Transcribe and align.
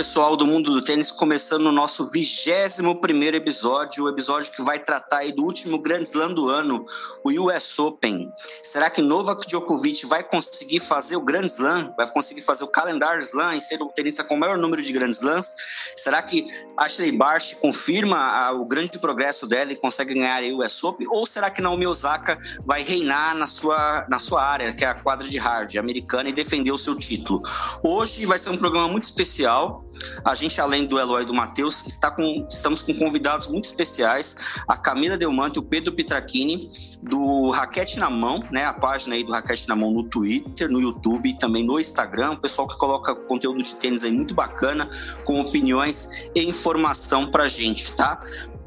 Pessoal 0.00 0.34
do 0.34 0.46
mundo 0.46 0.72
do 0.72 0.82
tênis, 0.82 1.12
começando 1.12 1.66
o 1.66 1.72
nosso 1.72 2.10
vigésimo 2.10 2.98
primeiro 3.02 3.36
episódio, 3.36 4.04
o 4.04 4.08
episódio 4.08 4.50
que 4.50 4.62
vai 4.62 4.78
tratar 4.78 5.30
do 5.32 5.44
último 5.44 5.78
Grand 5.78 6.00
Slam 6.04 6.32
do 6.32 6.48
ano, 6.48 6.86
o 7.22 7.28
US 7.42 7.78
Open. 7.78 8.32
Será 8.34 8.88
que 8.88 9.02
Novak 9.02 9.46
Djokovic 9.46 10.06
vai 10.06 10.24
conseguir 10.24 10.80
fazer 10.80 11.16
o 11.16 11.20
Grand 11.20 11.44
Slam? 11.44 11.92
Vai 11.98 12.10
conseguir 12.10 12.40
fazer 12.40 12.64
o 12.64 12.68
Calendar 12.68 13.18
Slam 13.18 13.52
e 13.52 13.60
ser 13.60 13.82
o 13.82 13.88
tenista 13.88 14.24
com 14.24 14.36
o 14.36 14.38
maior 14.40 14.56
número 14.56 14.82
de 14.82 14.90
Grand 14.90 15.10
Slams? 15.10 15.52
Será 15.94 16.22
que 16.22 16.46
Ashley 16.78 17.12
Barty 17.12 17.56
confirma 17.56 18.52
o 18.52 18.64
grande 18.64 18.98
progresso 18.98 19.46
dela 19.46 19.70
e 19.70 19.76
consegue 19.76 20.14
ganhar 20.14 20.42
o 20.44 20.64
US 20.64 20.82
Open? 20.82 21.06
Ou 21.10 21.26
será 21.26 21.50
que 21.50 21.60
Naomi 21.60 21.86
Osaka 21.86 22.38
vai 22.64 22.82
reinar 22.82 23.36
na 23.36 23.46
sua, 23.46 24.06
na 24.08 24.18
sua 24.18 24.42
área, 24.42 24.72
que 24.72 24.82
é 24.82 24.88
a 24.88 24.94
quadra 24.94 25.28
de 25.28 25.36
hard 25.36 25.76
americana, 25.76 26.30
e 26.30 26.32
defender 26.32 26.72
o 26.72 26.78
seu 26.78 26.96
título? 26.96 27.42
Hoje 27.82 28.24
vai 28.24 28.38
ser 28.38 28.48
um 28.48 28.56
programa 28.56 28.88
muito 28.88 29.02
especial. 29.02 29.84
A 30.24 30.34
gente, 30.34 30.60
além 30.60 30.86
do 30.86 30.98
Eloy 30.98 31.22
e 31.22 31.26
do 31.26 31.34
Matheus, 31.34 31.86
está 31.86 32.10
com, 32.10 32.46
estamos 32.50 32.82
com 32.82 32.94
convidados 32.94 33.48
muito 33.48 33.64
especiais, 33.64 34.60
a 34.66 34.76
Camila 34.76 35.16
Delmante 35.16 35.56
e 35.56 35.60
o 35.60 35.62
Pedro 35.62 35.92
Pitrachini, 35.92 36.66
do 37.02 37.50
Raquete 37.50 37.98
na 37.98 38.10
Mão, 38.10 38.42
né? 38.50 38.64
A 38.64 38.72
página 38.72 39.14
aí 39.14 39.24
do 39.24 39.32
Raquete 39.32 39.68
na 39.68 39.76
Mão 39.76 39.92
no 39.92 40.04
Twitter, 40.04 40.68
no 40.68 40.80
YouTube 40.80 41.28
e 41.28 41.36
também 41.36 41.64
no 41.64 41.78
Instagram. 41.78 42.32
O 42.32 42.36
pessoal 42.40 42.68
que 42.68 42.76
coloca 42.78 43.14
conteúdo 43.14 43.62
de 43.62 43.74
tênis 43.76 44.04
aí 44.04 44.12
muito 44.12 44.34
bacana, 44.34 44.90
com 45.24 45.40
opiniões 45.40 46.28
e 46.34 46.48
informação 46.48 47.30
pra 47.30 47.48
gente, 47.48 47.92
tá? 47.92 48.20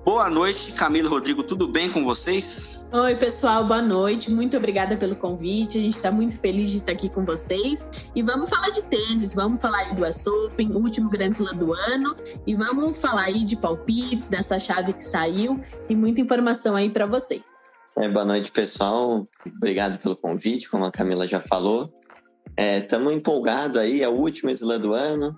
Boa 0.06 0.30
noite, 0.30 0.74
Camila 0.74 1.10
Rodrigo, 1.10 1.44
tudo 1.44 1.66
bem 1.66 1.90
com 1.90 2.04
vocês? 2.04 2.86
Oi, 2.92 3.16
pessoal, 3.16 3.64
boa 3.64 3.82
noite. 3.82 4.32
Muito 4.32 4.58
obrigada 4.58 4.98
pelo 4.98 5.16
convite. 5.16 5.78
A 5.78 5.82
gente 5.82 5.96
está 5.96 6.12
muito 6.12 6.38
feliz 6.42 6.72
de 6.72 6.80
estar 6.80 6.92
aqui 6.92 7.10
com 7.10 7.24
vocês. 7.24 7.88
E 8.14 8.22
vamos 8.22 8.50
falar 8.50 8.70
de 8.72 8.84
tênis, 8.84 9.34
vamos 9.34 9.62
falar 9.62 9.78
aí 9.78 9.96
do 9.96 10.04
US 10.04 10.28
Open, 10.28 10.74
último 10.74 11.10
grande 11.10 11.38
slam 11.38 11.56
do 11.56 11.74
ano. 11.74 12.18
E 12.46 12.54
vamos 12.54 13.00
falar 13.00 13.24
aí 13.24 13.46
de 13.46 13.56
palpites, 13.56 14.28
dessa 14.28 14.60
chave 14.60 14.92
que 14.92 15.06
saiu 15.06 15.58
e 15.90 15.96
muita 15.96 16.20
informação 16.20 16.76
aí 16.76 16.90
para 16.90 17.06
vocês. 17.06 17.46
É, 17.98 18.10
boa 18.10 18.26
noite, 18.26 18.52
pessoal. 18.52 19.26
Obrigado 19.56 20.00
pelo 20.00 20.18
convite, 20.18 20.70
como 20.70 20.84
a 20.84 20.92
Camila 20.92 21.26
já 21.26 21.40
falou. 21.40 21.90
Estamos 22.58 23.14
é, 23.14 23.16
empolgados 23.16 23.78
aí, 23.78 24.04
é 24.04 24.10
o 24.10 24.16
último 24.16 24.52
slam 24.52 24.82
do 24.82 24.94
ano 24.94 25.34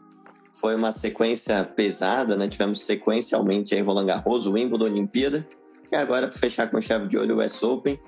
foi 0.60 0.76
uma 0.76 0.92
sequência 0.92 1.64
pesada, 1.64 2.36
né? 2.38 2.48
Tivemos 2.48 2.82
sequencialmente 2.82 3.76
aí 3.76 3.82
Roland 3.82 4.06
Garros, 4.06 4.48
o 4.48 4.54
Wimbledon, 4.54 4.86
Olimpíada. 4.86 5.48
E 5.92 5.96
agora, 5.96 6.28
para 6.28 6.38
fechar 6.38 6.70
com 6.70 6.82
chave 6.82 7.08
de 7.08 7.18
olho, 7.18 7.38
o 7.38 7.44
US 7.44 7.62
Open. 7.64 8.00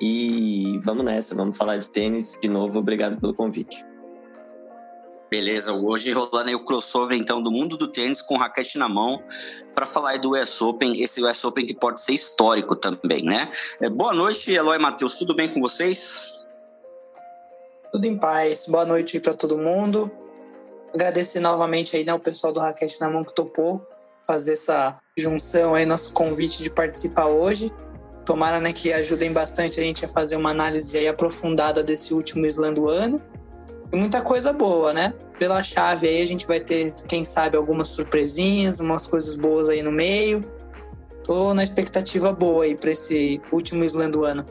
E 0.00 0.78
vamos 0.82 1.04
nessa, 1.04 1.34
vamos 1.34 1.56
falar 1.56 1.76
de 1.76 1.90
tênis. 1.90 2.38
De 2.40 2.48
novo, 2.48 2.78
obrigado 2.78 3.20
pelo 3.20 3.34
convite. 3.34 3.84
Beleza, 5.30 5.74
hoje 5.74 6.10
rolando 6.12 6.48
aí 6.48 6.54
o 6.54 6.64
crossover 6.64 7.18
então 7.18 7.42
do 7.42 7.50
mundo 7.50 7.76
do 7.76 7.88
tênis 7.88 8.22
com 8.22 8.38
raquete 8.38 8.78
na 8.78 8.88
mão 8.88 9.22
para 9.74 9.84
falar 9.84 10.10
aí 10.10 10.18
do 10.18 10.30
US 10.30 10.62
Open, 10.62 11.02
esse 11.02 11.22
US 11.22 11.44
Open 11.44 11.66
que 11.66 11.74
pode 11.74 12.00
ser 12.00 12.14
histórico 12.14 12.74
também, 12.74 13.22
né? 13.22 13.52
É, 13.78 13.90
boa 13.90 14.14
noite, 14.14 14.50
Eloy 14.50 14.78
e 14.78 14.80
Matheus, 14.80 15.16
tudo 15.16 15.34
bem 15.34 15.46
com 15.46 15.60
vocês? 15.60 16.32
Tudo 17.92 18.06
em 18.06 18.16
paz, 18.16 18.64
boa 18.68 18.86
noite 18.86 19.20
para 19.20 19.34
todo 19.34 19.58
mundo. 19.58 20.10
Agradecer 20.94 21.40
novamente 21.40 21.96
aí, 21.96 22.04
né, 22.04 22.14
o 22.14 22.20
pessoal 22.20 22.52
do 22.52 22.60
Raquete 22.60 23.00
na 23.00 23.10
Mão 23.10 23.22
que 23.22 23.34
topou 23.34 23.86
fazer 24.26 24.52
essa 24.52 24.98
junção 25.18 25.74
aí, 25.74 25.86
nosso 25.86 26.12
convite 26.12 26.62
de 26.62 26.70
participar 26.70 27.26
hoje. 27.26 27.72
Tomara 28.26 28.60
né, 28.60 28.74
que 28.74 28.92
ajudem 28.92 29.32
bastante 29.32 29.80
a 29.80 29.82
gente 29.82 30.04
a 30.04 30.08
fazer 30.08 30.36
uma 30.36 30.50
análise 30.50 30.96
aí 30.98 31.08
aprofundada 31.08 31.82
desse 31.82 32.12
último 32.12 32.44
slam 32.46 32.74
do 32.74 32.88
ano. 32.90 33.22
E 33.90 33.96
muita 33.96 34.20
coisa 34.20 34.52
boa, 34.52 34.92
né? 34.92 35.14
Pela 35.38 35.62
chave 35.62 36.06
aí 36.06 36.20
a 36.20 36.26
gente 36.26 36.46
vai 36.46 36.60
ter, 36.60 36.92
quem 37.06 37.24
sabe, 37.24 37.56
algumas 37.56 37.88
surpresinhas, 37.88 38.80
umas 38.80 39.06
coisas 39.06 39.34
boas 39.34 39.70
aí 39.70 39.82
no 39.82 39.90
meio. 39.90 40.44
Tô 41.24 41.54
na 41.54 41.62
expectativa 41.62 42.32
boa 42.32 42.64
aí 42.64 42.76
para 42.76 42.90
esse 42.90 43.40
último 43.50 43.82
slam 43.84 44.10
do 44.10 44.24
ano. 44.24 44.44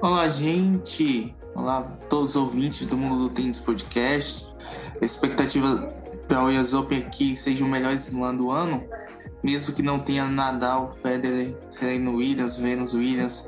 Olá, 0.00 0.26
gente! 0.28 1.34
Olá, 1.54 1.82
todos 2.08 2.30
os 2.30 2.36
ouvintes 2.36 2.86
do 2.86 2.96
Mundo 2.96 3.28
do 3.28 3.34
Tênis 3.34 3.58
Podcast. 3.58 4.54
Expectativa 5.00 5.92
para 6.28 6.44
o 6.44 6.48
US 6.48 6.74
Open 6.74 6.98
aqui 6.98 7.36
seja 7.36 7.64
o 7.64 7.68
melhor 7.68 7.94
slam 7.94 8.36
do 8.36 8.50
ano, 8.50 8.82
mesmo 9.42 9.74
que 9.74 9.82
não 9.82 9.98
tenha 9.98 10.26
Nadal, 10.26 10.92
Federer, 10.92 11.58
Serena 11.70 12.10
Williams, 12.10 12.56
Venus 12.56 12.94
Williams 12.94 13.46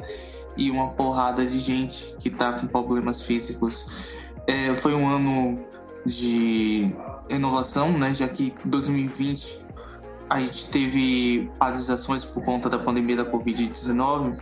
e 0.57 0.71
uma 0.71 0.91
porrada 0.91 1.45
de 1.45 1.59
gente 1.59 2.17
que 2.19 2.29
está 2.29 2.53
com 2.55 2.67
problemas 2.67 3.23
físicos. 3.23 4.31
É, 4.47 4.75
foi 4.75 4.95
um 4.95 5.07
ano 5.07 5.59
de 6.05 6.95
renovação, 7.31 7.97
né, 7.97 8.13
já 8.13 8.29
que 8.29 8.53
2020 8.65 9.65
a 10.29 10.41
gente 10.41 10.69
teve 10.69 11.51
paralisações 11.59 12.25
por 12.25 12.43
conta 12.43 12.69
da 12.69 12.79
pandemia 12.79 13.17
da 13.17 13.31
Covid-19 13.31 14.39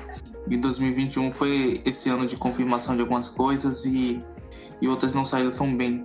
e 0.48 0.56
2021 0.56 1.31
foi 1.31 1.75
esse 1.84 2.09
ano 2.09 2.27
de 2.27 2.37
confirmação 2.37 2.94
de 2.94 3.03
algumas 3.03 3.28
coisas 3.28 3.84
e, 3.84 4.22
e 4.81 4.88
outras 4.88 5.12
não 5.12 5.25
saíram 5.25 5.50
tão 5.50 5.77
bem. 5.77 6.04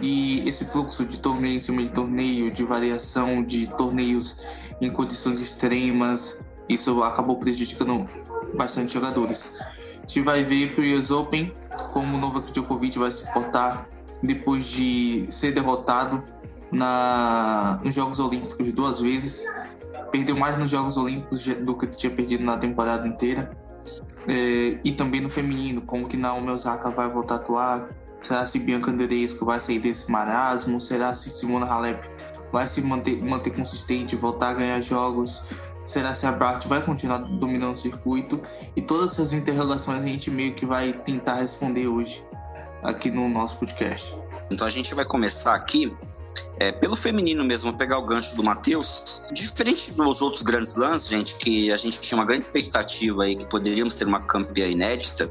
E 0.00 0.46
esse 0.46 0.64
fluxo 0.66 1.06
de 1.06 1.18
torneio 1.20 1.56
em 1.56 1.60
cima 1.60 1.82
de 1.82 1.88
torneio, 1.88 2.50
de 2.50 2.64
variação 2.64 3.42
de 3.42 3.68
torneios 3.76 4.74
em 4.80 4.90
condições 4.90 5.40
extremas, 5.40 6.42
isso 6.68 7.02
acabou 7.02 7.38
prejudicando 7.38 8.06
bastante 8.54 8.92
jogadores. 8.92 9.60
A 9.62 10.00
gente 10.00 10.20
vai 10.20 10.44
ver 10.44 10.74
para 10.74 10.84
o 10.84 10.98
US 10.98 11.10
Open 11.10 11.52
como 11.92 12.16
o 12.16 12.20
Novak 12.20 12.52
Djokovic 12.52 12.98
vai 12.98 13.10
se 13.10 13.30
portar 13.32 13.88
depois 14.22 14.66
de 14.66 15.26
ser 15.30 15.52
derrotado 15.52 16.22
na, 16.70 17.80
nos 17.84 17.94
Jogos 17.94 18.20
Olímpicos 18.20 18.72
duas 18.72 19.00
vezes. 19.00 19.44
Perdeu 20.12 20.36
mais 20.36 20.58
nos 20.58 20.70
Jogos 20.70 20.96
Olímpicos 20.96 21.44
do 21.46 21.76
que 21.76 21.86
tinha 21.86 22.12
perdido 22.12 22.44
na 22.44 22.56
temporada 22.56 23.06
inteira. 23.06 23.50
É, 24.28 24.80
e 24.84 24.92
também 24.92 25.20
no 25.20 25.28
feminino, 25.28 25.82
como 25.82 26.08
que 26.08 26.16
Naomi 26.16 26.50
Osaka 26.50 26.90
vai 26.90 27.08
voltar 27.08 27.34
a 27.34 27.38
atuar, 27.38 27.88
Será 28.26 28.44
se 28.44 28.58
Bianca 28.58 28.90
Andreescu 28.90 29.44
vai 29.44 29.60
sair 29.60 29.78
desse 29.78 30.10
marasmo? 30.10 30.80
Será 30.80 31.14
se 31.14 31.30
Simona 31.30 31.64
Halep 31.64 32.08
vai 32.52 32.66
se 32.66 32.82
manter, 32.82 33.22
manter 33.22 33.50
consistente, 33.50 34.16
voltar 34.16 34.48
a 34.48 34.54
ganhar 34.54 34.82
jogos? 34.82 35.42
Será 35.84 36.12
se 36.12 36.26
a 36.26 36.32
Bart 36.32 36.66
vai 36.66 36.82
continuar 36.82 37.18
dominando 37.18 37.74
o 37.74 37.76
circuito? 37.76 38.42
E 38.74 38.82
todas 38.82 39.12
essas 39.12 39.32
interrogações 39.32 40.00
a 40.00 40.08
gente 40.08 40.28
meio 40.28 40.54
que 40.54 40.66
vai 40.66 40.92
tentar 40.92 41.34
responder 41.34 41.86
hoje 41.86 42.26
aqui 42.82 43.12
no 43.12 43.28
nosso 43.28 43.58
podcast. 43.58 44.16
Então 44.50 44.66
a 44.66 44.70
gente 44.70 44.92
vai 44.92 45.04
começar 45.04 45.54
aqui 45.54 45.96
é, 46.58 46.72
pelo 46.72 46.96
feminino 46.96 47.44
mesmo, 47.44 47.76
pegar 47.76 47.98
o 47.98 48.06
gancho 48.06 48.34
do 48.34 48.42
Matheus. 48.42 49.24
Diferente 49.32 49.92
dos 49.92 50.22
outros 50.22 50.42
grandes 50.42 50.74
lances, 50.74 51.08
gente, 51.08 51.36
que 51.36 51.70
a 51.70 51.76
gente 51.76 52.00
tinha 52.00 52.18
uma 52.18 52.24
grande 52.24 52.42
expectativa 52.42 53.24
aí 53.24 53.36
que 53.36 53.46
poderíamos 53.48 53.94
ter 53.94 54.06
uma 54.06 54.20
campeã 54.20 54.66
inédita, 54.66 55.30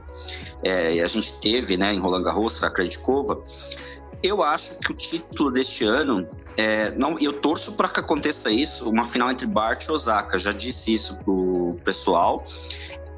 é, 0.66 1.03
a 1.03 1.08
gente 1.08 1.40
teve, 1.40 1.78
né, 1.78 1.94
em 1.94 2.00
Roland 2.00 2.24
Garros, 2.24 2.62
a 2.64 2.70
Kreditkova. 2.72 3.40
Eu 4.24 4.42
acho 4.42 4.80
que 4.80 4.92
o 4.92 4.96
título 4.96 5.52
deste 5.52 5.84
ano, 5.84 6.28
é, 6.58 6.90
não, 6.96 7.16
eu 7.20 7.31
torço 7.31 7.74
para 7.74 7.88
que 7.88 8.00
aconteça 8.00 8.50
isso, 8.50 8.90
uma 8.90 9.06
final 9.06 9.30
entre 9.30 9.46
Bart 9.46 9.86
e 9.86 9.92
Osaka. 9.92 10.40
Já 10.40 10.50
disse 10.50 10.92
isso 10.92 11.20
pro 11.20 11.78
pessoal. 11.86 12.42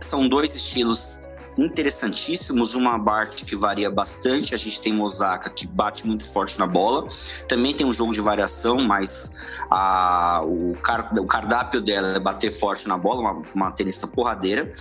São 0.02 0.28
dois 0.28 0.54
estilos 0.54 1.22
interessantíssimos. 1.58 2.76
Uma 2.76 2.98
Bart 2.98 3.44
que 3.44 3.56
varia 3.56 3.90
bastante, 3.90 4.54
a 4.54 4.58
gente 4.58 4.82
tem 4.82 4.94
Mosaka 4.94 5.50
que 5.50 5.66
bate 5.68 6.06
muito 6.06 6.26
forte 6.26 6.60
na 6.60 6.68
bola. 6.68 7.08
Também 7.48 7.74
tem 7.74 7.86
um 7.86 7.94
jogo 7.94 8.14
de 8.14 8.22
variação, 8.22 8.78
mas 8.86 9.40
a, 9.70 10.42
o, 10.44 10.74
car, 10.82 11.12
o 11.20 11.26
cardápio 11.26 11.82
dela 11.82 12.16
é 12.16 12.20
bater 12.20 12.52
forte 12.52 12.88
na 12.88 12.98
bola, 12.98 13.22
uma, 13.22 13.44
uma 13.54 13.72
tenista 13.72 14.08
porradeira. 14.08 14.72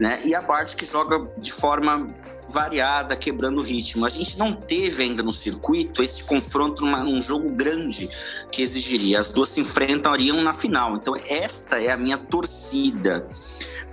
Né? 0.00 0.20
E 0.24 0.34
a 0.34 0.40
Bart 0.40 0.74
que 0.74 0.84
joga 0.84 1.28
de 1.38 1.52
forma 1.52 2.10
variada, 2.52 3.16
quebrando 3.16 3.60
o 3.60 3.62
ritmo. 3.62 4.04
A 4.04 4.08
gente 4.08 4.38
não 4.38 4.52
teve 4.52 5.02
ainda 5.02 5.22
no 5.22 5.32
circuito 5.32 6.02
esse 6.02 6.24
confronto 6.24 6.84
numa, 6.84 7.02
num 7.02 7.20
jogo 7.20 7.50
grande 7.50 8.08
que 8.50 8.62
exigiria. 8.62 9.18
As 9.18 9.28
duas 9.28 9.48
se 9.50 9.60
enfrentariam 9.60 10.42
na 10.42 10.54
final. 10.54 10.96
Então, 10.96 11.14
esta 11.28 11.80
é 11.80 11.90
a 11.90 11.96
minha 11.96 12.18
torcida. 12.18 13.26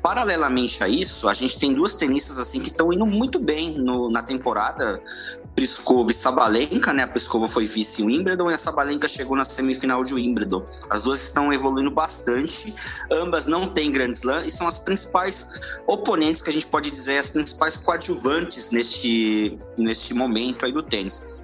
Paralelamente 0.02 0.84
a 0.84 0.88
isso, 0.88 1.28
a 1.28 1.34
gente 1.34 1.60
tem 1.60 1.74
duas 1.74 1.94
tenistas 1.94 2.38
assim 2.38 2.60
que 2.60 2.68
estão 2.68 2.92
indo 2.94 3.06
muito 3.06 3.40
bem 3.40 3.78
no, 3.78 4.10
na 4.10 4.22
temporada. 4.22 5.02
Pliskova 5.56 6.10
e 6.10 6.14
Sabalenka, 6.14 6.94
né? 6.94 7.04
A 7.04 7.08
Pliskova 7.08 7.50
foi 7.50 7.66
vice 7.66 8.02
em 8.02 8.06
Wimbledon 8.06 8.50
e 8.50 8.54
a 8.54 8.58
Sabalenka 8.58 9.10
chegou 9.10 9.36
na 9.36 9.44
semifinal 9.44 10.02
de 10.04 10.14
Wimbledon. 10.14 10.66
As 10.90 11.02
duas 11.02 11.22
estão 11.22 11.52
evoluindo 11.52 11.92
bastante. 11.92 12.74
Ambas 13.12 13.46
não 13.46 13.68
têm 13.68 13.92
Grand 13.92 14.12
Slam 14.12 14.46
e 14.46 14.50
são 14.50 14.68
as 14.68 14.80
principais 14.80 15.60
oponentes 15.86 16.42
que 16.42 16.50
a 16.50 16.54
gente 16.54 16.68
pode 16.68 16.90
dizer 16.90 17.18
as 17.18 17.30
principais 17.30 17.76
coadjuvantes 17.76 18.70
neste 18.72 19.60
neste 19.78 20.14
momento 20.14 20.66
aí 20.66 20.72
do 20.72 20.82
tênis. 20.82 21.44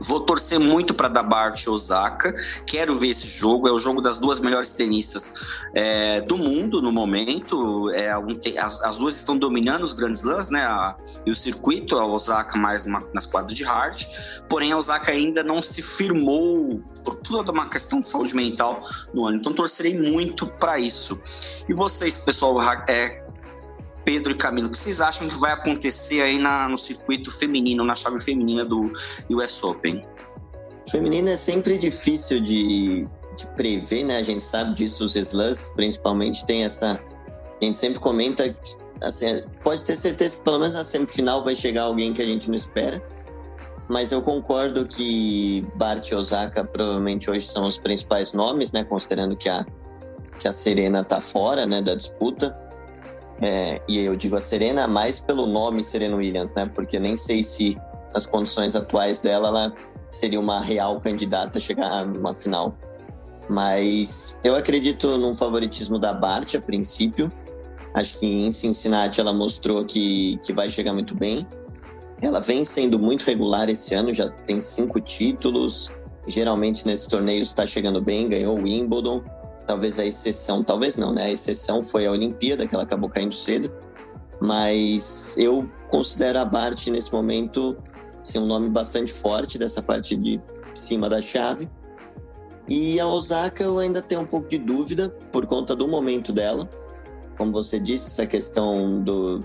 Vou 0.00 0.20
torcer 0.20 0.58
muito 0.58 0.94
para 0.94 1.08
dar 1.08 1.22
Bart 1.22 1.66
Osaka. 1.66 2.34
Quero 2.66 2.98
ver 2.98 3.08
esse 3.08 3.26
jogo. 3.26 3.68
É 3.68 3.72
o 3.72 3.78
jogo 3.78 4.00
das 4.00 4.18
duas 4.18 4.40
melhores 4.40 4.72
tenistas 4.72 5.32
é, 5.74 6.20
do 6.20 6.36
mundo 6.36 6.82
no 6.82 6.92
momento. 6.92 7.90
É, 7.90 8.10
as, 8.58 8.82
as, 8.82 8.96
duas 8.96 9.16
estão 9.16 9.38
dominando 9.38 9.82
os 9.82 9.94
grandes 9.94 10.22
lãs, 10.22 10.50
né? 10.50 10.62
A, 10.62 10.96
e 11.24 11.30
o 11.30 11.34
circuito, 11.34 11.98
a 11.98 12.06
Osaka 12.06 12.58
mais 12.58 12.84
nas 12.84 13.26
quadras 13.26 13.54
de 13.54 13.64
hard. 13.64 14.04
Porém, 14.48 14.72
a 14.72 14.76
Osaka 14.76 15.12
ainda 15.12 15.42
não 15.42 15.62
se 15.62 15.80
firmou 15.80 16.80
por 17.04 17.16
toda 17.16 17.52
uma 17.52 17.68
questão 17.68 18.00
de 18.00 18.06
saúde 18.06 18.34
mental 18.34 18.82
no 19.14 19.26
ano. 19.26 19.38
Então, 19.38 19.52
torcerei 19.52 19.98
muito 19.98 20.46
para 20.46 20.78
isso. 20.78 21.18
E 21.68 21.74
vocês, 21.74 22.18
pessoal, 22.18 22.60
é, 22.88 23.25
Pedro 24.06 24.30
e 24.30 24.36
Camilo, 24.36 24.68
o 24.68 24.70
que 24.70 24.78
vocês 24.78 25.00
acham 25.00 25.28
que 25.28 25.36
vai 25.36 25.50
acontecer 25.50 26.22
aí 26.22 26.38
na, 26.38 26.68
no 26.68 26.78
circuito 26.78 27.32
feminino, 27.32 27.84
na 27.84 27.96
chave 27.96 28.20
feminina 28.20 28.64
do 28.64 28.92
US 29.32 29.64
Open? 29.64 30.06
Feminina 30.88 31.32
é 31.32 31.36
sempre 31.36 31.76
difícil 31.76 32.40
de, 32.40 33.04
de 33.36 33.46
prever, 33.56 34.04
né? 34.04 34.18
A 34.18 34.22
gente 34.22 34.44
sabe 34.44 34.74
disso, 34.74 35.04
os 35.04 35.16
slams 35.16 35.72
principalmente 35.74 36.46
tem 36.46 36.62
essa. 36.62 37.00
A 37.60 37.64
gente 37.64 37.76
sempre 37.76 37.98
comenta, 37.98 38.56
assim, 39.02 39.42
pode 39.64 39.82
ter 39.82 39.96
certeza 39.96 40.36
que 40.36 40.44
pelo 40.44 40.60
menos 40.60 40.76
na 40.76 40.84
semifinal 40.84 41.42
vai 41.42 41.56
chegar 41.56 41.82
alguém 41.82 42.12
que 42.12 42.22
a 42.22 42.26
gente 42.26 42.48
não 42.48 42.54
espera. 42.54 43.02
Mas 43.88 44.12
eu 44.12 44.22
concordo 44.22 44.86
que 44.86 45.66
Bart 45.74 46.08
e 46.08 46.14
Osaka 46.14 46.62
provavelmente 46.62 47.28
hoje 47.28 47.44
são 47.44 47.66
os 47.66 47.80
principais 47.80 48.32
nomes, 48.32 48.70
né? 48.70 48.84
Considerando 48.84 49.36
que 49.36 49.48
a, 49.48 49.66
que 50.38 50.46
a 50.46 50.52
Serena 50.52 51.02
tá 51.02 51.20
fora 51.20 51.66
né, 51.66 51.82
da 51.82 51.96
disputa. 51.96 52.65
É, 53.40 53.80
e 53.86 53.98
eu 53.98 54.16
digo 54.16 54.36
a 54.36 54.40
Serena 54.40 54.88
mais 54.88 55.20
pelo 55.20 55.46
nome 55.46 55.82
Serena 55.82 56.16
Williams, 56.16 56.54
né? 56.54 56.70
Porque 56.74 56.98
nem 56.98 57.16
sei 57.16 57.42
se 57.42 57.76
nas 58.14 58.26
condições 58.26 58.74
atuais 58.74 59.20
dela 59.20 59.48
ela 59.48 59.74
seria 60.10 60.40
uma 60.40 60.60
real 60.60 61.00
candidata 61.00 61.58
a 61.58 61.60
chegar 61.60 62.06
numa 62.06 62.34
final. 62.34 62.76
Mas 63.48 64.38
eu 64.42 64.56
acredito 64.56 65.18
num 65.18 65.36
favoritismo 65.36 65.98
da 65.98 66.12
Bart 66.12 66.54
a 66.54 66.60
princípio. 66.60 67.30
Acho 67.94 68.18
que 68.18 68.26
em 68.26 68.50
Cincinnati 68.50 69.20
ela 69.20 69.32
mostrou 69.32 69.84
que, 69.84 70.38
que 70.42 70.52
vai 70.52 70.70
chegar 70.70 70.92
muito 70.92 71.14
bem. 71.14 71.46
Ela 72.20 72.40
vem 72.40 72.64
sendo 72.64 72.98
muito 72.98 73.24
regular 73.24 73.68
esse 73.68 73.94
ano, 73.94 74.12
já 74.12 74.28
tem 74.28 74.60
cinco 74.60 75.00
títulos. 75.00 75.92
Geralmente 76.26 76.86
nesses 76.86 77.06
torneios 77.06 77.48
está 77.48 77.66
chegando 77.66 78.00
bem, 78.00 78.28
ganhou 78.28 78.58
o 78.58 78.62
Wimbledon. 78.62 79.22
Talvez 79.66 79.98
a 79.98 80.06
exceção, 80.06 80.62
talvez 80.62 80.96
não, 80.96 81.12
né? 81.12 81.24
A 81.24 81.30
exceção 81.30 81.82
foi 81.82 82.06
a 82.06 82.12
Olimpíada, 82.12 82.66
que 82.66 82.74
ela 82.74 82.84
acabou 82.84 83.10
caindo 83.10 83.34
cedo. 83.34 83.72
Mas 84.40 85.36
eu 85.38 85.68
considero 85.90 86.38
a 86.38 86.44
Bart 86.44 86.86
nesse 86.88 87.12
momento 87.12 87.76
ser 88.22 88.38
um 88.38 88.46
nome 88.46 88.68
bastante 88.68 89.12
forte 89.12 89.58
dessa 89.58 89.82
parte 89.82 90.16
de 90.16 90.40
cima 90.74 91.08
da 91.08 91.20
chave. 91.20 91.68
E 92.68 92.98
a 92.98 93.06
Osaka 93.06 93.62
eu 93.62 93.78
ainda 93.78 94.02
tenho 94.02 94.22
um 94.22 94.26
pouco 94.26 94.48
de 94.48 94.58
dúvida 94.58 95.08
por 95.32 95.46
conta 95.46 95.74
do 95.74 95.86
momento 95.86 96.32
dela. 96.32 96.68
Como 97.38 97.52
você 97.52 97.78
disse, 97.78 98.08
essa 98.08 98.26
questão 98.26 99.02
do, 99.02 99.44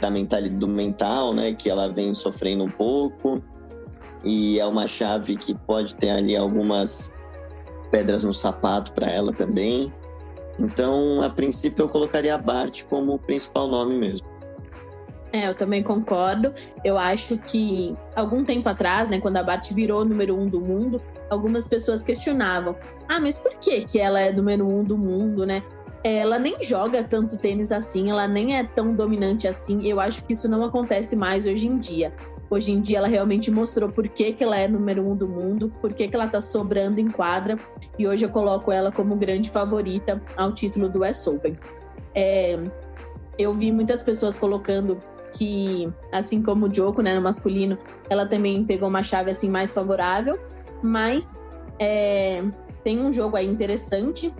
da 0.00 0.10
mentalidade, 0.10 0.58
do 0.58 0.68
mental, 0.68 1.34
né? 1.34 1.52
Que 1.52 1.68
ela 1.68 1.88
vem 1.88 2.14
sofrendo 2.14 2.64
um 2.64 2.70
pouco. 2.70 3.42
E 4.24 4.58
é 4.58 4.66
uma 4.66 4.86
chave 4.86 5.36
que 5.36 5.54
pode 5.54 5.94
ter 5.96 6.10
ali 6.10 6.34
algumas 6.36 7.12
pedras 7.90 8.24
no 8.24 8.34
sapato 8.34 8.92
para 8.92 9.10
ela 9.10 9.32
também. 9.32 9.92
Então, 10.58 11.22
a 11.22 11.30
princípio, 11.30 11.84
eu 11.84 11.88
colocaria 11.88 12.34
a 12.34 12.38
Bart 12.38 12.84
como 12.84 13.14
o 13.14 13.18
principal 13.18 13.68
nome 13.68 13.98
mesmo. 13.98 14.26
É, 15.32 15.48
eu 15.48 15.54
também 15.54 15.82
concordo. 15.82 16.52
Eu 16.82 16.96
acho 16.96 17.36
que 17.38 17.94
algum 18.14 18.44
tempo 18.44 18.68
atrás, 18.68 19.10
né, 19.10 19.20
quando 19.20 19.36
a 19.36 19.42
Bart 19.42 19.70
virou 19.72 20.04
número 20.04 20.38
um 20.38 20.48
do 20.48 20.60
mundo, 20.60 21.02
algumas 21.28 21.66
pessoas 21.66 22.02
questionavam: 22.02 22.74
ah, 23.08 23.20
mas 23.20 23.36
por 23.38 23.52
que 23.58 23.84
que 23.84 23.98
ela 23.98 24.20
é 24.20 24.32
número 24.32 24.66
um 24.66 24.82
do 24.82 24.96
mundo, 24.96 25.44
né? 25.44 25.62
Ela 26.02 26.38
nem 26.38 26.62
joga 26.62 27.02
tanto 27.02 27.36
tênis 27.36 27.72
assim, 27.72 28.10
ela 28.10 28.28
nem 28.28 28.56
é 28.56 28.64
tão 28.64 28.94
dominante 28.94 29.48
assim. 29.48 29.86
Eu 29.86 29.98
acho 29.98 30.24
que 30.24 30.32
isso 30.32 30.48
não 30.48 30.64
acontece 30.64 31.16
mais 31.16 31.46
hoje 31.46 31.66
em 31.66 31.78
dia. 31.78 32.14
Hoje 32.48 32.72
em 32.72 32.80
dia 32.80 32.98
ela 32.98 33.08
realmente 33.08 33.50
mostrou 33.50 33.90
por 33.90 34.08
que, 34.08 34.32
que 34.32 34.44
ela 34.44 34.56
é 34.56 34.68
número 34.68 35.06
um 35.06 35.16
do 35.16 35.28
mundo, 35.28 35.72
por 35.80 35.92
que, 35.92 36.06
que 36.06 36.14
ela 36.14 36.28
tá 36.28 36.40
sobrando 36.40 37.00
em 37.00 37.10
quadra, 37.10 37.56
e 37.98 38.06
hoje 38.06 38.24
eu 38.24 38.30
coloco 38.30 38.70
ela 38.70 38.92
como 38.92 39.16
grande 39.16 39.50
favorita 39.50 40.22
ao 40.36 40.52
título 40.52 40.88
do 40.88 41.00
US 41.00 41.26
Open. 41.26 41.54
É, 42.14 42.56
eu 43.38 43.52
vi 43.52 43.72
muitas 43.72 44.02
pessoas 44.02 44.36
colocando 44.36 44.98
que, 45.32 45.92
assim 46.12 46.40
como 46.42 46.66
o 46.66 46.74
Joko, 46.74 47.02
né, 47.02 47.14
no 47.14 47.22
masculino, 47.22 47.76
ela 48.08 48.26
também 48.26 48.64
pegou 48.64 48.88
uma 48.88 49.02
chave 49.02 49.30
assim 49.30 49.50
mais 49.50 49.74
favorável, 49.74 50.38
mas 50.82 51.40
é, 51.78 52.42
tem 52.84 53.00
um 53.00 53.12
jogo 53.12 53.36
aí 53.36 53.46
interessante 53.46 54.32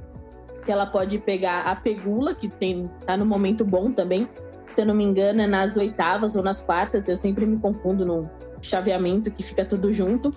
que 0.64 0.73
ela 0.73 0.87
pode 0.87 1.19
pegar 1.19 1.62
a 1.62 1.76
Pegula, 1.76 2.35
que 2.35 2.49
tem, 2.49 2.91
tá 3.05 3.17
no 3.17 3.26
momento 3.26 3.64
bom 3.64 3.93
também, 3.93 4.29
se 4.73 4.83
eu 4.83 4.87
não 4.87 4.95
me 4.95 5.05
engano, 5.05 5.41
é 5.41 5.47
nas 5.47 5.77
oitavas 5.77 6.37
ou 6.37 6.43
nas 6.43 6.63
quartas. 6.63 7.09
Eu 7.09 7.17
sempre 7.17 7.47
me 7.47 7.59
confundo 7.59 8.05
no 8.05 8.31
chaveamento 8.61 9.31
que 9.31 9.43
fica 9.43 9.65
tudo 9.65 9.93
junto. 9.93 10.35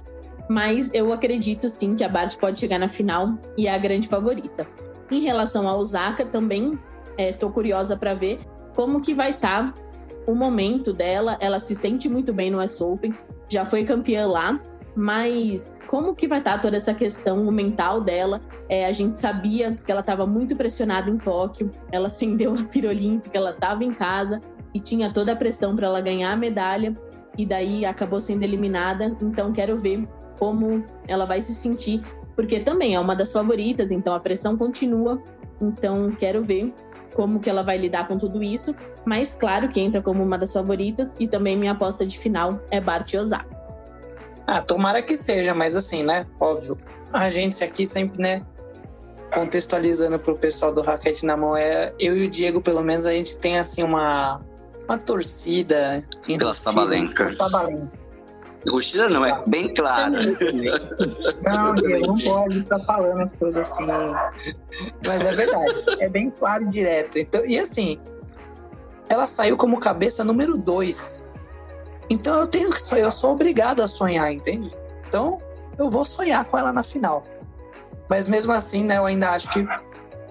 Mas 0.49 0.89
eu 0.93 1.13
acredito 1.13 1.69
sim 1.69 1.95
que 1.95 2.03
a 2.03 2.09
Bart 2.09 2.37
pode 2.37 2.59
chegar 2.59 2.79
na 2.79 2.87
final 2.87 3.37
e 3.57 3.67
é 3.67 3.73
a 3.73 3.77
grande 3.77 4.07
favorita. 4.07 4.65
Em 5.11 5.21
relação 5.21 5.67
a 5.67 5.75
Osaka, 5.75 6.25
também 6.25 6.79
estou 7.17 7.49
é, 7.49 7.53
curiosa 7.53 7.95
para 7.95 8.13
ver 8.13 8.39
como 8.75 8.99
que 9.01 9.13
vai 9.13 9.31
estar 9.31 9.73
tá 9.73 9.81
o 10.25 10.33
momento 10.33 10.91
dela. 10.91 11.37
Ela 11.39 11.59
se 11.59 11.75
sente 11.75 12.09
muito 12.09 12.33
bem 12.33 12.49
no 12.49 12.63
US 12.63 12.81
Open, 12.81 13.13
já 13.47 13.65
foi 13.65 13.83
campeã 13.83 14.27
lá, 14.27 14.59
mas 14.95 15.79
como 15.87 16.15
que 16.15 16.27
vai 16.27 16.39
estar 16.39 16.59
toda 16.59 16.77
essa 16.77 16.93
questão 16.93 17.49
mental 17.51 18.01
dela? 18.01 18.41
É, 18.67 18.85
a 18.85 18.91
gente 18.91 19.19
sabia 19.19 19.75
que 19.75 19.91
ela 19.91 20.01
estava 20.01 20.25
muito 20.25 20.55
pressionada 20.55 21.09
em 21.09 21.17
Tóquio, 21.17 21.71
ela 21.91 22.07
acendeu 22.07 22.53
a 22.53 22.63
pira 22.63 22.89
olímpica, 22.89 23.37
ela 23.37 23.51
estava 23.51 23.83
em 23.83 23.91
casa 23.91 24.41
e 24.73 24.79
tinha 24.79 25.11
toda 25.11 25.33
a 25.33 25.35
pressão 25.35 25.75
para 25.75 25.87
ela 25.87 26.01
ganhar 26.01 26.31
a 26.31 26.35
medalha 26.35 26.95
e 27.37 27.45
daí 27.45 27.85
acabou 27.85 28.19
sendo 28.19 28.43
eliminada. 28.43 29.15
Então 29.21 29.51
quero 29.51 29.77
ver 29.77 30.07
como 30.37 30.83
ela 31.07 31.25
vai 31.25 31.41
se 31.41 31.53
sentir, 31.53 32.01
porque 32.35 32.59
também 32.59 32.95
é 32.95 32.99
uma 32.99 33.15
das 33.15 33.31
favoritas, 33.31 33.91
então 33.91 34.13
a 34.13 34.19
pressão 34.19 34.57
continua. 34.57 35.21
Então 35.61 36.09
quero 36.11 36.41
ver 36.41 36.73
como 37.13 37.39
que 37.39 37.49
ela 37.49 37.63
vai 37.63 37.77
lidar 37.77 38.07
com 38.07 38.17
tudo 38.17 38.41
isso, 38.41 38.73
mas 39.05 39.35
claro 39.35 39.67
que 39.67 39.81
entra 39.81 40.01
como 40.01 40.23
uma 40.23 40.37
das 40.37 40.53
favoritas 40.53 41.17
e 41.19 41.27
também 41.27 41.57
minha 41.57 41.73
aposta 41.73 42.05
de 42.05 42.17
final 42.17 42.61
é 42.71 42.79
Bart 42.79 43.13
Osaka. 43.13 43.58
Ah, 44.51 44.63
tomara 44.63 44.99
que 45.03 45.15
seja, 45.15 45.53
mas 45.53 45.75
assim, 45.75 46.01
né? 46.01 46.25
Óbvio. 46.39 46.75
A 47.13 47.29
gente 47.29 47.63
aqui 47.63 47.85
sempre, 47.85 48.19
né? 48.19 48.43
Contextualizando 49.31 50.17
pro 50.17 50.35
pessoal 50.35 50.73
do 50.73 50.81
Raquete 50.81 51.23
na 51.23 51.37
Mão, 51.37 51.55
é, 51.55 51.93
eu 51.99 52.17
e 52.17 52.25
o 52.25 52.29
Diego, 52.29 52.59
pelo 52.59 52.83
menos, 52.83 53.05
a 53.05 53.11
gente 53.11 53.37
tem 53.37 53.59
assim 53.59 53.83
uma, 53.83 54.41
uma 54.85 54.97
torcida. 54.97 56.03
Assim, 56.19 56.35
Pela 56.39 56.55
Sabalenka. 56.55 57.31
Sabalenka. 57.31 57.91
Torcida 58.65 59.07
não, 59.07 59.23
é 59.23 59.39
bem 59.45 59.71
claro. 59.71 60.15
Não, 61.43 61.75
Diego, 61.75 62.07
não 62.07 62.15
pode 62.15 62.57
estar 62.57 62.79
falando 62.79 63.21
as 63.21 63.35
coisas 63.35 63.69
assim. 63.69 63.83
Mas 65.05 65.25
é 65.25 65.31
verdade. 65.31 65.83
É 65.99 66.09
bem 66.09 66.31
claro 66.31 66.63
e 66.63 66.67
direto. 66.69 67.19
Então, 67.19 67.45
e 67.45 67.59
assim, 67.59 67.99
ela 69.07 69.27
saiu 69.27 69.55
como 69.55 69.79
cabeça 69.79 70.23
número 70.23 70.57
dois 70.57 71.28
então 72.09 72.39
eu 72.39 72.47
tenho 72.47 72.69
que 72.69 72.81
sonhar, 72.81 73.05
eu 73.05 73.11
sou 73.11 73.33
obrigado 73.33 73.81
a 73.81 73.87
sonhar, 73.87 74.31
entende? 74.31 74.71
Então 75.07 75.39
eu 75.77 75.89
vou 75.89 76.03
sonhar 76.03 76.43
com 76.45 76.57
ela 76.57 76.73
na 76.73 76.83
final. 76.83 77.23
Mas 78.09 78.27
mesmo 78.27 78.51
assim, 78.51 78.83
né, 78.83 78.97
eu 78.97 79.05
ainda 79.05 79.29
acho 79.29 79.51
que 79.53 79.67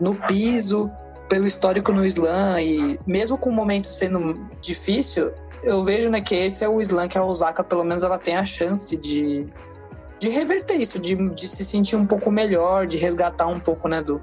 no 0.00 0.14
piso, 0.14 0.90
pelo 1.28 1.47
histórico 1.47 1.92
no 1.92 2.04
slam 2.04 2.61
e 2.61 3.00
mesmo 3.06 3.38
com 3.38 3.50
o 3.50 3.52
momento 3.52 3.87
sendo 3.87 4.35
difícil, 4.61 5.32
eu 5.62 5.85
vejo 5.85 6.11
né, 6.11 6.20
que 6.20 6.35
esse 6.35 6.64
é 6.64 6.68
o 6.68 6.80
slam 6.80 7.08
que 7.08 7.18
a 7.18 7.25
Osaka, 7.25 7.62
pelo 7.62 7.85
menos, 7.85 8.02
ela 8.02 8.18
tem 8.18 8.37
a 8.37 8.44
chance 8.44 8.97
de, 8.97 9.47
de 10.18 10.28
reverter 10.28 10.76
isso, 10.76 10.99
de, 10.99 11.16
de 11.30 11.49
se 11.49 11.64
sentir 11.64 11.97
um 11.97 12.06
pouco 12.06 12.30
melhor, 12.30 12.87
de 12.87 12.99
resgatar 12.99 13.47
um 13.47 13.61
pouco, 13.61 13.88
né, 13.88 14.02
do 14.02 14.20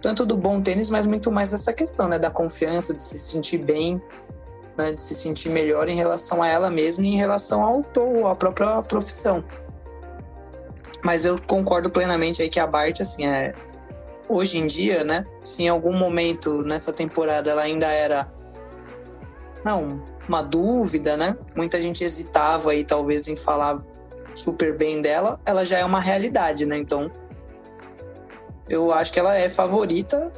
tanto 0.00 0.26
do 0.26 0.36
bom 0.36 0.60
tênis, 0.60 0.90
mas 0.90 1.06
muito 1.06 1.32
mais 1.32 1.50
dessa 1.50 1.72
questão, 1.72 2.08
né, 2.08 2.18
da 2.18 2.30
confiança, 2.30 2.94
de 2.94 3.02
se 3.02 3.18
sentir 3.18 3.58
bem 3.58 4.00
né, 4.76 4.92
de 4.92 5.00
se 5.00 5.14
sentir 5.14 5.50
melhor 5.50 5.88
em 5.88 5.96
relação 5.96 6.42
a 6.42 6.48
ela 6.48 6.70
mesma 6.70 7.04
e 7.04 7.08
em 7.08 7.16
relação 7.16 7.62
ao 7.62 7.84
à 8.28 8.34
própria 8.34 8.82
profissão. 8.82 9.44
Mas 11.02 11.24
eu 11.24 11.40
concordo 11.46 11.90
plenamente 11.90 12.42
aí 12.42 12.48
que 12.48 12.58
a 12.58 12.66
Bart, 12.66 13.00
assim, 13.00 13.26
é, 13.26 13.54
hoje 14.28 14.58
em 14.58 14.66
dia, 14.66 15.04
né, 15.04 15.24
se 15.42 15.62
em 15.62 15.68
algum 15.68 15.92
momento 15.92 16.62
nessa 16.62 16.92
temporada 16.92 17.50
ela 17.50 17.62
ainda 17.62 17.86
era 17.86 18.30
não, 19.64 20.02
uma 20.28 20.42
dúvida, 20.42 21.16
né? 21.16 21.36
Muita 21.56 21.80
gente 21.80 22.04
hesitava 22.04 22.70
aí 22.70 22.84
talvez 22.84 23.26
em 23.26 23.34
falar 23.34 23.82
super 24.32 24.76
bem 24.76 25.00
dela, 25.00 25.40
ela 25.44 25.64
já 25.64 25.78
é 25.78 25.84
uma 25.84 26.00
realidade, 26.00 26.66
né? 26.66 26.76
Então, 26.76 27.10
eu 28.68 28.92
acho 28.92 29.12
que 29.12 29.18
ela 29.18 29.36
é 29.36 29.48
favorita. 29.48 30.32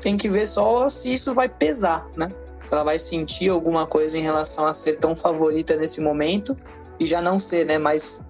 Tem 0.00 0.16
que 0.16 0.28
ver 0.28 0.46
só 0.46 0.88
se 0.88 1.12
isso 1.12 1.34
vai 1.34 1.48
pesar, 1.48 2.08
né? 2.16 2.32
Ela 2.74 2.84
vai 2.84 2.98
sentir 2.98 3.48
alguma 3.48 3.86
coisa 3.86 4.16
em 4.18 4.22
relação 4.22 4.66
a 4.66 4.74
ser 4.74 4.96
tão 4.96 5.14
favorita 5.14 5.76
nesse 5.76 6.00
momento 6.00 6.56
e 6.98 7.06
já 7.06 7.22
não 7.22 7.38
ser, 7.38 7.64
né, 7.64 7.78
mais 7.78 8.22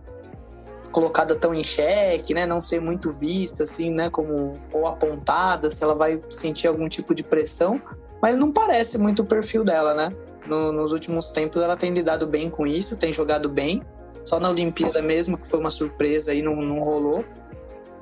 colocada 0.91 1.35
tão 1.35 1.55
em 1.55 1.63
xeque, 1.63 2.35
né? 2.35 2.47
Não 2.47 2.61
ser 2.61 2.81
muito 2.81 3.11
vista, 3.11 3.65
assim, 3.65 3.93
né? 3.93 4.09
Como 4.09 4.59
ou 4.73 4.87
apontada, 4.87 5.71
se 5.71 5.83
ela 5.85 5.95
vai 5.95 6.21
sentir 6.29 6.67
algum 6.67 6.89
tipo 6.89 7.15
de 7.15 7.23
pressão. 7.23 7.81
Mas 8.21 8.37
não 8.37 8.53
parece 8.53 8.99
muito 8.99 9.23
o 9.23 9.27
perfil 9.27 9.65
dela, 9.65 9.95
né? 9.95 10.13
No, 10.47 10.73
nos 10.73 10.93
últimos 10.93 11.31
tempos 11.31 11.63
ela 11.63 11.77
tem 11.77 11.93
lidado 11.93 12.27
bem 12.27 12.49
com 12.51 12.67
isso, 12.67 12.97
tem 12.97 13.13
jogado 13.13 13.49
bem. 13.49 13.83
Só 14.25 14.41
na 14.41 14.51
Olimpíada 14.51 15.01
mesmo, 15.01 15.39
que 15.39 15.49
foi 15.49 15.61
uma 15.61 15.71
surpresa 15.71 16.35
e 16.35 16.43
não, 16.43 16.57
não 16.57 16.81
rolou. 16.81 17.25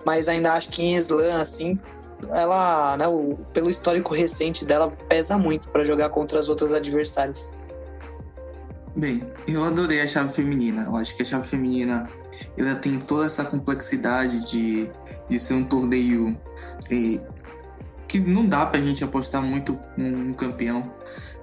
Mas 0.05 0.29
ainda 0.29 0.53
acho 0.53 0.71
que 0.71 0.83
em 0.83 0.97
slam, 0.97 1.41
assim, 1.41 1.79
ela, 2.31 2.97
né, 2.97 3.07
o, 3.07 3.37
pelo 3.53 3.71
histórico 3.71 4.15
recente 4.15 4.65
dela, 4.65 4.91
pesa 5.09 5.37
muito 5.37 5.71
para 5.71 5.85
jogar 5.85 6.09
contra 6.11 6.39
as 6.39 6.49
outras 6.49 6.73
adversárias. 6.73 7.55
Bem, 8.95 9.23
eu 9.47 9.63
adorei 9.63 10.01
a 10.01 10.07
chave 10.07 10.33
feminina. 10.33 10.85
Eu 10.85 10.97
acho 10.97 11.15
que 11.15 11.23
a 11.23 11.25
chave 11.25 11.47
feminina 11.47 12.09
ela 12.57 12.75
tem 12.75 12.99
toda 12.99 13.27
essa 13.27 13.45
complexidade 13.45 14.51
de, 14.51 14.91
de 15.29 15.39
ser 15.39 15.55
um 15.55 15.65
torneio 15.65 16.39
e, 16.91 17.21
que 18.09 18.21
não 18.21 18.47
dá 18.47 18.65
pra 18.65 18.81
gente 18.81 19.05
apostar 19.05 19.43
muito 19.43 19.79
num 19.97 20.33
campeão. 20.33 20.91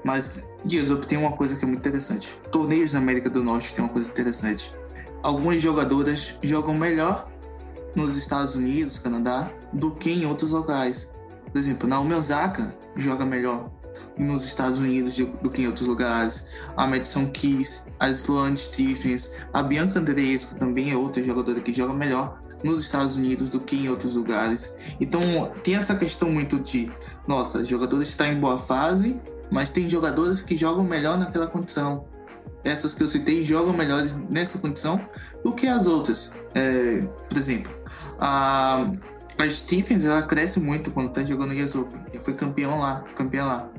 Mas 0.04 0.52
Diazop 0.66 1.06
tem 1.06 1.18
uma 1.18 1.34
coisa 1.34 1.56
que 1.56 1.64
é 1.64 1.68
muito 1.68 1.80
interessante. 1.80 2.38
Torneios 2.52 2.94
na 2.94 3.00
América 3.00 3.30
do 3.30 3.44
Norte 3.44 3.74
tem 3.74 3.84
uma 3.84 3.92
coisa 3.92 4.10
interessante. 4.10 4.74
Algumas 5.24 5.62
jogadoras 5.62 6.36
jogam 6.42 6.74
melhor 6.74 7.32
nos 7.96 8.18
Estados 8.18 8.56
Unidos, 8.56 8.98
Canadá, 8.98 9.50
do 9.74 9.96
que 9.96 10.12
em 10.12 10.26
outros 10.26 10.52
locais. 10.52 11.14
Por 11.52 11.58
exemplo, 11.58 11.88
Naomi 11.88 12.14
Osaka 12.14 12.78
joga 12.96 13.26
melhor 13.26 13.72
nos 14.18 14.44
Estados 14.44 14.80
Unidos 14.80 15.18
do 15.18 15.50
que 15.52 15.64
em 15.64 15.68
outros 15.68 15.88
lugares. 15.88 16.48
A 16.78 16.88
Madison 16.88 17.30
Keys, 17.30 17.88
a 18.00 18.10
Sloane 18.10 18.58
Stephens, 18.58 19.34
a 19.54 19.64
Bianca 19.64 20.00
Andreescu 20.00 20.56
também 20.56 20.92
é 20.92 20.98
outra 20.98 21.24
jogadora 21.24 21.60
que 21.62 21.74
joga 21.74 21.94
melhor 21.94 22.42
nos 22.64 22.80
Estados 22.80 23.18
Unidos 23.18 23.50
do 23.50 23.60
que 23.60 23.76
em 23.76 23.90
outros 23.90 24.16
lugares. 24.16 24.96
Então 25.00 25.22
tem 25.64 25.76
essa 25.76 25.96
questão 25.96 26.32
muito 26.32 26.60
de, 26.60 26.92
nossa, 27.28 27.60
a 27.60 27.64
jogadora 27.64 28.02
está 28.02 28.28
em 28.28 28.40
boa 28.40 28.58
fase, 28.58 29.22
mas 29.52 29.70
tem 29.70 29.90
jogadores 29.90 30.42
que 30.42 30.56
jogam 30.56 30.84
melhor 30.84 31.18
naquela 31.18 31.48
condição. 31.48 32.06
Essas 32.64 32.94
que 32.94 33.04
eu 33.04 33.10
citei 33.10 33.44
jogam 33.44 33.74
melhor 33.74 34.02
nessa 34.30 34.58
condição 34.58 35.00
do 35.44 35.54
que 35.54 35.68
as 35.68 35.86
outras. 35.86 36.32
É, 36.56 37.02
por 37.28 37.38
exemplo, 37.38 37.72
a, 38.20 38.90
a 39.38 39.50
Stephens 39.50 40.06
ela 40.06 40.22
cresce 40.24 40.60
muito 40.60 40.92
quando 40.92 41.10
está 41.10 41.24
jogando 41.24 41.54
US 41.54 41.76
Open. 41.76 42.02
foi 42.22 42.34
campeão 42.34 42.80
lá, 42.80 43.04
campeã 43.16 43.46
lá. 43.46 43.70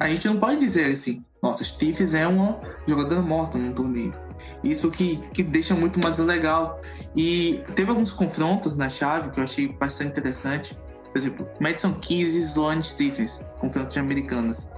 A 0.00 0.08
gente 0.08 0.26
não 0.26 0.38
pode 0.38 0.60
dizer 0.60 0.86
assim, 0.86 1.24
nossa, 1.42 1.64
Stephens 1.64 2.14
é 2.14 2.26
uma 2.26 2.60
jogadora 2.86 3.22
morta 3.22 3.58
no 3.58 3.72
torneio. 3.72 4.14
Isso 4.62 4.90
que, 4.90 5.16
que 5.32 5.42
deixa 5.42 5.74
muito 5.74 6.00
mais 6.00 6.18
legal. 6.18 6.80
E 7.14 7.62
teve 7.74 7.90
alguns 7.90 8.12
confrontos 8.12 8.76
na 8.76 8.88
chave 8.88 9.30
que 9.30 9.40
eu 9.40 9.44
achei 9.44 9.68
bastante 9.68 10.10
interessante. 10.10 10.78
Por 11.04 11.18
exemplo, 11.18 11.48
Madison 11.60 11.94
Keys 11.94 12.34
e 12.34 12.38
Sloane 12.38 12.82
Stephens, 12.82 13.40
confronto 13.60 13.90
de 13.90 13.98
americanas. 13.98 14.70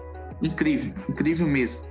Incrível, 0.42 0.94
incrível 1.08 1.46
mesmo. 1.48 1.82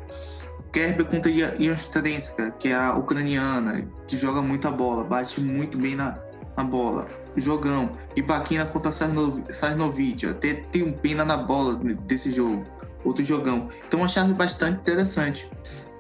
Kerber 0.71 1.05
contra 1.05 1.31
Ian 1.31 1.73
Strenska, 1.73 2.51
que 2.51 2.69
é 2.69 2.75
a 2.75 2.95
ucraniana, 2.95 3.89
que 4.07 4.15
joga 4.15 4.41
muita 4.41 4.69
bola, 4.69 5.03
bate 5.03 5.41
muito 5.41 5.77
bem 5.77 5.95
na, 5.95 6.19
na 6.57 6.63
bola. 6.63 7.07
Jogão. 7.35 7.91
E 8.15 8.21
Baquina 8.21 8.65
contra 8.65 8.91
Sarnovic, 8.91 10.25
até 10.25 10.55
tem 10.55 10.83
um 10.83 10.91
pena 10.91 11.23
na 11.23 11.37
bola 11.37 11.75
desse 11.75 12.31
jogo. 12.31 12.65
Outro 13.05 13.23
jogão. 13.23 13.69
Então, 13.87 13.99
uma 13.99 14.07
chave 14.07 14.33
bastante 14.33 14.79
interessante. 14.79 15.49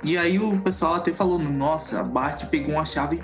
E 0.03 0.17
aí 0.17 0.39
o 0.39 0.59
pessoal 0.61 0.95
até 0.95 1.13
falou, 1.13 1.39
nossa, 1.39 2.01
a 2.01 2.03
Bart 2.03 2.47
pegou 2.47 2.73
uma 2.73 2.85
chave 2.85 3.21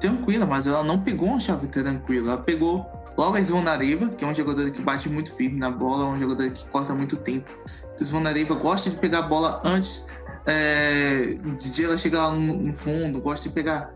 tranquila, 0.00 0.44
mas 0.44 0.66
ela 0.66 0.82
não 0.82 1.00
pegou 1.00 1.28
uma 1.28 1.40
chave 1.40 1.68
tranquila. 1.68 2.32
Ela 2.32 2.42
pegou 2.42 2.86
logo 3.16 3.36
a 3.36 3.40
Svonareva, 3.40 4.08
que 4.08 4.24
é 4.24 4.28
um 4.28 4.34
jogador 4.34 4.68
que 4.70 4.82
bate 4.82 5.08
muito 5.08 5.32
firme 5.32 5.58
na 5.58 5.70
bola, 5.70 6.06
um 6.06 6.18
jogador 6.18 6.50
que 6.50 6.68
corta 6.70 6.92
muito 6.94 7.16
tempo. 7.16 7.48
Svonareva 7.96 8.54
gosta 8.54 8.90
de 8.90 8.96
pegar 8.96 9.20
a 9.20 9.22
bola 9.22 9.62
antes 9.64 10.06
é, 10.46 11.38
de 11.58 11.84
ela 11.84 11.96
chegar 11.96 12.30
no, 12.32 12.54
no 12.54 12.74
fundo, 12.74 13.20
gosta 13.20 13.48
de 13.48 13.54
pegar 13.54 13.93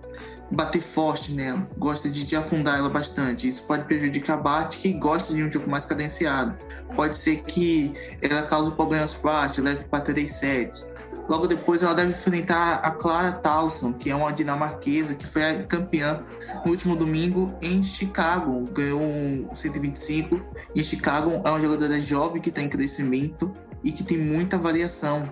bater 0.51 0.81
forte 0.81 1.33
nela, 1.33 1.69
gosta 1.77 2.09
de, 2.09 2.25
de, 2.25 2.37
afundar 2.37 2.79
ela 2.79 2.89
bastante. 2.89 3.49
Isso 3.49 3.65
pode 3.65 3.85
prejudicar 3.85 4.35
a 4.35 4.37
Bart, 4.37 4.77
que 4.77 4.93
gosta 4.95 5.35
de 5.35 5.45
um 5.45 5.51
jogo 5.51 5.71
mais 5.71 5.85
cadenciado. 5.85 6.57
Pode 6.95 7.17
ser 7.17 7.43
que 7.43 7.93
ela 8.23 8.43
cause 8.43 8.71
problemas 8.73 9.15
para 9.15 9.33
Bart, 9.33 9.59
leve 9.59 9.85
para 9.85 10.01
3 10.01 10.31
sets. 10.31 10.93
Logo 11.29 11.47
depois 11.47 11.83
ela 11.83 11.95
deve 11.95 12.11
enfrentar 12.11 12.77
a 12.77 12.91
Clara 12.91 13.33
Towson, 13.33 13.93
que 13.93 14.11
é 14.11 14.15
uma 14.15 14.33
dinamarquesa 14.33 15.15
que 15.15 15.27
foi 15.27 15.45
a 15.45 15.63
campeã 15.63 16.25
no 16.65 16.71
último 16.71 16.97
domingo 16.97 17.55
em 17.61 17.83
Chicago. 17.83 18.67
Ganhou 18.73 19.03
um 19.03 19.47
125. 19.53 20.41
E 20.75 20.83
Chicago 20.83 21.43
é 21.45 21.51
uma 21.51 21.61
jogadora 21.61 22.01
jovem 22.01 22.41
que 22.41 22.49
está 22.49 22.63
em 22.63 22.69
crescimento 22.69 23.55
e 23.85 23.93
que 23.93 24.03
tem 24.03 24.17
muita 24.17 24.57
variação. 24.57 25.23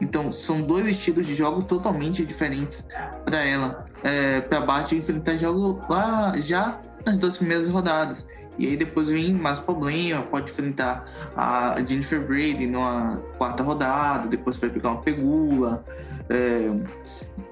Então 0.00 0.32
são 0.32 0.62
dois 0.62 0.86
estilos 0.86 1.26
de 1.26 1.34
jogo 1.34 1.62
totalmente 1.62 2.26
diferentes 2.26 2.88
para 3.24 3.44
ela. 3.44 3.85
É, 4.02 4.40
para 4.42 4.60
Bart 4.60 4.92
enfrentar 4.92 5.36
jogo 5.36 5.84
lá 5.88 6.34
já 6.36 6.80
nas 7.06 7.18
duas 7.18 7.38
primeiras 7.38 7.68
rodadas. 7.68 8.26
E 8.58 8.66
aí 8.66 8.76
depois 8.76 9.10
vem 9.10 9.34
mais 9.34 9.60
problema, 9.60 10.22
pode 10.22 10.50
enfrentar 10.50 11.04
a 11.36 11.76
Jennifer 11.86 12.26
Brady 12.26 12.66
numa 12.66 13.16
quarta 13.36 13.62
rodada, 13.62 14.28
depois 14.28 14.56
vai 14.56 14.70
pegar 14.70 14.92
uma 14.92 15.02
pegula. 15.02 15.84
É, 16.30 16.74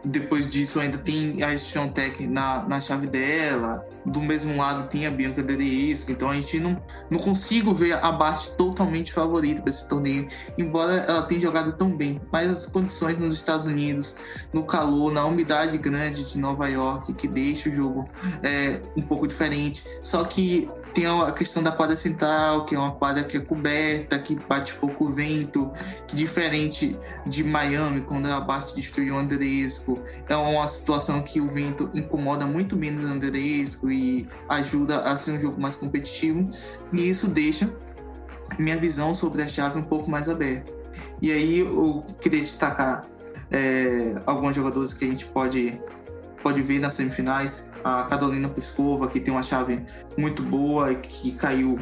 depois 0.05 0.49
disso 0.49 0.81
ainda 0.81 0.99
tem 0.99 1.43
a 1.43 1.55
Tiontech 1.57 2.27
na, 2.27 2.67
na 2.67 2.81
chave 2.81 3.07
dela. 3.07 3.87
Do 4.05 4.21
mesmo 4.21 4.57
lado 4.57 4.89
tem 4.89 5.07
a 5.07 5.11
Bianca 5.11 5.43
Dereisco. 5.43 6.13
Então 6.13 6.31
a 6.31 6.35
gente 6.35 6.61
não, 6.61 6.81
não 7.11 7.19
consigo 7.19 7.73
ver 7.73 7.93
a 7.95 8.13
Bart 8.13 8.49
totalmente 8.57 9.13
favorita 9.13 9.63
para 9.63 9.71
esse 9.71 9.89
torneio, 9.89 10.27
embora 10.59 10.93
ela 10.93 11.23
tenha 11.23 11.41
jogado 11.41 11.73
tão 11.73 11.97
bem. 11.97 12.21
Mas 12.33 12.51
as 12.51 12.67
condições 12.67 13.19
nos 13.19 13.35
Estados 13.35 13.67
Unidos, 13.67 14.15
no 14.53 14.65
calor, 14.65 15.13
na 15.13 15.25
umidade 15.25 15.79
grande 15.79 16.25
de 16.25 16.39
Nova 16.39 16.69
York, 16.69 17.15
que 17.15 17.29
deixa 17.29 17.69
o 17.71 17.73
jogo 17.73 18.05
é, 18.43 18.81
um 18.97 19.03
pouco 19.03 19.27
diferente. 19.27 19.85
Só 20.03 20.25
que 20.25 20.71
tem 20.95 21.07
a 21.07 21.33
questão 21.33 21.63
da 21.63 21.73
quadra 21.73 21.97
central, 21.97 22.65
que 22.65 22.75
é 22.75 22.79
uma 22.79 22.93
quadra 22.93 23.25
que 23.25 23.37
é 23.37 23.41
coberta, 23.41 24.17
que 24.19 24.37
bate 24.49 24.75
pouco 24.75 25.11
vento, 25.11 25.71
que 26.07 26.15
diferente 26.15 26.97
de 27.27 27.43
Miami, 27.43 28.03
quando 28.03 28.27
a 28.27 28.41
Bart 28.41 28.75
destruiu 28.75 29.17
o 29.17 29.19
Andresco, 29.19 30.01
é 30.29 30.37
uma 30.37 30.67
situação 30.69 31.21
que 31.21 31.41
o 31.41 31.51
vento 31.51 31.91
incomoda 31.95 32.47
muito 32.47 32.77
menos 32.77 33.03
o 33.03 33.09
Andresco 33.09 33.91
e 33.91 34.29
ajuda 34.49 35.01
a 35.01 35.17
ser 35.17 35.33
um 35.33 35.41
jogo 35.41 35.61
mais 35.61 35.75
competitivo. 35.75 36.49
E 36.93 37.09
isso 37.09 37.27
deixa 37.27 37.75
minha 38.59 38.77
visão 38.77 39.13
sobre 39.13 39.43
a 39.43 39.49
chave 39.49 39.79
um 39.79 39.83
pouco 39.83 40.09
mais 40.09 40.29
aberta. 40.29 40.73
E 41.21 41.33
aí 41.33 41.59
eu 41.59 42.05
queria 42.21 42.41
destacar 42.41 43.09
é, 43.51 44.23
alguns 44.27 44.55
jogadores 44.55 44.95
que 44.95 45.05
a 45.05 45.09
gente 45.09 45.27
pode 45.27 45.81
pode 46.45 46.61
ver 46.63 46.79
nas 46.79 46.95
semifinais. 46.95 47.71
A 47.83 48.05
Carolina 48.05 48.49
Pliskova, 48.49 49.09
que 49.09 49.19
tem 49.19 49.33
uma 49.33 49.43
chave 49.43 49.85
muito 50.17 50.43
boa 50.43 50.93
e 50.93 50.97
que 50.97 51.33
caiu. 51.33 51.79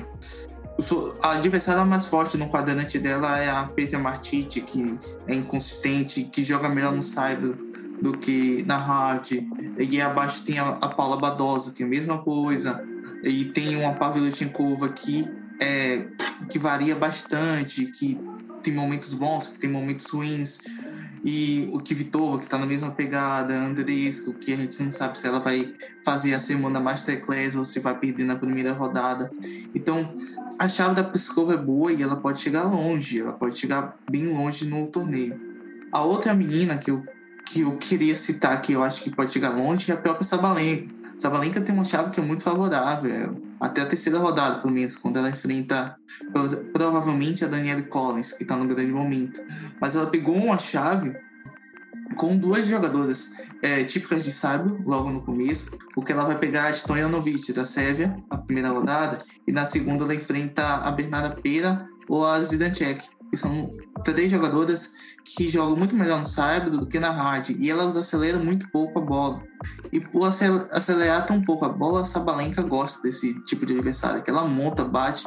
A 1.23 1.33
adversária 1.33 1.85
mais 1.85 2.07
forte 2.07 2.39
no 2.39 2.49
quadrante 2.49 2.99
dela 2.99 3.39
é 3.39 3.51
a 3.51 3.67
Petra 3.67 3.99
Martiti, 3.99 4.61
que 4.63 4.99
é 5.29 5.35
inconsistente, 5.35 6.25
que 6.25 6.43
joga 6.43 6.69
melhor 6.69 6.93
no 6.93 7.03
Cyber 7.03 7.57
do 8.01 8.17
que 8.17 8.65
na 8.67 8.77
hard. 8.77 9.31
E 9.79 10.01
abaixo 10.01 10.45
tem 10.45 10.59
a, 10.59 10.69
a 10.69 10.89
Paula 10.89 11.19
Badosa, 11.19 11.73
que 11.73 11.83
é 11.83 11.87
a 11.87 11.89
mesma 11.89 12.23
coisa. 12.23 12.83
E 13.25 13.47
tem 13.47 13.77
uma 13.77 13.95
Pavlyuchenkova 13.95 14.89
que, 14.89 15.29
é, 15.61 16.07
que 16.49 16.59
varia 16.59 16.97
bastante, 16.97 17.87
que 17.87 18.19
tem 18.63 18.73
momentos 18.73 19.13
bons, 19.15 19.49
que 19.49 19.59
tem 19.59 19.71
momentos 19.71 20.07
ruins. 20.11 20.61
E 21.25 21.69
o 21.73 21.79
Kvitova, 21.79 22.39
que 22.39 22.45
está 22.45 22.59
na 22.59 22.67
mesma 22.67 22.91
pegada, 22.91 23.55
Andresco, 23.55 24.35
que 24.35 24.53
a 24.53 24.57
gente 24.57 24.83
não 24.83 24.91
sabe 24.91 25.17
se 25.17 25.27
ela 25.27 25.39
vai 25.39 25.73
fazer 26.05 26.35
a 26.35 26.41
semana 26.41 26.81
Masterclass 26.81 27.55
ou 27.55 27.65
se 27.65 27.79
vai 27.79 27.97
perder 27.97 28.25
na 28.25 28.35
primeira 28.35 28.73
rodada. 28.73 29.31
Então, 29.73 30.17
a 30.59 30.69
chave 30.69 30.97
da 30.97 31.05
Pskova 31.05 31.55
é 31.55 31.57
boa 31.57 31.93
e 31.93 32.03
ela 32.03 32.17
pode 32.17 32.41
chegar 32.41 32.65
longe, 32.65 33.21
ela 33.21 33.35
pode 33.35 33.57
chegar 33.57 33.97
bem 34.11 34.35
longe 34.35 34.67
no 34.67 34.89
torneio. 34.89 35.41
A 35.93 36.03
outra 36.03 36.35
menina 36.35 36.77
que 36.77 36.91
eu, 36.91 37.03
que 37.47 37.61
eu 37.61 37.77
queria 37.77 38.17
citar 38.17 38.61
que 38.61 38.73
eu 38.73 38.83
acho 38.83 39.05
que 39.05 39.15
pode 39.15 39.33
chegar 39.33 39.51
longe 39.51 39.91
é 39.93 39.95
a 39.95 39.99
própria 39.99 40.25
Sabalenka. 40.25 40.93
Sabalenka 41.19 41.61
tem 41.61 41.73
uma 41.73 41.85
chave 41.85 42.11
que 42.11 42.19
é 42.19 42.23
muito 42.23 42.43
favorável, 42.43 43.41
até 43.63 43.81
a 43.81 43.87
terceira 43.87 44.19
rodada, 44.19 44.59
pelo 44.59 44.75
menos, 44.75 44.97
quando 44.97 45.19
ela 45.19 45.31
enfrenta 45.31 45.97
provavelmente 46.75 47.45
a 47.45 47.49
Danielle 47.49 47.85
Collins, 47.85 48.33
que 48.33 48.43
está 48.43 48.57
no 48.57 48.67
grande 48.67 48.91
momento. 48.91 49.41
Mas 49.81 49.95
ela 49.95 50.09
pegou 50.09 50.35
uma 50.35 50.59
chave 50.59 51.15
com 52.17 52.37
duas 52.37 52.67
jogadoras 52.67 53.35
é, 53.63 53.85
típicas 53.85 54.25
de 54.25 54.33
sábio, 54.33 54.83
logo 54.85 55.11
no 55.11 55.23
começo, 55.23 55.79
porque 55.95 56.13
ela 56.13 56.25
vai 56.25 56.37
pegar 56.37 56.67
a 56.67 56.73
Stojanovic 56.73 57.53
da 57.53 57.65
Sérvia, 57.65 58.15
na 58.29 58.39
primeira 58.39 58.71
rodada, 58.71 59.25
e 59.47 59.53
na 59.53 59.65
segunda 59.65 60.05
ela 60.05 60.15
enfrenta 60.15 60.63
a 60.79 60.91
Bernarda 60.91 61.31
Pera 61.41 61.89
ou 62.09 62.27
a 62.27 62.43
Zidancek, 62.43 63.09
que 63.31 63.37
são 63.37 63.73
três 64.05 64.29
jogadoras 64.29 64.91
que 65.25 65.49
jogam 65.49 65.77
muito 65.77 65.95
melhor 65.95 66.21
no 66.21 66.27
saibro 66.27 66.79
do 66.79 66.87
que 66.87 66.99
na 66.99 67.11
hard, 67.11 67.51
e 67.51 67.71
elas 67.71 67.97
aceleram 67.97 68.43
muito 68.45 68.69
pouco 68.71 68.99
a 68.99 69.03
bola. 69.03 69.43
E 69.93 70.01
por 70.01 70.27
acelerar 70.27 71.27
tão 71.27 71.41
pouco 71.41 71.65
a 71.65 71.69
bola, 71.69 72.03
a 72.03 72.05
Sabalenka 72.05 72.63
gosta 72.63 73.03
desse 73.03 73.45
tipo 73.45 73.65
de 73.65 73.75
adversário, 73.75 74.23
que 74.23 74.31
ela 74.31 74.45
monta, 74.45 74.85
bate 74.85 75.25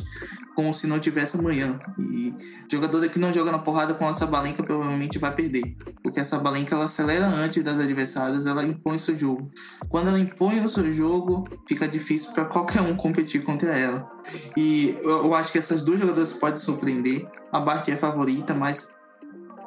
como 0.56 0.74
se 0.74 0.88
não 0.88 1.00
tivesse 1.00 1.38
amanhã. 1.38 1.78
E 2.00 2.34
jogador 2.72 3.08
que 3.10 3.20
não 3.20 3.32
joga 3.32 3.52
na 3.52 3.60
porrada 3.60 3.94
com 3.94 4.08
a 4.08 4.14
Sabalenka 4.14 4.64
provavelmente 4.64 5.20
vai 5.20 5.36
perder, 5.36 5.76
porque 6.02 6.20
a 6.20 6.26
Sabalenka 6.26 6.74
ela 6.74 6.86
acelera 6.86 7.26
antes 7.26 7.62
das 7.62 7.80
adversárias, 7.80 8.48
ela 8.48 8.64
impõe 8.64 8.98
seu 8.98 9.18
jogo. 9.18 9.52
Quando 9.90 10.08
ela 10.08 10.20
impõe 10.20 10.64
o 10.64 10.70
seu 10.70 10.92
jogo, 10.92 11.44
fica 11.68 11.88
difícil 11.88 12.32
para 12.32 12.46
qualquer 12.46 12.82
um 12.82 12.96
competir 12.96 13.44
contra 13.44 13.78
ela. 13.78 14.10
E 14.58 14.98
eu, 15.04 15.34
acho 15.36 15.52
que 15.52 15.60
essas 15.60 15.82
duas 15.82 16.00
jogadoras 16.00 16.34
podem 16.34 16.58
surpreender. 16.58 17.30
A 17.52 17.60
Basti 17.60 17.92
é 17.92 17.98
favorita, 17.98 18.54
mas 18.54 18.96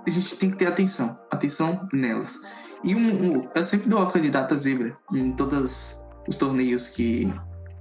a 0.08 0.12
gente 0.12 0.36
tem 0.36 0.50
que 0.50 0.56
ter 0.56 0.66
atenção, 0.66 1.18
atenção 1.30 1.88
nelas. 1.92 2.40
E 2.84 2.94
um, 2.94 3.38
um, 3.38 3.48
eu 3.54 3.64
sempre 3.64 3.88
dou 3.88 4.00
a 4.00 4.10
candidata 4.10 4.56
zebra 4.56 4.96
em 5.14 5.32
todos 5.32 6.04
os 6.28 6.36
torneios 6.36 6.88
que 6.88 7.32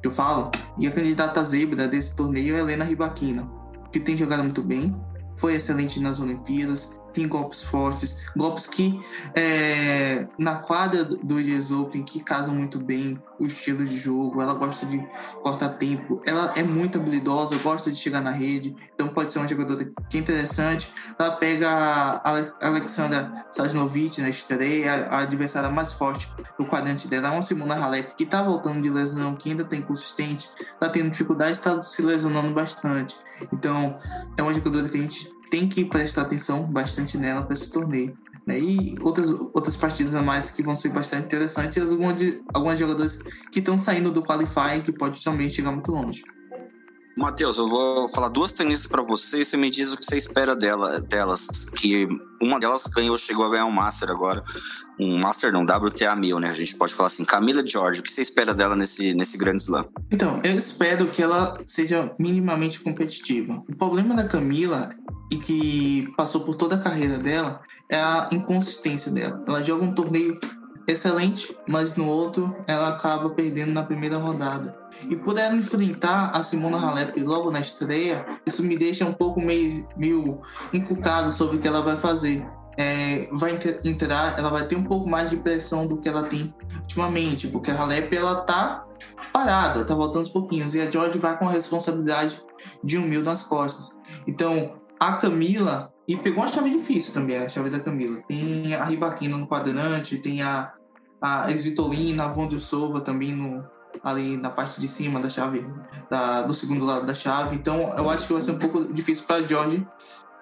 eu 0.04 0.12
falo. 0.12 0.52
E 0.78 0.88
a 0.88 0.92
candidata 0.92 1.44
zebra 1.44 1.88
desse 1.88 2.16
torneio 2.16 2.56
é 2.56 2.60
Helena 2.60 2.86
Ribaquina, 2.86 3.50
que 3.92 4.00
tem 4.00 4.18
jogado 4.18 4.44
muito 4.44 4.64
bem, 4.64 4.96
foi 5.38 5.56
excelente 5.56 6.00
nas 6.00 6.20
Olimpíadas, 6.20 7.00
tem 7.18 7.28
golpes 7.28 7.64
fortes, 7.64 8.28
golpes 8.38 8.68
que 8.68 9.02
é, 9.36 10.28
na 10.38 10.58
quadra 10.58 11.04
do 11.04 11.38
US 11.38 11.72
Open 11.72 12.04
que 12.04 12.22
casam 12.22 12.54
muito 12.54 12.78
bem 12.80 13.20
o 13.40 13.46
estilo 13.48 13.84
de 13.84 13.98
jogo, 13.98 14.40
ela 14.40 14.54
gosta 14.54 14.86
de 14.86 15.04
cortar 15.42 15.70
tempo, 15.70 16.22
ela 16.28 16.54
é 16.56 16.62
muito 16.62 17.00
habilidosa, 17.00 17.58
gosta 17.58 17.92
de 17.92 17.98
chegar 17.98 18.22
na 18.22 18.30
rede, 18.30 18.76
então 18.94 19.08
pode 19.08 19.34
ser 19.34 19.40
uma 19.40 19.48
jogadora 19.48 19.92
que 20.10 20.18
é 20.18 20.20
interessante. 20.20 20.92
Ela 21.18 21.32
pega 21.32 21.70
a 21.70 22.68
Alexandra 22.68 23.48
Sajnovic 23.50 24.22
na 24.22 24.30
estreia, 24.30 25.08
a 25.10 25.20
adversária 25.20 25.70
mais 25.70 25.94
forte 25.94 26.32
no 26.60 26.68
quadrante 26.68 27.08
dela 27.08 27.32
uma 27.32 27.42
Simona 27.42 27.76
Halep, 27.76 28.16
que 28.16 28.26
está 28.26 28.44
voltando 28.44 28.82
de 28.82 28.90
lesão, 28.92 29.36
que 29.36 29.50
ainda 29.50 29.64
tem 29.64 29.82
consistente, 29.82 30.50
está 30.60 30.90
tendo 30.90 31.10
dificuldade, 31.10 31.54
está 31.54 31.82
se 31.82 32.02
lesionando 32.04 32.54
bastante. 32.54 33.16
Então, 33.52 33.98
é 34.38 34.42
uma 34.42 34.54
jogadora 34.54 34.88
que 34.88 34.98
a 34.98 35.02
gente 35.02 35.37
tem 35.50 35.68
que 35.68 35.86
prestar 35.86 36.24
atenção 36.24 36.64
bastante 36.64 37.18
nela 37.18 37.44
para 37.44 37.54
esse 37.54 37.72
torneio. 37.72 38.18
Né? 38.46 38.60
E 38.60 38.96
outras, 39.02 39.30
outras 39.54 39.76
partidas 39.76 40.16
a 40.16 40.22
mais 40.22 40.50
que 40.50 40.64
vão 40.64 40.76
ser 40.76 40.90
bastante 40.90 41.26
interessantes, 41.26 41.78
algumas, 41.92 42.18
de, 42.18 42.42
algumas 42.54 42.80
jogadoras 42.80 43.20
que 43.52 43.60
estão 43.60 43.78
saindo 43.78 44.12
do 44.12 44.24
qualifying 44.24 44.82
que 44.82 44.92
pode 44.92 45.22
também 45.22 45.50
chegar 45.50 45.72
muito 45.72 45.92
longe. 45.92 46.24
Matheus, 47.18 47.58
eu 47.58 47.68
vou 47.68 48.08
falar 48.08 48.30
duas 48.30 48.52
tenistas 48.52 48.88
para 48.88 49.02
você 49.02 49.40
e 49.40 49.46
você 49.46 49.58
me 49.58 49.72
diz 49.72 49.92
o 49.92 49.98
que 49.98 50.06
você 50.06 50.16
espera 50.16 50.56
dela, 50.56 51.02
delas. 51.02 51.66
Que 51.76 52.08
uma 52.40 52.60
delas 52.60 52.86
ganhou, 52.86 53.18
chegou 53.18 53.44
a 53.44 53.50
ganhar 53.50 53.66
um 53.66 53.72
Master 53.72 54.12
agora. 54.12 54.44
Um 55.00 55.20
Master 55.20 55.52
não, 55.52 55.64
WTA 55.64 56.16
1000, 56.16 56.40
né? 56.40 56.52
A 56.52 56.54
gente 56.54 56.76
pode 56.76 56.94
falar 56.94 57.08
assim. 57.08 57.26
Camila 57.26 57.66
George, 57.66 58.02
o 58.02 58.04
que 58.04 58.12
você 58.12 58.22
espera 58.22 58.54
dela 58.54 58.76
nesse, 58.76 59.16
nesse 59.16 59.36
grande 59.36 59.64
slam? 59.64 59.84
Então, 60.12 60.40
eu 60.44 60.54
espero 60.54 61.08
que 61.08 61.24
ela 61.24 61.58
seja 61.66 62.14
minimamente 62.20 62.80
competitiva. 62.82 63.64
O 63.68 63.76
problema 63.76 64.16
da 64.16 64.28
Camila 64.28 64.88
e 65.32 65.38
que 65.38 66.14
passou 66.16 66.42
por 66.42 66.56
toda 66.56 66.76
a 66.76 66.80
carreira 66.80 67.18
dela 67.18 67.60
é 67.90 68.00
a 68.00 68.28
inconsistência 68.32 69.12
dela. 69.12 69.44
Ela 69.48 69.64
joga 69.64 69.84
um 69.84 69.94
torneio 69.94 70.40
excelente, 70.88 71.58
mas 71.68 71.96
no 71.98 72.08
outro 72.08 72.56
ela 72.66 72.90
acaba 72.90 73.30
perdendo 73.32 73.74
na 73.74 73.84
primeira 73.84 74.18
rodada. 74.18 74.80
E 75.10 75.16
por 75.18 75.38
ela 75.38 75.54
enfrentar 75.54 76.32
a 76.34 76.42
Simona 76.42 76.80
Halep 76.80 77.20
logo 77.24 77.52
na 77.52 77.60
estreia, 77.60 78.26
isso 78.46 78.64
me 78.64 78.78
deixa 78.78 79.06
um 79.06 79.14
pouco 79.14 79.42
meio, 79.42 79.86
meio 79.98 80.40
encucado 80.74 81.32
sobre 81.32 81.58
o 81.58 81.60
que 81.60 81.68
ela 81.68 81.82
vai 81.82 81.98
fazer. 81.98 82.48
É, 82.80 83.28
vai 83.34 83.58
entrar, 83.86 84.38
ela 84.38 84.50
vai 84.50 84.68
ter 84.68 84.76
um 84.76 84.84
pouco 84.84 85.10
mais 85.10 85.32
de 85.32 85.38
pressão 85.38 85.88
do 85.88 85.98
que 85.98 86.08
ela 86.08 86.22
tem 86.24 86.54
ultimamente, 86.82 87.48
porque 87.48 87.72
a 87.72 87.76
Halep 87.76 88.16
ela 88.16 88.42
tá 88.42 88.86
parada, 89.34 89.84
tá 89.84 89.96
voltando 89.96 90.20
aos 90.20 90.30
pouquinhos, 90.30 90.76
e 90.76 90.82
a 90.82 90.90
George 90.90 91.18
vai 91.18 91.38
com 91.38 91.48
a 91.48 91.52
responsabilidade 91.52 92.44
de 92.84 92.98
um 92.98 93.02
mil 93.02 93.24
nas 93.24 93.42
costas. 93.42 93.98
Então, 94.28 94.80
a 95.00 95.14
Camila, 95.14 95.92
e 96.08 96.16
pegou 96.16 96.42
uma 96.44 96.50
chave 96.50 96.70
difícil 96.70 97.14
também, 97.14 97.38
a 97.38 97.50
chave 97.50 97.70
da 97.70 97.80
Camila. 97.80 98.22
Tem 98.28 98.74
a 98.74 98.86
Ribaquina 98.86 99.38
no 99.38 99.48
quadrante, 99.48 100.18
tem 100.20 100.42
a, 100.42 100.74
a 101.22 101.52
Esvitolina, 101.52 102.26
a 102.26 102.28
Von 102.30 102.50
Silva 102.58 103.02
também 103.02 103.34
no, 103.34 103.64
ali 104.04 104.38
na 104.38 104.50
parte 104.50 104.80
de 104.80 104.88
cima 104.88 105.20
da 105.20 105.30
chave, 105.30 105.68
da, 106.10 106.44
do 106.44 106.54
segundo 106.54 106.86
lado 106.86 107.06
da 107.06 107.14
chave. 107.14 107.56
Então, 107.56 107.78
eu 107.98 108.10
acho 108.10 108.28
que 108.28 108.34
vai 108.34 108.42
ser 108.42 108.52
um 108.52 108.60
pouco 108.60 108.94
difícil 108.94 109.26
para 109.26 109.46
George 109.46 109.86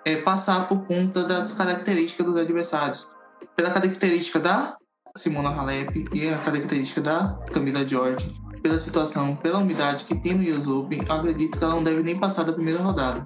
é, 0.06 0.18
passar 0.18 0.68
por 0.68 0.86
conta 0.86 1.24
das 1.24 1.54
características 1.54 2.26
dos 2.26 2.38
adversários. 2.38 3.16
Pela 3.56 3.72
característica 3.72 4.40
da 4.40 4.78
Simona 5.18 5.50
Halep 5.50 6.10
e 6.14 6.30
a 6.30 6.38
característica 6.38 7.02
da 7.02 7.40
Camila 7.52 7.88
George, 7.88 8.34
pela 8.62 8.78
situação, 8.78 9.36
pela 9.36 9.60
umidade 9.60 10.04
que 10.04 10.16
tem 10.16 10.36
no 10.36 10.80
Open, 10.80 11.02
acredito 11.10 11.58
que 11.58 11.64
ela 11.64 11.76
não 11.76 11.84
deve 11.84 12.04
nem 12.04 12.18
passar 12.18 12.44
da 12.44 12.54
primeira 12.54 12.82
rodada. 12.82 13.26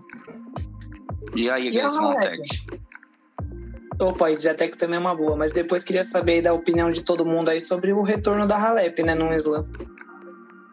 E 1.35 1.49
aí, 1.49 1.69
Grace 1.69 1.97
Montec? 1.97 2.41
Opa, 4.01 4.27
a 4.27 4.31
Sviatek 4.31 4.77
também 4.77 4.97
é 4.97 4.99
uma 4.99 5.15
boa, 5.15 5.35
mas 5.35 5.51
depois 5.51 5.83
queria 5.83 6.05
saber 6.05 6.41
da 6.41 6.53
opinião 6.53 6.89
de 6.89 7.03
todo 7.03 7.25
mundo 7.25 7.49
aí 7.49 7.59
sobre 7.59 7.91
o 7.91 8.01
retorno 8.01 8.47
da 8.47 8.57
Halep, 8.57 9.03
né, 9.03 9.13
no 9.13 9.33
Slam. 9.33 9.67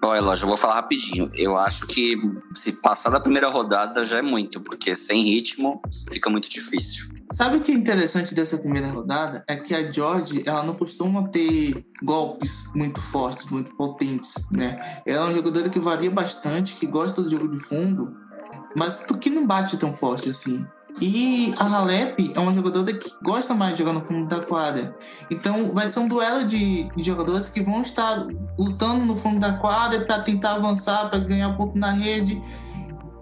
Olha, 0.04 0.20
Lógico, 0.20 0.46
eu 0.46 0.50
vou 0.50 0.56
falar 0.56 0.74
rapidinho. 0.74 1.30
Eu 1.34 1.56
acho 1.56 1.86
que 1.88 2.16
se 2.54 2.80
passar 2.80 3.10
da 3.10 3.18
primeira 3.18 3.48
rodada 3.48 4.04
já 4.04 4.18
é 4.18 4.22
muito, 4.22 4.60
porque 4.60 4.94
sem 4.94 5.22
ritmo 5.22 5.82
fica 6.12 6.30
muito 6.30 6.48
difícil. 6.48 7.06
Sabe 7.32 7.56
o 7.56 7.60
que 7.60 7.72
é 7.72 7.74
interessante 7.74 8.32
dessa 8.32 8.58
primeira 8.58 8.88
rodada? 8.88 9.44
É 9.48 9.56
que 9.56 9.74
a 9.74 9.90
George, 9.90 10.44
ela 10.46 10.62
não 10.62 10.74
costuma 10.74 11.26
ter 11.28 11.84
golpes 12.04 12.66
muito 12.74 13.00
fortes, 13.00 13.46
muito 13.50 13.74
potentes, 13.74 14.34
né? 14.52 14.78
Ela 15.04 15.22
é 15.22 15.24
uma 15.24 15.34
jogadora 15.34 15.68
que 15.68 15.80
varia 15.80 16.10
bastante, 16.10 16.76
que 16.76 16.86
gosta 16.86 17.20
do 17.20 17.30
jogo 17.30 17.48
de 17.48 17.60
fundo, 17.60 18.16
mas 18.76 19.04
que 19.20 19.30
não 19.30 19.46
bate 19.46 19.76
tão 19.78 19.92
forte 19.92 20.30
assim. 20.30 20.66
E 21.00 21.54
a 21.58 21.64
Halep 21.64 22.32
é 22.34 22.40
uma 22.40 22.54
jogadora 22.54 22.90
que 22.92 23.10
gosta 23.22 23.54
mais 23.54 23.72
de 23.72 23.80
jogar 23.80 23.92
no 23.92 24.04
fundo 24.04 24.26
da 24.28 24.42
quadra. 24.42 24.96
Então 25.30 25.72
vai 25.72 25.88
ser 25.88 26.00
um 26.00 26.08
duelo 26.08 26.46
de, 26.46 26.88
jogadores 26.98 27.50
que 27.50 27.60
vão 27.60 27.82
estar 27.82 28.26
lutando 28.58 29.04
no 29.04 29.14
fundo 29.14 29.38
da 29.38 29.52
quadra 29.54 30.00
para 30.00 30.20
tentar 30.20 30.54
avançar, 30.54 31.10
para 31.10 31.18
ganhar 31.18 31.48
um 31.48 31.56
pouco 31.56 31.78
na 31.78 31.90
rede. 31.90 32.40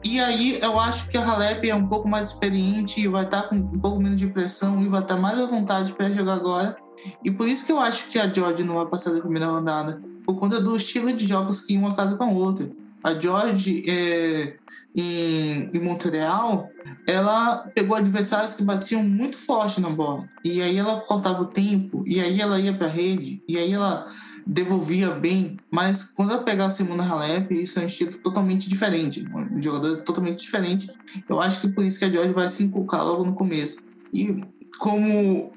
E 0.04 0.20
aí 0.20 0.58
eu 0.60 0.78
acho 0.78 1.08
que 1.08 1.16
a 1.16 1.24
Halep 1.24 1.68
é 1.68 1.74
um 1.74 1.88
pouco 1.88 2.06
mais 2.06 2.28
experiente 2.28 3.00
e 3.00 3.08
vai 3.08 3.24
estar 3.24 3.42
com 3.42 3.56
um 3.56 3.80
pouco 3.80 4.00
menos 4.00 4.18
de 4.18 4.28
pressão 4.28 4.80
e 4.80 4.88
vai 4.88 5.00
estar 5.00 5.16
mais 5.16 5.38
à 5.40 5.46
vontade 5.46 5.92
para 5.94 6.12
jogar 6.12 6.34
agora. 6.34 6.76
E 7.24 7.30
por 7.30 7.48
isso 7.48 7.66
que 7.66 7.72
eu 7.72 7.80
acho 7.80 8.08
que 8.08 8.18
a 8.18 8.32
George 8.32 8.62
não 8.62 8.76
vai 8.76 8.86
passar 8.86 9.12
da 9.12 9.20
primeira 9.20 9.46
rodada. 9.46 10.00
Por 10.24 10.38
conta 10.38 10.60
do 10.60 10.76
estilo 10.76 11.12
de 11.12 11.26
jogos 11.26 11.60
que 11.60 11.76
uma 11.76 11.94
casa 11.94 12.16
com 12.16 12.24
a 12.24 12.30
outra. 12.30 12.70
A 13.04 13.12
George 13.12 13.84
é, 13.86 14.56
em, 14.96 15.70
em 15.74 15.78
Montreal, 15.78 16.70
ela 17.06 17.58
pegou 17.74 17.98
adversários 17.98 18.54
que 18.54 18.62
batiam 18.62 19.02
muito 19.02 19.36
forte 19.36 19.78
na 19.78 19.90
bola. 19.90 20.26
E 20.42 20.62
aí 20.62 20.78
ela 20.78 21.00
cortava 21.00 21.42
o 21.42 21.46
tempo, 21.46 22.02
e 22.06 22.18
aí 22.18 22.40
ela 22.40 22.58
ia 22.58 22.72
para 22.72 22.86
a 22.86 22.90
rede, 22.90 23.44
e 23.46 23.58
aí 23.58 23.74
ela 23.74 24.06
devolvia 24.46 25.10
bem. 25.10 25.58
Mas 25.70 26.04
quando 26.04 26.32
ela 26.32 26.42
pegar 26.44 26.64
a 26.64 26.70
Simona 26.70 27.06
Halep, 27.06 27.52
isso 27.52 27.78
é 27.78 27.82
um 27.82 27.86
estilo 27.86 28.12
totalmente 28.22 28.70
diferente. 28.70 29.28
Um 29.34 29.60
jogador 29.60 29.98
totalmente 29.98 30.40
diferente. 30.40 30.90
Eu 31.28 31.42
acho 31.42 31.60
que 31.60 31.68
por 31.68 31.84
isso 31.84 31.98
que 31.98 32.06
a 32.06 32.10
George 32.10 32.32
vai 32.32 32.48
se 32.48 32.64
inculcar 32.64 33.04
logo 33.04 33.22
no 33.22 33.34
começo. 33.34 33.84
E 34.14 34.42
como, 34.78 35.52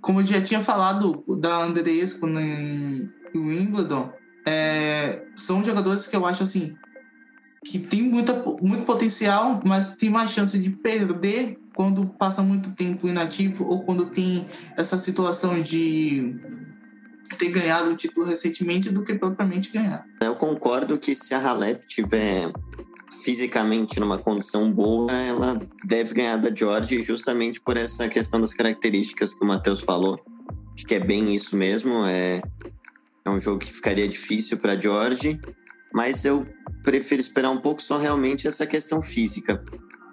como 0.00 0.20
eu 0.20 0.26
já 0.26 0.40
tinha 0.40 0.60
falado 0.60 1.22
da 1.40 1.62
Andresco 1.62 2.26
em 2.26 3.06
Wimbledon, 3.36 4.12
é, 4.48 5.26
são 5.36 5.62
jogadores 5.62 6.08
que 6.08 6.16
eu 6.16 6.26
acho 6.26 6.42
assim 6.42 6.76
que 7.64 7.78
tem 7.78 8.02
muita, 8.02 8.32
muito 8.62 8.84
potencial, 8.84 9.60
mas 9.64 9.96
tem 9.96 10.10
mais 10.10 10.30
chance 10.30 10.58
de 10.58 10.70
perder 10.70 11.58
quando 11.74 12.06
passa 12.06 12.42
muito 12.42 12.72
tempo 12.72 13.08
inativo 13.08 13.64
ou 13.64 13.84
quando 13.84 14.06
tem 14.06 14.46
essa 14.76 14.98
situação 14.98 15.60
de 15.60 16.36
ter 17.38 17.50
ganhado 17.50 17.90
o 17.90 17.96
título 17.96 18.26
recentemente 18.26 18.90
do 18.90 19.04
que 19.04 19.14
propriamente 19.14 19.70
ganhar. 19.70 20.04
Eu 20.22 20.34
concordo 20.34 20.98
que 20.98 21.14
se 21.14 21.34
a 21.34 21.38
Halep 21.38 21.86
tiver 21.86 22.52
fisicamente 23.22 24.00
numa 24.00 24.18
condição 24.18 24.72
boa, 24.72 25.10
ela 25.12 25.60
deve 25.84 26.14
ganhar 26.14 26.36
da 26.36 26.54
George 26.54 27.02
justamente 27.02 27.60
por 27.60 27.76
essa 27.76 28.08
questão 28.08 28.40
das 28.40 28.54
características 28.54 29.34
que 29.34 29.44
o 29.44 29.46
Matheus 29.46 29.82
falou. 29.82 30.18
Acho 30.74 30.86
que 30.86 30.94
é 30.94 31.00
bem 31.00 31.34
isso 31.34 31.56
mesmo. 31.56 31.92
É, 32.06 32.40
é 33.24 33.30
um 33.30 33.38
jogo 33.38 33.58
que 33.58 33.72
ficaria 33.72 34.06
difícil 34.06 34.58
para 34.58 34.80
George, 34.80 35.40
mas 35.92 36.24
eu 36.24 36.46
prefiro 36.84 37.20
esperar 37.20 37.50
um 37.50 37.58
pouco 37.58 37.82
só 37.82 37.98
realmente 37.98 38.46
essa 38.46 38.66
questão 38.66 39.00
física, 39.02 39.62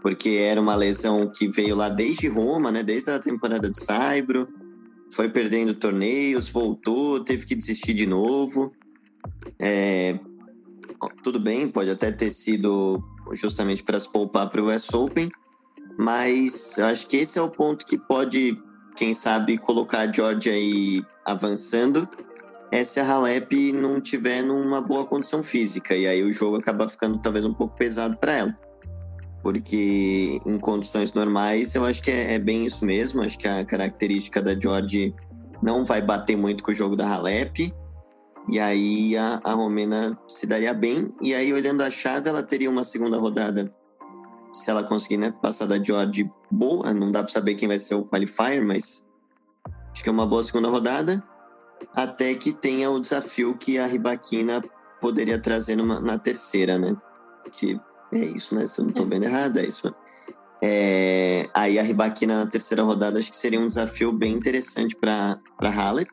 porque 0.02 0.30
era 0.30 0.60
uma 0.60 0.76
lesão 0.76 1.32
que 1.32 1.48
veio 1.48 1.76
lá 1.76 1.90
desde 1.90 2.28
Roma, 2.28 2.72
né? 2.72 2.84
Desde 2.84 3.12
a 3.12 3.20
temporada 3.20 3.70
de 3.70 3.80
Saibro, 3.80 4.48
foi 5.12 5.30
perdendo 5.30 5.74
torneios, 5.74 6.50
voltou, 6.50 7.24
teve 7.24 7.46
que 7.46 7.56
desistir 7.56 7.94
de 7.94 8.06
novo. 8.06 8.74
É, 9.60 10.20
tudo 11.24 11.40
bem, 11.40 11.68
pode 11.68 11.90
até 11.90 12.12
ter 12.12 12.30
sido 12.30 13.04
justamente 13.32 13.84
para 13.84 14.00
se 14.00 14.12
poupar 14.12 14.50
para 14.50 14.62
o 14.62 14.74
US 14.74 14.94
Open, 14.94 15.30
Mas 15.98 16.78
eu 16.78 16.86
acho 16.86 17.08
que 17.08 17.18
esse 17.18 17.40
é 17.40 17.42
o 17.42 17.52
ponto 17.52 17.86
que 17.86 17.98
pode, 17.98 18.62
quem 18.96 19.14
sabe, 19.14 19.58
colocar 19.58 20.02
a 20.02 20.12
Georgia 20.12 20.54
aí 20.54 21.02
avançando. 21.26 22.08
É 22.71 22.84
se 22.84 22.99
a 22.99 23.06
Halep 23.06 23.71
não 23.73 24.01
tiver 24.01 24.43
numa 24.43 24.82
boa 24.82 25.06
condição 25.06 25.43
física. 25.43 25.95
E 25.95 26.08
aí 26.08 26.23
o 26.23 26.34
jogo 26.34 26.58
acaba 26.58 26.88
ficando 26.89 27.19
talvez 27.19 27.45
um 27.45 27.54
pouco 27.54 27.75
pesado 27.75 28.17
para 28.17 28.34
ela. 28.34 28.60
Porque 29.43 30.41
em 30.45 30.60
condições 30.60 31.13
normais 31.13 31.75
eu 31.75 31.86
acho 31.86 32.01
que 32.01 32.12
é, 32.12 32.34
é, 32.34 32.39
bem 32.39 32.65
isso 32.65 32.86
mesmo. 32.86 33.21
Acho 33.21 33.38
que 33.38 33.47
a 33.47 33.63
característica 33.63 34.41
da 34.41 34.60
George 34.60 35.13
não 35.62 35.86
vai 35.86 36.01
bater 36.01 36.36
muito 36.36 36.63
com 36.63 36.71
o 36.71 36.75
jogo 36.75 36.95
da 36.95 37.08
Halep. 37.08 37.73
E 38.49 38.60
aí 38.60 39.15
a, 39.17 39.39
a 39.43 39.54
Romena 39.54 40.17
se 40.28 40.47
daria 40.47 40.73
bem. 40.73 41.13
E 41.21 41.34
aí, 41.34 41.54
olhando 41.54 41.82
a 41.82 41.89
chave, 41.89 42.30
ela 42.30 42.43
teria 42.43 42.69
uma 42.69 42.84
segunda 42.84 43.17
rodada 43.17 43.73
se 44.56 44.71
ela 44.71 44.84
conseguir 44.84 45.17
né, 45.17 45.32
passar 45.41 45.67
da 45.67 45.84
George 45.84 46.32
boa, 46.49 46.93
não 46.93 47.12
dá 47.12 47.21
para 47.21 47.32
saber 47.32 47.56
quem 47.56 47.67
vai 47.67 47.78
ser 47.78 47.95
o 47.95 48.06
qualifier, 48.06 48.63
mas 48.63 49.06
acho 49.91 50.01
que 50.01 50.10
é 50.10 50.12
uma 50.12 50.25
boa 50.25 50.41
segunda 50.41 50.69
rodada, 50.69 51.21
até 51.94 52.34
que 52.36 52.54
tenha 52.54 52.90
o 52.90 53.00
desafio 53.00 53.58
que 53.58 53.78
a 53.78 53.88
Ribaquina 53.88 54.62
poderia 55.02 55.40
trazer 55.40 55.76
numa, 55.76 56.00
na 56.00 56.18
terceira, 56.18 56.78
né? 56.78 56.96
Que 57.52 57.80
é 58.12 58.26
isso, 58.26 58.56
né? 58.56 58.66
Se 58.68 58.80
eu 58.80 58.86
não 58.86 58.92
estou 58.92 59.08
vendo 59.08 59.26
errado, 59.26 59.58
é 59.58 59.66
isso. 59.66 59.94
É, 60.64 61.48
aí 61.54 61.78
a 61.78 61.84
Ribaquina 61.84 62.44
na 62.44 62.50
terceira 62.50 62.84
rodada 62.84 63.20
acho 63.20 63.30
que 63.30 63.38
seria 63.38 63.60
um 63.60 63.68
desafio 63.68 64.12
bem 64.12 64.34
interessante 64.34 64.96
para 64.96 65.40
Halep. 65.62 66.10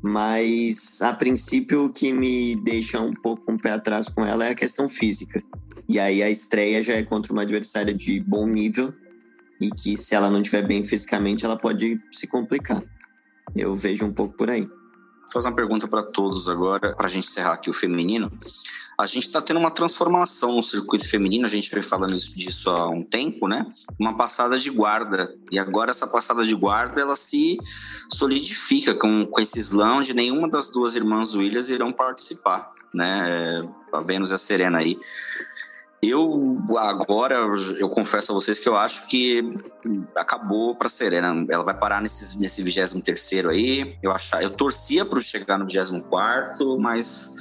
Mas 0.00 1.02
a 1.02 1.12
princípio 1.12 1.86
o 1.86 1.92
que 1.92 2.12
me 2.12 2.54
deixa 2.56 3.00
um 3.00 3.12
pouco 3.12 3.50
um 3.50 3.56
pé 3.56 3.72
atrás 3.72 4.08
com 4.08 4.24
ela 4.24 4.46
é 4.46 4.50
a 4.50 4.54
questão 4.54 4.88
física. 4.88 5.42
E 5.88 5.98
aí 5.98 6.22
a 6.22 6.30
estreia 6.30 6.82
já 6.82 6.94
é 6.94 7.02
contra 7.02 7.32
uma 7.32 7.42
adversária 7.42 7.94
de 7.94 8.20
bom 8.20 8.46
nível 8.46 8.92
e 9.60 9.70
que 9.70 9.96
se 9.96 10.14
ela 10.14 10.30
não 10.30 10.40
estiver 10.40 10.66
bem 10.66 10.84
fisicamente, 10.84 11.44
ela 11.44 11.56
pode 11.56 12.00
se 12.10 12.26
complicar. 12.26 12.82
Eu 13.54 13.76
vejo 13.76 14.06
um 14.06 14.12
pouco 14.12 14.36
por 14.36 14.50
aí. 14.50 14.68
Fazer 15.32 15.48
uma 15.48 15.54
pergunta 15.54 15.86
para 15.86 16.02
todos 16.02 16.48
agora, 16.48 16.94
para 16.94 17.06
a 17.06 17.08
gente 17.08 17.28
encerrar 17.28 17.54
aqui 17.54 17.68
o 17.68 17.74
feminino. 17.74 18.32
A 18.98 19.06
gente 19.06 19.28
está 19.28 19.40
tendo 19.40 19.60
uma 19.60 19.70
transformação 19.70 20.56
no 20.56 20.62
circuito 20.62 21.08
feminino, 21.08 21.46
a 21.46 21.48
gente 21.48 21.70
vem 21.70 21.82
falando 21.82 22.16
disso 22.16 22.70
há 22.70 22.88
um 22.88 23.02
tempo, 23.02 23.46
né? 23.46 23.64
Uma 23.98 24.16
passada 24.16 24.58
de 24.58 24.70
guarda. 24.70 25.32
E 25.52 25.58
agora 25.58 25.90
essa 25.90 26.06
passada 26.06 26.44
de 26.44 26.54
guarda, 26.54 27.00
ela 27.00 27.14
se 27.14 27.58
solidifica 28.12 28.94
com, 28.94 29.26
com 29.26 29.40
esse 29.40 29.58
slam 29.58 29.98
onde 29.98 30.14
nenhuma 30.14 30.48
das 30.48 30.70
duas 30.70 30.96
irmãs 30.96 31.36
Williams 31.36 31.68
irão 31.68 31.92
participar, 31.92 32.72
né? 32.92 33.28
É, 33.30 33.96
a 33.96 34.00
Vênus 34.00 34.30
e 34.30 34.34
a 34.34 34.38
Serena 34.38 34.78
aí. 34.78 34.98
Eu 36.00 36.58
agora 36.76 37.44
eu 37.78 37.88
confesso 37.88 38.30
a 38.30 38.34
vocês 38.34 38.60
que 38.60 38.68
eu 38.68 38.76
acho 38.76 39.08
que 39.08 39.42
acabou 40.14 40.76
para 40.76 40.88
Serena. 40.88 41.44
Ela 41.50 41.64
vai 41.64 41.76
parar 41.76 42.00
nesse 42.00 42.38
nesse 42.38 42.62
23 42.62 43.02
terceiro 43.02 43.50
aí. 43.50 43.96
Eu 44.00 44.12
achar, 44.12 44.40
eu 44.42 44.50
torcia 44.50 45.04
para 45.04 45.20
chegar 45.20 45.58
no 45.58 45.66
24 45.66 46.08
quarto, 46.08 46.78
mas 46.78 47.34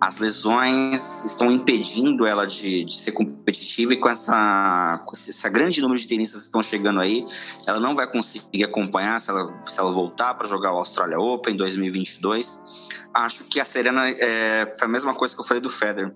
as 0.00 0.18
lesões 0.18 1.24
estão 1.24 1.50
impedindo 1.50 2.26
ela 2.26 2.46
de, 2.46 2.84
de 2.84 2.94
ser 2.94 3.12
competitiva 3.12 3.94
e 3.94 3.96
com 3.96 4.08
essa, 4.08 5.00
com 5.04 5.10
essa 5.12 5.48
grande 5.48 5.80
número 5.80 5.98
de 5.98 6.06
tenistas 6.06 6.42
que 6.42 6.46
estão 6.48 6.62
chegando 6.62 7.00
aí, 7.00 7.26
ela 7.66 7.80
não 7.80 7.94
vai 7.94 8.06
conseguir 8.06 8.64
acompanhar 8.64 9.20
se 9.20 9.30
ela, 9.30 9.48
se 9.62 9.80
ela 9.80 9.90
voltar 9.90 10.34
para 10.34 10.46
jogar 10.46 10.72
o 10.72 10.78
Australia 10.78 11.18
Open 11.18 11.54
em 11.54 11.56
2022. 11.56 12.60
Acho 13.14 13.44
que 13.44 13.60
a 13.60 13.64
Serena 13.64 14.08
é, 14.08 14.66
foi 14.66 14.86
a 14.86 14.90
mesma 14.90 15.14
coisa 15.14 15.34
que 15.34 15.40
eu 15.40 15.44
falei 15.44 15.62
do 15.62 15.70
Federer 15.70 16.12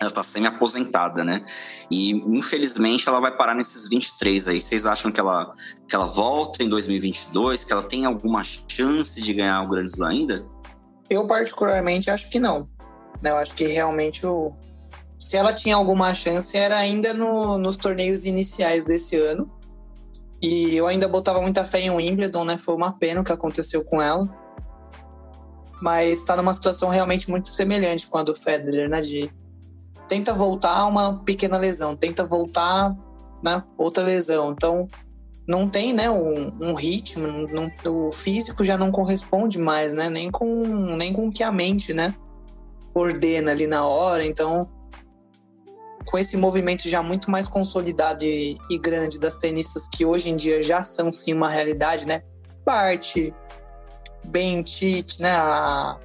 ela 0.00 0.10
está 0.10 0.22
semi-aposentada, 0.22 1.24
né? 1.24 1.44
E 1.90 2.12
infelizmente 2.12 3.08
ela 3.08 3.20
vai 3.20 3.34
parar 3.34 3.54
nesses 3.54 3.88
23 3.88 4.48
aí. 4.48 4.60
Vocês 4.60 4.86
acham 4.86 5.10
que 5.10 5.18
ela, 5.18 5.50
que 5.88 5.94
ela 5.94 6.06
volta 6.06 6.62
em 6.62 6.68
2022? 6.68 7.64
Que 7.64 7.72
ela 7.72 7.82
tem 7.82 8.04
alguma 8.04 8.42
chance 8.42 9.20
de 9.20 9.32
ganhar 9.32 9.62
o 9.62 9.68
Grand 9.68 9.84
Slam 9.84 10.10
ainda? 10.10 10.46
Eu, 11.08 11.26
particularmente, 11.26 12.10
acho 12.10 12.30
que 12.30 12.38
não. 12.38 12.68
Eu 13.22 13.36
acho 13.36 13.54
que 13.54 13.66
realmente 13.66 14.26
o. 14.26 14.52
Se 15.18 15.36
ela 15.36 15.52
tinha 15.52 15.76
alguma 15.76 16.12
chance, 16.12 16.56
era 16.56 16.76
ainda 16.76 17.14
no, 17.14 17.56
nos 17.58 17.76
torneios 17.76 18.26
iniciais 18.26 18.84
desse 18.84 19.18
ano. 19.18 19.50
E 20.42 20.76
eu 20.76 20.86
ainda 20.86 21.08
botava 21.08 21.40
muita 21.40 21.64
fé 21.64 21.80
em 21.80 21.90
Wimbledon, 21.90 22.44
né? 22.44 22.58
Foi 22.58 22.74
uma 22.74 22.92
pena 22.92 23.22
o 23.22 23.24
que 23.24 23.32
aconteceu 23.32 23.82
com 23.84 24.02
ela. 24.02 24.28
Mas 25.80 26.20
está 26.20 26.36
numa 26.36 26.52
situação 26.52 26.90
realmente 26.90 27.30
muito 27.30 27.48
semelhante 27.48 28.06
com 28.08 28.18
a 28.18 28.22
do 28.22 28.34
Federer, 28.34 28.90
né? 28.90 29.00
De 29.00 29.32
tenta 30.08 30.32
voltar 30.32 30.86
uma 30.86 31.18
pequena 31.24 31.58
lesão, 31.58 31.96
tenta 31.96 32.24
voltar 32.24 32.92
né, 33.42 33.62
outra 33.76 34.04
lesão. 34.04 34.52
Então, 34.52 34.86
não 35.46 35.68
tem 35.68 35.92
né, 35.92 36.10
um, 36.10 36.52
um 36.60 36.74
ritmo, 36.74 37.46
não, 37.48 37.70
o 38.08 38.10
físico 38.10 38.64
já 38.64 38.76
não 38.76 38.90
corresponde 38.90 39.58
mais, 39.58 39.94
né? 39.94 40.10
Nem 40.10 40.30
com, 40.30 40.96
nem 40.96 41.12
com 41.12 41.28
o 41.28 41.30
que 41.30 41.44
a 41.44 41.52
mente 41.52 41.94
né, 41.94 42.14
ordena 42.94 43.52
ali 43.52 43.66
na 43.66 43.86
hora. 43.86 44.24
Então, 44.24 44.68
com 46.06 46.18
esse 46.18 46.36
movimento 46.36 46.88
já 46.88 47.02
muito 47.02 47.30
mais 47.30 47.46
consolidado 47.46 48.24
e, 48.24 48.58
e 48.70 48.78
grande 48.78 49.18
das 49.18 49.38
tenistas 49.38 49.88
que 49.88 50.04
hoje 50.04 50.30
em 50.30 50.36
dia 50.36 50.62
já 50.62 50.80
são 50.80 51.12
sim 51.12 51.32
uma 51.32 51.50
realidade, 51.50 52.06
né? 52.06 52.22
Bart, 52.64 53.16
Ben 54.26 54.62
Tite, 54.62 55.22
né? 55.22 55.30
A, 55.30 55.98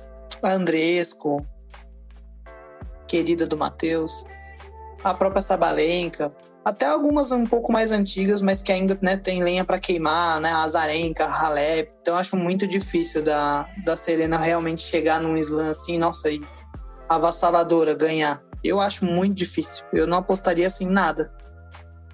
Andresco, 0.44 1.42
querida 3.12 3.46
do 3.46 3.58
Matheus, 3.58 4.26
a 5.04 5.14
própria 5.14 5.42
Sabalenka, 5.42 6.32
até 6.64 6.86
algumas 6.86 7.34
um 7.34 7.46
pouco 7.46 7.72
mais 7.72 7.92
antigas, 7.92 8.42
mas 8.42 8.62
que 8.62 8.72
ainda 8.72 8.98
né, 9.02 9.18
tem 9.18 9.44
lenha 9.44 9.66
para 9.66 9.78
queimar, 9.80 10.40
né? 10.40 10.50
A 10.50 10.62
Azarenka, 10.62 11.26
a 11.26 11.46
Halep. 11.46 11.92
Então 12.00 12.16
acho 12.16 12.38
muito 12.38 12.66
difícil 12.66 13.22
da, 13.22 13.68
da 13.86 13.98
Serena 13.98 14.38
realmente 14.38 14.82
chegar 14.84 15.20
num 15.20 15.36
slam 15.38 15.70
assim, 15.70 15.98
nossa, 15.98 16.30
e 16.30 16.42
avassaladora, 17.10 17.94
ganhar. 17.94 18.42
Eu 18.64 18.80
acho 18.80 19.06
muito 19.06 19.34
difícil. 19.34 19.84
Eu 19.92 20.08
não 20.08 20.20
apostaria 20.20 20.68
assim 20.68 20.88
nada. 20.88 21.34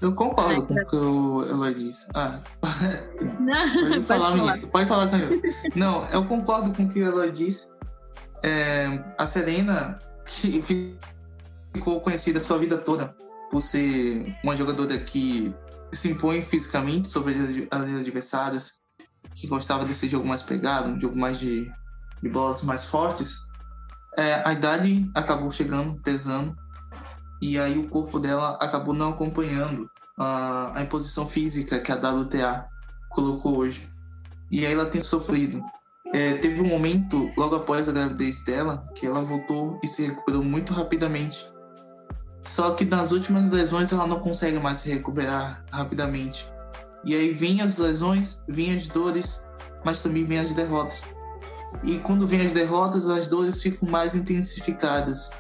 Eu 0.02 0.16
concordo 0.16 0.66
com 0.66 0.74
o 0.74 0.90
que 0.90 0.96
o 0.96 1.44
Eloy 1.44 1.74
disse. 1.74 2.08
Ah. 2.16 2.40
pode, 2.62 4.04
falar, 4.04 4.30
pode 4.30 4.40
falar, 4.40 4.58
pode 4.72 4.86
falar 4.86 5.08
Camila. 5.08 5.42
Não, 5.76 6.08
eu 6.10 6.24
concordo 6.26 6.72
com 6.72 6.84
o 6.84 6.90
que 6.90 7.02
o 7.02 7.06
Eloy 7.06 7.32
disse. 7.32 7.76
É, 8.44 9.04
a 9.18 9.28
Serena 9.28 9.98
ficou 10.28 12.02
conhecida 12.02 12.40
a 12.40 12.42
sua 12.42 12.58
vida 12.58 12.78
toda 12.78 13.16
por 13.52 13.62
ser 13.62 14.38
uma 14.44 14.56
jogadora 14.56 14.98
que 15.00 15.56
se 15.92 16.12
impõe 16.12 16.42
fisicamente 16.42 17.10
sobre 17.10 17.34
as 17.72 17.82
adversárias, 17.82 18.80
que 19.34 19.48
gostava 19.48 19.86
desse 19.86 20.08
jogo 20.10 20.28
mais 20.28 20.44
pegado, 20.44 20.90
um 20.90 21.00
jogo 21.00 21.18
mais 21.18 21.40
de, 21.40 21.72
de 22.22 22.30
bolas 22.30 22.64
mais 22.64 22.86
fortes. 22.86 23.38
É, 24.18 24.42
a 24.46 24.54
idade 24.54 25.10
acabou 25.16 25.50
chegando, 25.52 26.02
pesando, 26.02 26.56
e 27.42 27.58
aí 27.58 27.78
o 27.78 27.88
corpo 27.88 28.20
dela 28.20 28.58
acabou 28.60 28.94
não 28.94 29.12
acompanhando 29.12 29.90
a, 30.20 30.80
a 30.80 30.82
imposição 30.82 31.26
física 31.26 31.80
que 31.80 31.92
a 31.92 31.96
WTA 31.96 32.68
colocou 33.10 33.58
hoje. 33.58 33.90
E 34.50 34.66
aí 34.66 34.74
ela 34.74 34.86
tem 34.86 35.02
sofrido 35.02 35.64
é, 36.14 36.36
teve 36.36 36.62
um 36.62 36.68
momento, 36.68 37.32
logo 37.36 37.56
após 37.56 37.90
a 37.90 37.92
gravidez 37.92 38.42
dela, 38.42 38.86
que 38.96 39.06
ela 39.06 39.22
voltou 39.22 39.80
e 39.84 39.88
se 39.88 40.08
recuperou 40.08 40.44
muito 40.44 40.74
rapidamente. 40.74 41.52
Só 42.42 42.72
que 42.72 42.86
nas 42.86 43.12
últimas 43.12 43.52
lesões 43.52 43.92
ela 43.92 44.08
não 44.08 44.20
consegue 44.20 44.58
mais 44.60 44.78
se 44.78 44.90
recuperar 44.90 45.66
rapidamente. 45.72 46.48
E 47.04 47.14
aí 47.14 47.34
vêm 47.34 47.62
as 47.62 47.78
lesões, 47.78 48.44
vêm 48.48 48.76
as 48.76 48.88
dores, 48.88 49.46
mas 49.84 50.02
também 50.02 50.24
vêm 50.24 50.40
as 50.40 50.54
derrotas. 50.54 51.08
E 51.84 51.98
quando 52.00 52.26
vêm 52.26 52.46
as 52.46 52.54
derrotas, 52.54 53.08
as 53.08 53.28
dores 53.28 53.62
ficam 53.62 53.90
mais 53.90 54.16
intensificadas. 54.16 55.32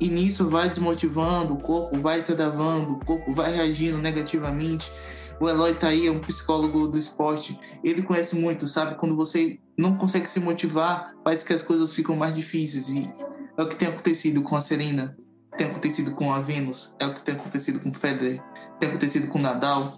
E 0.00 0.08
nisso 0.08 0.48
vai 0.48 0.68
desmotivando, 0.68 1.54
o 1.54 1.60
corpo 1.60 2.00
vai 2.00 2.22
travando, 2.22 2.94
o 2.94 3.04
corpo 3.04 3.34
vai 3.34 3.54
reagindo 3.54 3.98
negativamente 3.98 4.90
o 5.40 5.48
Eloy 5.48 5.74
tá 5.74 5.88
aí, 5.88 6.06
é 6.06 6.10
um 6.10 6.20
psicólogo 6.20 6.88
do 6.88 6.98
esporte. 6.98 7.58
Ele 7.82 8.02
conhece 8.02 8.36
muito, 8.36 8.66
sabe? 8.66 8.96
Quando 8.96 9.16
você 9.16 9.58
não 9.78 9.96
consegue 9.96 10.28
se 10.28 10.40
motivar, 10.40 11.12
parece 11.24 11.44
que 11.44 11.52
as 11.52 11.62
coisas 11.62 11.92
ficam 11.94 12.16
mais 12.16 12.34
difíceis. 12.34 12.88
E 12.88 13.12
é 13.58 13.62
o 13.62 13.68
que 13.68 13.76
tem 13.76 13.88
acontecido 13.88 14.42
com 14.42 14.56
a 14.56 14.60
Serena, 14.60 15.16
tem 15.56 15.66
acontecido 15.66 16.12
com 16.12 16.32
a 16.32 16.40
Venus, 16.40 16.94
é 16.98 17.06
o 17.06 17.14
que 17.14 17.22
tem 17.22 17.34
acontecido 17.34 17.80
com 17.80 17.90
o 17.90 17.94
Federer, 17.94 18.42
tem 18.78 18.88
acontecido 18.88 19.28
com 19.28 19.38
o 19.38 19.42
Nadal. 19.42 19.96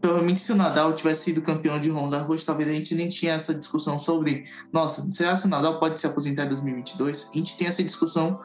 Provavelmente 0.00 0.40
se 0.40 0.50
o 0.50 0.56
Nadal 0.56 0.94
tivesse 0.96 1.24
sido 1.24 1.42
campeão 1.42 1.80
de 1.80 1.88
Ronda 1.88 2.18
Garros, 2.18 2.44
talvez 2.44 2.68
a 2.68 2.72
gente 2.72 2.92
nem 2.96 3.08
tinha 3.08 3.34
essa 3.34 3.54
discussão 3.54 4.00
sobre, 4.00 4.42
nossa, 4.72 5.08
será 5.12 5.36
que 5.36 5.46
o 5.46 5.48
Nadal 5.48 5.78
pode 5.78 6.00
se 6.00 6.06
aposentar 6.08 6.44
em 6.44 6.48
2022? 6.48 7.28
A 7.32 7.38
gente 7.38 7.56
tem 7.56 7.68
essa 7.68 7.84
discussão 7.84 8.40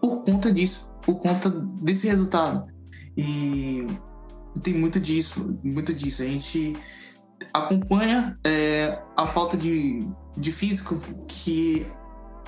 por 0.00 0.24
conta 0.24 0.52
disso, 0.52 0.92
por 1.02 1.20
conta 1.20 1.48
desse 1.48 2.08
resultado. 2.08 2.66
E 3.16 3.86
tem 4.62 4.74
muito 4.74 5.00
disso, 5.00 5.58
muito 5.62 5.92
disso. 5.92 6.22
A 6.22 6.26
gente 6.26 6.74
acompanha 7.52 8.36
é, 8.44 8.98
a 9.16 9.26
falta 9.26 9.56
de, 9.56 10.08
de 10.36 10.52
físico 10.52 10.98
que 11.26 11.86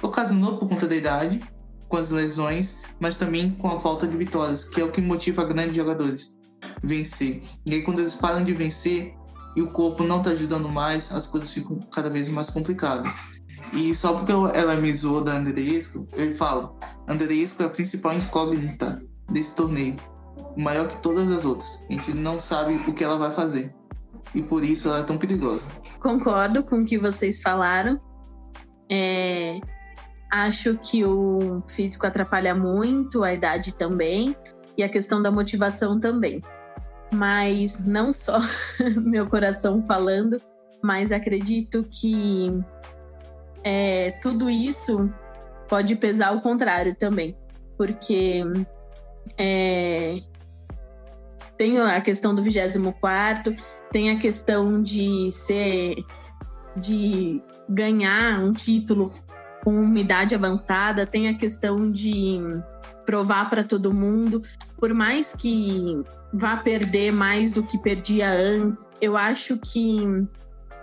ocasionou 0.03 0.59
por 0.59 0.69
conta 0.69 0.87
da 0.87 0.97
idade, 0.97 1.41
com 1.89 1.97
as 1.97 2.11
lesões, 2.11 2.77
mas 3.01 3.17
também 3.17 3.51
com 3.51 3.69
a 3.69 3.81
falta 3.81 4.07
de 4.07 4.17
vitórias, 4.17 4.65
que 4.65 4.81
é 4.81 4.85
o 4.85 4.93
que 4.93 5.01
motiva 5.01 5.45
grandes 5.45 5.77
jogadores. 5.77 6.37
vencer. 6.83 7.43
E 7.67 7.75
aí 7.75 7.83
quando 7.83 8.01
eles 8.01 8.15
param 8.15 8.45
de 8.45 8.53
vencer 8.53 9.15
e 9.57 9.63
o 9.63 9.71
corpo 9.71 10.05
não 10.05 10.23
tá 10.23 10.31
ajudando 10.31 10.69
mais, 10.69 11.11
as 11.13 11.27
coisas 11.27 11.53
ficam 11.53 11.79
cada 11.93 12.11
vez 12.11 12.29
mais 12.29 12.51
complicadas. 12.51 13.17
E 13.73 13.95
só 13.95 14.15
porque 14.15 14.33
ela 14.33 14.77
me 14.77 14.93
zoou 14.93 15.23
da 15.23 15.33
Andreesco, 15.33 16.07
eu 16.13 16.35
falo, 16.35 16.77
Andreesco 17.09 17.63
é 17.63 17.67
a 17.67 17.71
principal 17.71 18.15
incógnita 18.15 19.01
desse 19.31 19.55
torneio. 19.55 19.97
Maior 20.59 20.89
que 20.89 20.97
todas 20.99 21.31
as 21.31 21.45
outras. 21.45 21.85
A 21.89 21.93
gente 21.93 22.15
não 22.15 22.41
sabe 22.41 22.75
o 22.75 22.93
que 22.93 23.05
ela 23.05 23.17
vai 23.17 23.31
fazer. 23.31 23.75
E 24.35 24.43
por 24.43 24.65
isso 24.65 24.89
ela 24.89 25.01
é 25.01 25.03
tão 25.03 25.17
perigosa. 25.17 25.69
Concordo 26.01 26.63
com 26.63 26.81
o 26.81 26.85
que 26.85 26.99
vocês 26.99 27.41
falaram. 27.41 28.01
É, 28.91 29.61
acho 30.33 30.77
que 30.79 31.05
o 31.05 31.63
físico 31.67 32.07
atrapalha 32.07 32.55
muito, 32.55 33.23
a 33.23 33.33
idade 33.33 33.75
também, 33.75 34.37
e 34.77 34.83
a 34.83 34.89
questão 34.89 35.23
da 35.23 35.31
motivação 35.31 35.99
também. 35.99 36.41
Mas 37.13 37.87
não 37.87 38.13
só 38.13 38.39
meu 38.97 39.27
coração 39.27 39.83
falando, 39.83 40.37
mas 40.83 41.13
acredito 41.13 41.87
que 41.91 42.63
é, 43.65 44.13
tudo 44.23 44.49
isso 44.49 45.13
pode 45.69 45.97
pesar 45.97 46.29
ao 46.29 46.41
contrário 46.41 46.95
também, 46.95 47.37
porque 47.77 48.43
é, 49.37 50.17
tem 51.59 51.79
a 51.79 52.01
questão 52.01 52.35
do 52.35 52.41
24, 52.41 53.55
tem 53.93 54.11
a 54.11 54.19
questão 54.19 54.81
de 54.83 55.31
ser 55.33 55.97
de 56.77 57.43
ganhar 57.69 58.41
um 58.41 58.53
título 58.53 59.13
com 59.65 59.73
uma 59.73 59.99
idade 59.99 60.35
avançada, 60.35 61.05
tem 61.05 61.29
a 61.29 61.35
questão 61.35 61.91
de 61.91 62.39
provar 63.05 63.51
para 63.51 63.65
todo 63.65 63.93
mundo, 63.93 64.41
por 64.79 64.95
mais 64.95 65.35
que 65.35 66.01
vá 66.33 66.59
perder 66.59 67.13
mais 67.13 67.53
do 67.53 67.63
que 67.63 67.79
perdia 67.79 68.31
antes, 68.31 68.89
eu 69.01 69.17
acho 69.17 69.59
que 69.59 70.27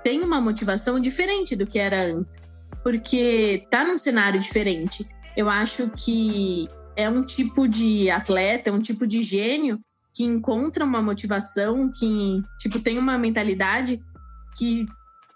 tem 0.03 0.21
uma 0.21 0.41
motivação 0.41 0.99
diferente 0.99 1.55
do 1.55 1.65
que 1.65 1.79
era 1.79 2.03
antes, 2.03 2.41
porque 2.83 3.65
tá 3.71 3.85
num 3.85 3.97
cenário 3.97 4.39
diferente. 4.39 5.07
Eu 5.37 5.49
acho 5.49 5.89
que 5.91 6.67
é 6.95 7.09
um 7.09 7.21
tipo 7.21 7.67
de 7.67 8.09
atleta, 8.09 8.69
é 8.69 8.73
um 8.73 8.79
tipo 8.79 9.07
de 9.07 9.21
gênio 9.21 9.79
que 10.15 10.23
encontra 10.23 10.85
uma 10.85 11.01
motivação, 11.01 11.91
que 11.91 12.41
tipo 12.57 12.79
tem 12.79 12.97
uma 12.97 13.17
mentalidade 13.17 14.01
que, 14.57 14.87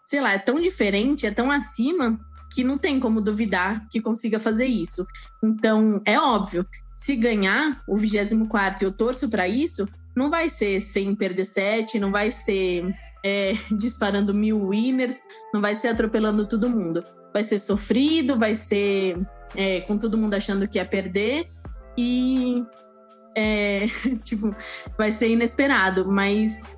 sei 0.06 0.22
lá, 0.22 0.34
é 0.34 0.40
tão 0.40 0.62
diferente, 0.62 1.28
é 1.28 1.32
tão 1.32 1.52
acima 1.52 2.18
que 2.52 2.64
não 2.64 2.78
tem 2.78 3.00
como 3.00 3.22
duvidar 3.22 3.86
que 3.92 4.02
consiga 4.02 4.40
fazer 4.40 4.66
isso. 4.66 5.06
Então, 5.44 6.02
é 6.06 6.18
óbvio, 6.18 6.66
se 6.96 7.16
ganhar 7.16 7.84
o 7.88 7.98
24 7.98 8.86
eu 8.86 8.92
torço 8.92 9.30
para 9.30 9.48
isso, 9.48 9.88
não 10.16 10.30
vai 10.30 10.50
ser 10.50 10.80
sem 10.80 11.14
perder 11.14 11.46
sete, 11.46 12.00
não 12.00 12.12
vai 12.12 12.32
ser 12.32 12.86
é, 13.24 13.52
disparando 13.78 14.34
mil 14.34 14.70
winners, 14.70 15.22
não 15.54 15.62
vai 15.62 15.76
ser 15.76 15.90
atropelando 15.90 16.48
todo 16.48 16.70
mundo. 16.70 17.04
Vai 17.34 17.44
ser 17.44 17.60
sofrido, 17.60 18.40
vai 18.40 18.56
ser 18.56 19.18
é, 19.56 19.82
com 19.82 19.98
todo 19.98 20.18
mundo 20.18 20.34
achando 20.34 20.68
que 20.68 20.78
ia 20.78 20.86
perder 20.86 21.48
e 21.98 22.64
é, 23.36 23.86
tipo, 24.24 24.52
vai 24.98 25.12
ser 25.12 25.30
inesperado, 25.30 26.10
mas 26.12 26.72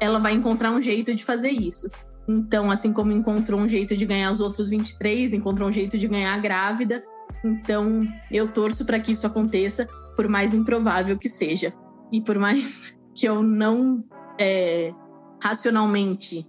ela 0.00 0.18
vai 0.18 0.32
encontrar 0.32 0.72
um 0.72 0.80
jeito 0.80 1.14
de 1.14 1.24
fazer 1.24 1.50
isso. 1.50 1.88
Então, 2.28 2.70
assim 2.70 2.92
como 2.92 3.12
encontrou 3.12 3.60
um 3.60 3.68
jeito 3.68 3.96
de 3.96 4.06
ganhar 4.06 4.30
os 4.30 4.40
outros 4.40 4.70
23, 4.70 5.34
encontrou 5.34 5.68
um 5.68 5.72
jeito 5.72 5.98
de 5.98 6.08
ganhar 6.08 6.34
a 6.34 6.38
grávida. 6.38 7.02
Então, 7.44 8.02
eu 8.30 8.48
torço 8.48 8.84
para 8.84 9.00
que 9.00 9.12
isso 9.12 9.26
aconteça, 9.26 9.86
por 10.16 10.28
mais 10.28 10.54
improvável 10.54 11.18
que 11.18 11.28
seja. 11.28 11.72
E 12.12 12.20
por 12.20 12.38
mais 12.38 12.96
que 13.14 13.26
eu 13.26 13.42
não 13.42 14.04
é, 14.38 14.92
racionalmente 15.42 16.46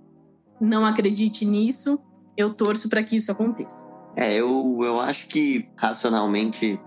não 0.61 0.85
acredite 0.85 1.45
nisso, 1.45 1.99
eu 2.37 2.53
torço 2.53 2.89
para 2.89 3.03
que 3.03 3.17
isso 3.17 3.31
aconteça. 3.31 3.87
É, 4.15 4.33
eu, 4.33 4.79
eu 4.81 5.01
acho 5.01 5.27
que 5.27 5.67
racionalmente 5.77 6.79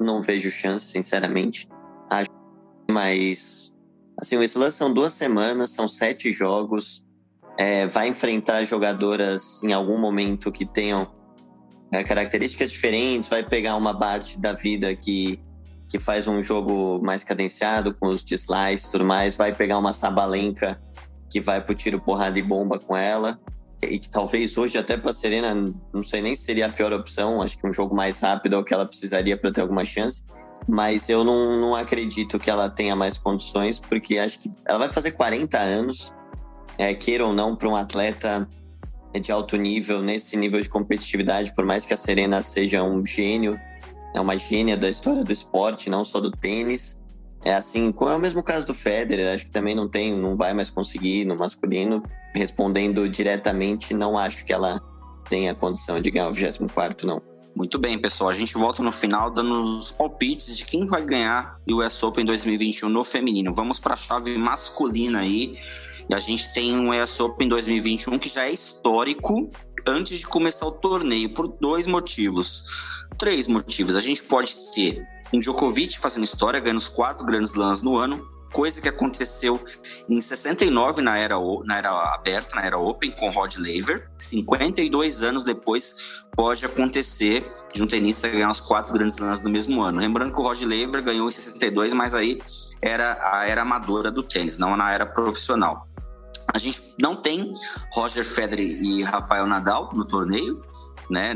não 0.00 0.20
vejo 0.22 0.50
chance, 0.50 0.86
sinceramente. 0.86 1.68
Mas, 3.00 3.74
assim, 4.18 4.36
o 4.36 4.42
Slam 4.42 4.70
são 4.70 4.92
duas 4.92 5.14
semanas, 5.14 5.70
são 5.70 5.88
sete 5.88 6.32
jogos 6.32 7.02
é, 7.60 7.86
vai 7.86 8.08
enfrentar 8.08 8.64
jogadoras 8.64 9.62
em 9.62 9.70
algum 9.70 9.98
momento 9.98 10.50
que 10.50 10.64
tenham 10.64 11.06
é, 11.92 12.02
características 12.02 12.72
diferentes, 12.72 13.28
vai 13.28 13.42
pegar 13.42 13.76
uma 13.76 13.98
parte 13.98 14.40
da 14.40 14.54
vida 14.54 14.94
que, 14.94 15.38
que 15.86 15.98
faz 15.98 16.26
um 16.26 16.42
jogo 16.42 17.02
mais 17.02 17.22
cadenciado, 17.22 17.94
com 17.94 18.06
os 18.06 18.24
dislikes 18.24 18.86
e 18.86 18.90
tudo 18.90 19.04
mais, 19.04 19.36
vai 19.36 19.54
pegar 19.54 19.76
uma 19.76 19.92
Sabalenka 19.92 20.80
que 21.28 21.38
vai 21.38 21.60
pro 21.60 21.74
tiro, 21.74 22.00
porrada 22.00 22.38
e 22.38 22.42
bomba 22.42 22.78
com 22.78 22.96
ela. 22.96 23.38
E 23.82 23.98
que 23.98 24.10
talvez 24.10 24.58
hoje, 24.58 24.76
até 24.78 24.96
para 24.96 25.12
Serena, 25.12 25.54
não 25.92 26.02
sei 26.02 26.20
nem 26.20 26.34
se 26.34 26.42
seria 26.42 26.66
a 26.66 26.68
pior 26.68 26.92
opção. 26.92 27.40
Acho 27.40 27.58
que 27.58 27.66
um 27.66 27.72
jogo 27.72 27.94
mais 27.94 28.20
rápido 28.20 28.56
é 28.56 28.58
o 28.58 28.64
que 28.64 28.74
ela 28.74 28.86
precisaria 28.86 29.36
para 29.36 29.50
ter 29.50 29.62
alguma 29.62 29.84
chance. 29.84 30.24
Mas 30.68 31.08
eu 31.08 31.24
não, 31.24 31.60
não 31.60 31.74
acredito 31.74 32.38
que 32.38 32.50
ela 32.50 32.68
tenha 32.68 32.94
mais 32.94 33.18
condições, 33.18 33.80
porque 33.80 34.18
acho 34.18 34.40
que 34.40 34.50
ela 34.66 34.80
vai 34.80 34.88
fazer 34.88 35.12
40 35.12 35.58
anos 35.58 36.12
é, 36.80 36.94
queira 36.94 37.26
ou 37.26 37.32
não, 37.34 37.54
para 37.54 37.68
um 37.68 37.76
atleta 37.76 38.48
de 39.20 39.32
alto 39.32 39.56
nível, 39.56 40.00
nesse 40.00 40.36
nível 40.36 40.60
de 40.60 40.68
competitividade, 40.68 41.54
por 41.54 41.64
mais 41.64 41.84
que 41.84 41.92
a 41.92 41.96
Serena 41.96 42.40
seja 42.40 42.82
um 42.82 43.04
gênio, 43.04 43.58
é 44.14 44.20
uma 44.20 44.36
gênia 44.36 44.76
da 44.76 44.88
história 44.88 45.22
do 45.22 45.32
esporte, 45.32 45.90
não 45.90 46.04
só 46.04 46.20
do 46.20 46.30
tênis. 46.30 46.99
É 47.44 47.54
assim, 47.54 47.94
é 47.98 48.04
o 48.04 48.18
mesmo 48.18 48.42
caso 48.42 48.66
do 48.66 48.74
Federer, 48.74 49.34
acho 49.34 49.46
que 49.46 49.52
também 49.52 49.74
não 49.74 49.88
tem, 49.88 50.14
não 50.14 50.36
vai 50.36 50.52
mais 50.52 50.70
conseguir 50.70 51.24
no 51.24 51.36
masculino. 51.36 52.02
Respondendo 52.34 53.08
diretamente, 53.08 53.94
não 53.94 54.18
acho 54.18 54.44
que 54.44 54.52
ela 54.52 54.78
tenha 55.28 55.54
condição 55.54 56.00
de 56.00 56.10
ganhar 56.10 56.28
o 56.28 56.32
24, 56.32 57.06
não. 57.06 57.22
Muito 57.56 57.78
bem, 57.78 57.98
pessoal. 57.98 58.30
A 58.30 58.32
gente 58.32 58.54
volta 58.54 58.82
no 58.82 58.92
final 58.92 59.30
dando 59.30 59.60
os 59.60 59.90
palpites 59.90 60.56
de 60.56 60.64
quem 60.64 60.86
vai 60.86 61.04
ganhar 61.04 61.56
o 61.68 61.82
US 61.82 62.02
Open 62.02 62.24
2021 62.24 62.88
no 62.88 63.04
feminino. 63.04 63.52
Vamos 63.52 63.80
para 63.80 63.94
a 63.94 63.96
chave 63.96 64.36
masculina 64.38 65.20
aí. 65.20 65.56
E 66.08 66.14
a 66.14 66.18
gente 66.18 66.52
tem 66.52 66.76
um 66.76 66.90
US 66.90 67.18
Open 67.20 67.48
2021 67.48 68.18
que 68.18 68.28
já 68.28 68.44
é 68.46 68.52
histórico 68.52 69.48
antes 69.86 70.20
de 70.20 70.26
começar 70.26 70.66
o 70.66 70.72
torneio, 70.72 71.32
por 71.32 71.48
dois 71.60 71.86
motivos. 71.86 72.62
Três 73.18 73.48
motivos. 73.48 73.96
A 73.96 74.00
gente 74.00 74.22
pode 74.24 74.56
ter 74.72 75.06
um 75.32 75.38
Djokovic 75.40 75.98
fazendo 75.98 76.24
história, 76.24 76.60
ganhando 76.60 76.78
os 76.78 76.88
quatro 76.88 77.24
grandes 77.24 77.54
lãs 77.54 77.82
no 77.82 77.96
ano, 77.98 78.26
coisa 78.52 78.80
que 78.80 78.88
aconteceu 78.88 79.62
em 80.08 80.20
69 80.20 81.02
na 81.02 81.16
era, 81.16 81.36
na 81.64 81.78
era 81.78 81.90
aberta, 82.14 82.56
na 82.56 82.62
era 82.62 82.78
Open, 82.78 83.10
com 83.12 83.30
Rod 83.30 83.56
Laver. 83.56 84.08
52 84.18 85.22
anos 85.22 85.44
depois 85.44 86.22
pode 86.36 86.64
acontecer 86.64 87.48
de 87.72 87.82
um 87.82 87.86
tenista 87.86 88.28
ganhar 88.28 88.50
os 88.50 88.60
quatro 88.60 88.92
grandes 88.92 89.16
lãs 89.18 89.40
no 89.42 89.50
mesmo 89.50 89.82
ano. 89.82 90.00
Lembrando 90.00 90.32
que 90.32 90.40
o 90.40 90.42
Rod 90.42 90.60
Laver 90.62 91.02
ganhou 91.02 91.28
em 91.28 91.30
62, 91.30 91.92
mas 91.92 92.14
aí 92.14 92.38
era 92.82 93.18
a 93.32 93.46
era 93.46 93.62
amadora 93.62 94.10
do 94.10 94.22
tênis, 94.22 94.58
não 94.58 94.76
na 94.76 94.92
era 94.92 95.06
profissional. 95.06 95.86
A 96.52 96.58
gente 96.58 96.96
não 97.00 97.14
tem 97.14 97.54
Roger 97.92 98.24
Federer 98.24 98.66
e 98.66 99.02
Rafael 99.02 99.46
Nadal 99.46 99.90
no 99.94 100.04
torneio, 100.04 100.60
né? 101.08 101.34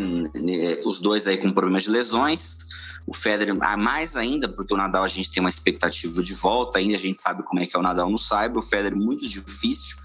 Os 0.85 0.99
dois 0.99 1.27
aí 1.29 1.37
com 1.37 1.53
problemas 1.53 1.85
de 1.85 1.91
lesões. 1.91 2.57
O 3.07 3.15
Federer, 3.15 3.55
mais 3.79 4.17
ainda, 4.17 4.49
porque 4.49 4.73
o 4.73 4.77
Nadal 4.77 5.05
a 5.05 5.09
gente 5.09 5.31
tem 5.31 5.43
uma 5.43 5.49
expectativa 5.49 6.23
de 6.23 6.35
volta, 6.35 6.79
ainda 6.79 6.95
a 6.95 6.99
gente 6.99 7.21
sabe 7.21 7.43
como 7.43 7.61
é 7.61 7.67
que 7.67 7.77
é 7.77 7.79
o 7.79 7.83
Nadal 7.83 8.11
no 8.11 8.19
Cyber. 8.19 8.59
O 8.59 8.63
Federer 8.63 8.97
muito 8.97 9.29
difícil. 9.29 9.97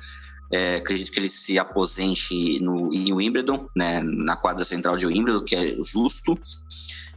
É, 0.52 0.78
acredito 0.78 1.12
que 1.12 1.20
ele 1.20 1.30
se 1.30 1.60
aposente 1.60 2.60
no, 2.60 2.92
em 2.94 3.14
Wimbledon, 3.14 3.70
né, 3.76 4.00
na 4.00 4.36
quadra 4.36 4.66
central 4.66 4.98
de 4.98 5.06
Wimbledon, 5.06 5.46
que 5.46 5.56
é 5.56 5.78
justo. 5.84 6.38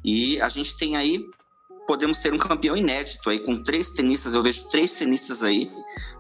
E 0.05 0.41
a 0.41 0.49
gente 0.49 0.77
tem 0.77 0.97
aí 0.97 1.27
podemos 1.87 2.19
ter 2.19 2.33
um 2.33 2.39
campeão 2.39 2.77
inédito 2.77 3.29
aí 3.31 3.41
com 3.41 3.63
três 3.63 3.91
tenistas. 3.91 4.35
Eu 4.35 4.43
vejo 4.43 4.69
três 4.69 4.93
tenistas 4.93 5.43
aí. 5.43 5.71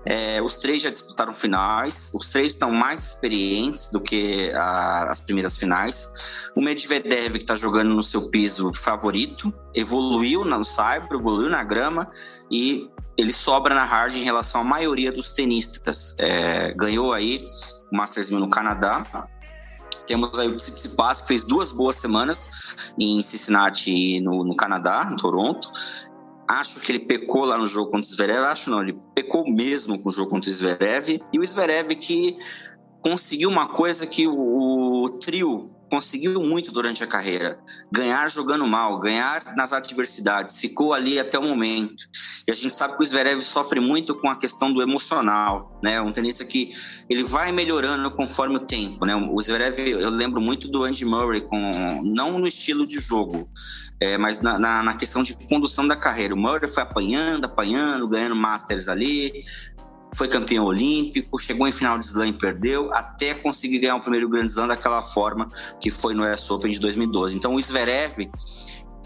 É, 0.04 0.42
os 0.42 0.56
três 0.56 0.82
já 0.82 0.90
disputaram 0.90 1.34
finais. 1.34 2.10
Os 2.14 2.28
três 2.28 2.48
estão 2.48 2.70
mais 2.70 3.08
experientes 3.08 3.88
do 3.90 4.00
que 4.00 4.52
a, 4.54 5.10
as 5.10 5.20
primeiras 5.20 5.56
finais. 5.56 6.08
O 6.56 6.62
Medvedev 6.62 7.32
que 7.32 7.38
está 7.38 7.54
jogando 7.54 7.94
no 7.94 8.02
seu 8.02 8.30
piso 8.30 8.72
favorito 8.72 9.52
evoluiu 9.74 10.44
no 10.44 10.64
cyber, 10.64 11.08
evoluiu 11.12 11.48
na 11.48 11.64
grama 11.64 12.10
e 12.50 12.90
ele 13.16 13.32
sobra 13.32 13.74
na 13.74 13.84
hard 13.84 14.14
em 14.14 14.22
relação 14.22 14.60
à 14.60 14.64
maioria 14.64 15.12
dos 15.12 15.32
tenistas. 15.32 16.14
É, 16.18 16.72
ganhou 16.74 17.12
aí 17.12 17.44
o 17.90 17.96
Masters 17.96 18.30
1000 18.30 18.40
no 18.40 18.48
Canadá, 18.48 19.28
temos 20.06 20.38
aí 20.38 20.48
o 20.48 20.56
Tsitsipas, 20.56 21.22
que 21.22 21.28
fez 21.28 21.44
duas 21.44 21.72
boas 21.72 21.96
semanas 21.96 22.94
em 22.98 23.20
Cincinnati 23.22 23.90
e 23.90 24.20
no, 24.20 24.44
no 24.44 24.54
Canadá, 24.54 25.08
em 25.10 25.16
Toronto. 25.16 25.70
Acho 26.48 26.80
que 26.80 26.92
ele 26.92 27.00
pecou 27.00 27.44
lá 27.44 27.56
no 27.56 27.66
jogo 27.66 27.90
contra 27.90 28.00
o 28.00 28.14
Zverev. 28.14 28.44
Acho 28.44 28.70
não, 28.70 28.82
ele 28.82 28.98
pecou 29.14 29.44
mesmo 29.50 29.98
com 29.98 30.08
o 30.08 30.12
jogo 30.12 30.30
contra 30.30 30.50
o 30.50 30.52
Zverev. 30.52 31.22
E 31.32 31.38
o 31.38 31.44
Zverev 31.44 31.94
que 31.94 32.36
conseguiu 33.00 33.48
uma 33.48 33.68
coisa 33.68 34.06
que 34.06 34.28
o, 34.28 35.04
o 35.04 35.08
trio 35.10 35.64
conseguiu 35.92 36.40
muito 36.40 36.72
durante 36.72 37.04
a 37.04 37.06
carreira. 37.06 37.58
Ganhar 37.92 38.26
jogando 38.30 38.66
mal, 38.66 38.98
ganhar 38.98 39.54
nas 39.54 39.74
adversidades, 39.74 40.56
ficou 40.56 40.94
ali 40.94 41.18
até 41.18 41.38
o 41.38 41.42
momento. 41.42 42.08
E 42.48 42.50
a 42.50 42.54
gente 42.54 42.74
sabe 42.74 42.96
que 42.96 43.02
o 43.02 43.06
Zverev 43.06 43.42
sofre 43.42 43.78
muito 43.78 44.14
com 44.14 44.30
a 44.30 44.36
questão 44.36 44.72
do 44.72 44.80
emocional, 44.80 45.78
né? 45.84 46.00
Um 46.00 46.10
tenista 46.10 46.46
que 46.46 46.72
ele 47.10 47.22
vai 47.22 47.52
melhorando 47.52 48.10
conforme 48.10 48.56
o 48.56 48.60
tempo, 48.60 49.04
né? 49.04 49.14
O 49.14 49.38
Zverev, 49.38 49.78
eu 49.86 50.08
lembro 50.08 50.40
muito 50.40 50.66
do 50.66 50.82
Andy 50.82 51.04
Murray, 51.04 51.42
com, 51.42 52.00
não 52.02 52.38
no 52.38 52.46
estilo 52.46 52.86
de 52.86 52.98
jogo, 52.98 53.46
é, 54.00 54.16
mas 54.16 54.40
na, 54.40 54.58
na, 54.58 54.82
na 54.82 54.94
questão 54.94 55.22
de 55.22 55.36
condução 55.46 55.86
da 55.86 55.94
carreira. 55.94 56.34
O 56.34 56.38
Murray 56.38 56.70
foi 56.70 56.82
apanhando, 56.82 57.44
apanhando, 57.44 58.08
ganhando 58.08 58.34
Masters 58.34 58.88
ali, 58.88 59.42
foi 60.14 60.28
campeão 60.28 60.64
olímpico, 60.66 61.38
chegou 61.38 61.66
em 61.66 61.72
final 61.72 61.98
de 61.98 62.04
slam 62.04 62.28
e 62.28 62.32
perdeu, 62.32 62.92
até 62.92 63.34
conseguir 63.34 63.78
ganhar 63.78 63.96
o 63.96 64.00
primeiro 64.00 64.28
Grand 64.28 64.46
Slam 64.46 64.68
daquela 64.68 65.02
forma 65.02 65.48
que 65.80 65.90
foi 65.90 66.14
no 66.14 66.24
US 66.30 66.50
Open 66.50 66.70
de 66.70 66.78
2012. 66.78 67.36
Então 67.36 67.54
o 67.54 67.60
Zverev, 67.60 68.30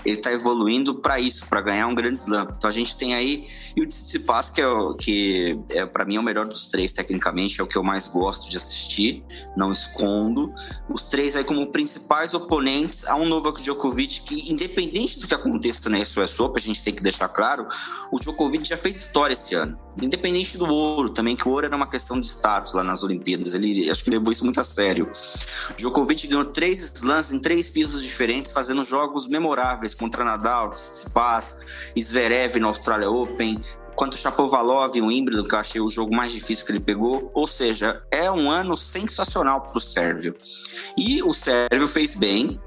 ele 0.07 0.16
está 0.16 0.33
evoluindo 0.33 0.95
para 0.95 1.19
isso, 1.19 1.47
para 1.47 1.61
ganhar 1.61 1.88
um 1.88 1.95
grande 1.95 2.21
slam. 2.21 2.47
Então 2.57 2.71
a 2.71 2.73
gente 2.73 2.97
tem 2.97 3.12
aí 3.12 3.47
e 3.77 3.83
o 3.83 3.87
Tsitsipas 3.87 4.51
que 4.51 4.61
é 4.61 4.69
o, 4.69 4.95
que 4.95 5.59
é 5.71 5.85
para 5.85 6.05
mim 6.05 6.16
é 6.16 6.21
o 6.21 6.23
melhor 6.23 6.47
dos 6.47 6.69
três 6.69 6.92
tecnicamente, 6.92 7.61
é 7.61 7.64
o 7.64 7.66
que 7.66 7.77
eu 7.77 7.83
mais 7.83 8.07
gosto 8.07 8.49
de 8.49 8.57
assistir, 8.57 9.25
não 9.57 9.73
escondo. 9.73 10.55
Os 10.88 11.05
três 11.05 11.35
aí 11.35 11.42
como 11.42 11.71
principais 11.73 12.35
oponentes 12.35 13.05
a 13.07 13.16
um 13.16 13.27
Novak 13.27 13.61
Djokovic 13.61 14.21
que 14.21 14.53
independente 14.53 15.19
do 15.19 15.27
que 15.27 15.35
aconteça 15.35 15.90
na 15.90 15.99
US 15.99 16.40
Open, 16.40 16.62
a 16.62 16.66
gente 16.66 16.85
tem 16.85 16.95
que 16.95 17.03
deixar 17.03 17.29
claro, 17.29 17.66
o 18.12 18.21
Djokovic 18.21 18.66
já 18.66 18.77
fez 18.77 18.97
história 18.97 19.33
esse 19.33 19.55
ano. 19.57 19.77
Independente 20.01 20.57
do 20.59 20.66
ouro 20.66 21.11
também, 21.11 21.35
que 21.35 21.49
o 21.49 21.51
ouro 21.51 21.66
era 21.66 21.77
uma 21.77 21.88
questão 21.88 22.21
de 22.21 22.27
status 22.27 22.75
lá 22.75 22.85
nas 22.85 23.03
Olimpíadas. 23.03 23.55
Ele 23.55 23.90
acho 23.90 24.05
que 24.05 24.11
levou 24.11 24.31
isso 24.31 24.45
muito 24.45 24.61
a 24.61 24.62
sério. 24.62 25.11
Djokovic 25.77 26.27
ganhou 26.27 26.45
três 26.45 26.92
slams 26.95 27.33
em 27.33 27.40
três 27.40 27.71
pisos 27.71 28.03
diferentes, 28.03 28.53
fazendo 28.53 28.83
jogos 28.85 29.27
memoráveis 29.27 29.96
contra 29.97 30.25
Nadal, 30.25 30.71
Tsitsipas, 30.71 31.93
Zverev 31.99 32.59
no 32.59 32.69
Australia 32.69 33.11
Open, 33.11 33.61
quanto 33.97 34.17
Chapovalov 34.17 34.95
e 34.95 35.01
o 35.01 35.07
Wimbledon, 35.07 35.45
que 35.45 35.55
eu 35.55 35.59
achei 35.59 35.81
o 35.81 35.89
jogo 35.89 36.15
mais 36.15 36.31
difícil 36.31 36.67
que 36.67 36.73
ele 36.73 36.81
pegou. 36.81 37.31
Ou 37.35 37.47
seja, 37.47 38.03
é 38.13 38.31
um 38.31 38.51
ano 38.51 38.77
sensacional 38.77 39.63
para 39.63 39.77
o 39.77 39.81
Sérvio. 39.81 40.37
E 40.97 41.23
o 41.23 41.33
Sérvio 41.33 41.89
fez 41.89 42.15
bem 42.15 42.61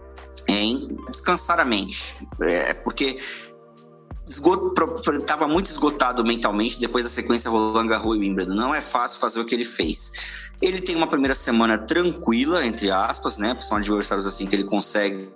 em 0.47 0.97
descansar 1.09 1.59
a 1.59 1.65
mente, 1.65 2.27
é, 2.41 2.73
porque 2.73 3.17
estava 4.29 5.47
muito 5.47 5.65
esgotado 5.65 6.23
mentalmente 6.23 6.79
depois 6.79 7.03
da 7.03 7.09
sequência 7.09 7.49
Roland 7.49 7.87
Garros 7.87 8.15
e 8.15 8.19
Wimbledon. 8.19 8.53
Não 8.53 8.73
é 8.73 8.81
fácil 8.81 9.19
fazer 9.19 9.39
o 9.39 9.45
que 9.45 9.55
ele 9.55 9.65
fez. 9.65 10.49
Ele 10.61 10.79
tem 10.79 10.95
uma 10.95 11.07
primeira 11.07 11.33
semana 11.33 11.77
tranquila, 11.77 12.65
entre 12.65 12.91
aspas, 12.91 13.37
né? 13.37 13.55
São 13.61 13.77
adversários 13.77 14.25
assim 14.25 14.45
que 14.45 14.55
ele 14.55 14.65
consegue 14.65 15.31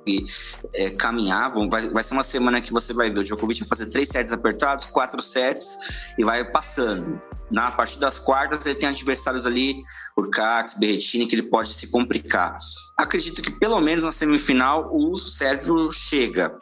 é, 0.75 0.89
caminhar. 0.91 1.53
Vai, 1.71 1.89
vai 1.89 2.03
ser 2.03 2.13
uma 2.13 2.23
semana 2.23 2.61
que 2.61 2.71
você 2.71 2.93
vai 2.93 3.09
ver 3.09 3.19
o 3.19 3.23
Djokovic 3.23 3.61
vai 3.61 3.69
fazer 3.69 3.87
três 3.87 4.07
sets 4.09 4.33
apertados, 4.33 4.85
quatro 4.85 5.21
sets 5.21 6.13
e 6.17 6.23
vai 6.23 6.43
passando. 6.51 7.21
Na 7.49 7.71
partir 7.71 7.99
das 7.99 8.19
quartas, 8.19 8.65
ele 8.65 8.75
tem 8.75 8.89
adversários 8.89 9.45
ali, 9.45 9.79
Urcax, 10.17 10.73
Berretini, 10.73 11.27
que 11.27 11.35
ele 11.35 11.43
pode 11.43 11.73
se 11.73 11.87
complicar. 11.87 12.55
Acredito 12.97 13.41
que 13.41 13.51
pelo 13.51 13.79
menos 13.79 14.03
na 14.03 14.11
semifinal 14.11 14.89
o 14.91 15.15
Sérvio 15.17 15.91
chega. 15.91 16.57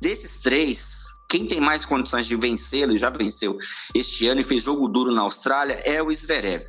Desses 0.00 0.38
três, 0.38 1.06
quem 1.28 1.46
tem 1.46 1.60
mais 1.60 1.84
condições 1.84 2.26
de 2.26 2.36
vencê-lo, 2.36 2.96
já 2.96 3.10
venceu 3.10 3.58
este 3.94 4.26
ano 4.26 4.40
e 4.40 4.44
fez 4.44 4.62
jogo 4.62 4.88
duro 4.88 5.12
na 5.12 5.22
Austrália, 5.22 5.74
é 5.84 6.02
o 6.02 6.12
Zverev. 6.12 6.64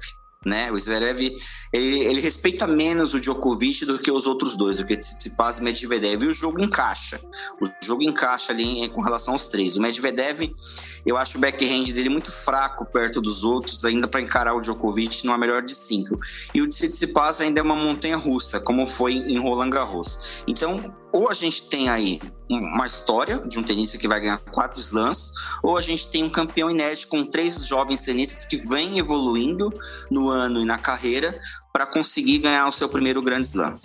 Né? 0.46 0.72
O 0.72 0.80
Zverev 0.80 1.36
ele, 1.74 2.00
ele, 2.00 2.22
respeita 2.22 2.66
menos 2.66 3.14
o 3.14 3.20
Djokovic 3.20 3.86
do 3.86 4.00
que 4.00 4.10
os 4.10 4.26
outros 4.26 4.56
dois, 4.56 4.78
do 4.78 4.86
que 4.86 4.96
Tsitsipas 4.96 5.60
e 5.60 5.64
Medvedev. 5.64 6.24
E 6.24 6.28
o 6.28 6.34
jogo 6.34 6.64
encaixa. 6.64 7.20
O 7.62 7.86
jogo 7.86 8.04
encaixa 8.04 8.54
ali 8.54 8.88
com 8.90 9.02
relação 9.02 9.34
aos 9.34 9.48
três. 9.48 9.76
O 9.76 9.82
Medvedev, 9.82 10.50
eu 11.06 11.18
acho 11.18 11.38
o 11.38 11.42
backhand 11.42 11.84
dele 11.94 12.08
muito 12.08 12.32
fraco 12.32 12.86
perto 12.86 13.20
dos 13.20 13.44
outros, 13.44 13.84
ainda 13.84 14.08
para 14.08 14.22
encarar 14.22 14.54
o 14.54 14.62
Djokovic 14.62 15.26
numa 15.26 15.38
melhor 15.38 15.62
de 15.62 15.76
cinco. 15.76 16.18
E 16.54 16.62
o 16.62 16.68
Tsitsipas 16.68 17.42
ainda 17.42 17.60
é 17.60 17.64
uma 17.64 17.76
montanha 17.76 18.16
russa, 18.16 18.62
como 18.62 18.88
foi 18.88 19.16
em 19.16 19.38
Roland 19.38 19.72
Garros. 19.72 20.46
Então, 20.48 20.96
ou 21.12 21.30
a 21.30 21.34
gente 21.34 21.68
tem 21.70 21.90
aí 21.90 22.20
uma 22.50 22.86
história 22.86 23.40
de 23.40 23.60
um 23.60 23.64
tenista 23.64 23.98
que 23.98 24.08
vai 24.08 24.20
ganhar 24.20 24.40
quatro 24.40 24.80
slams, 24.80 25.32
ou 25.64 25.78
a 25.78 25.82
gente 25.82 26.10
tem 26.10 26.24
um 26.24 26.30
campeão 26.30 26.70
inédito 26.70 27.08
com 27.08 27.24
três 27.24 27.68
jovens 27.68 28.02
tenistas 28.02 28.46
que 28.46 28.58
vêm 28.58 28.98
evoluindo 29.00 29.72
no 30.10 30.30
ano 30.30 30.62
e 30.62 30.66
na 30.66 30.78
carreira 30.78 31.40
para 31.72 31.86
conseguir 31.86 32.40
ganhar 32.40 32.68
o 32.68 32.72
seu 32.72 32.90
primeiro 32.90 33.22
grande 33.22 33.48
slam. 33.48 33.76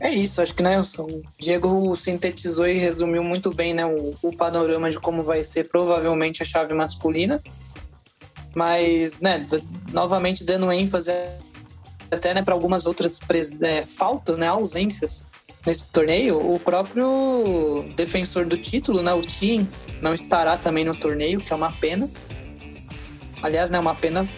É 0.00 0.12
isso, 0.12 0.42
acho 0.42 0.54
que 0.54 0.62
né, 0.62 0.80
o 0.80 1.22
Diego 1.38 1.94
sintetizou 1.94 2.66
e 2.66 2.74
resumiu 2.74 3.22
muito 3.22 3.52
bem 3.52 3.74
né, 3.74 3.86
o, 3.86 4.14
o 4.22 4.36
panorama 4.36 4.90
de 4.90 4.98
como 4.98 5.22
vai 5.22 5.42
ser 5.42 5.64
provavelmente 5.68 6.42
a 6.42 6.46
chave 6.46 6.74
masculina. 6.74 7.42
Mas, 8.54 9.20
né, 9.20 9.46
novamente 9.92 10.44
dando 10.44 10.70
ênfase 10.70 11.10
até 12.10 12.34
né, 12.34 12.42
para 12.42 12.54
algumas 12.54 12.86
outras 12.86 13.20
é, 13.62 13.84
faltas, 13.86 14.38
né, 14.38 14.46
ausências 14.46 15.26
nesse 15.66 15.90
torneio, 15.90 16.38
o 16.38 16.58
próprio 16.58 17.84
defensor 17.96 18.44
do 18.44 18.56
título, 18.56 19.02
né, 19.02 19.12
o 19.12 19.22
Tim, 19.22 19.68
não 20.02 20.12
estará 20.12 20.56
também 20.56 20.84
no 20.84 20.94
torneio, 20.94 21.40
que 21.40 21.52
é 21.52 21.56
uma 21.56 21.72
pena. 21.72 22.10
Aliás, 23.42 23.70
né, 23.70 23.78
uma 23.78 23.94
pena 23.94 24.28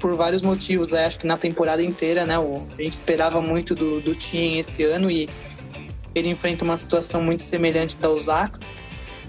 por 0.00 0.14
vários 0.14 0.42
motivos. 0.42 0.92
Né, 0.92 1.06
acho 1.06 1.18
que 1.18 1.26
na 1.26 1.36
temporada 1.36 1.82
inteira, 1.82 2.26
né, 2.26 2.36
a 2.36 2.82
gente 2.82 2.92
esperava 2.92 3.40
muito 3.40 3.74
do, 3.74 4.00
do 4.00 4.14
Tim 4.14 4.58
esse 4.58 4.84
ano 4.84 5.10
e 5.10 5.28
ele 6.14 6.28
enfrenta 6.28 6.64
uma 6.64 6.76
situação 6.76 7.22
muito 7.22 7.42
semelhante 7.42 7.98
da 7.98 8.10
Osaka, 8.10 8.58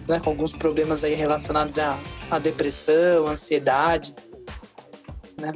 né, 0.08 0.20
com 0.20 0.30
alguns 0.30 0.54
problemas 0.54 1.04
aí 1.04 1.14
relacionados 1.14 1.78
à, 1.80 1.98
à 2.30 2.40
depressão, 2.40 3.28
ansiedade, 3.28 4.16
né, 5.38 5.54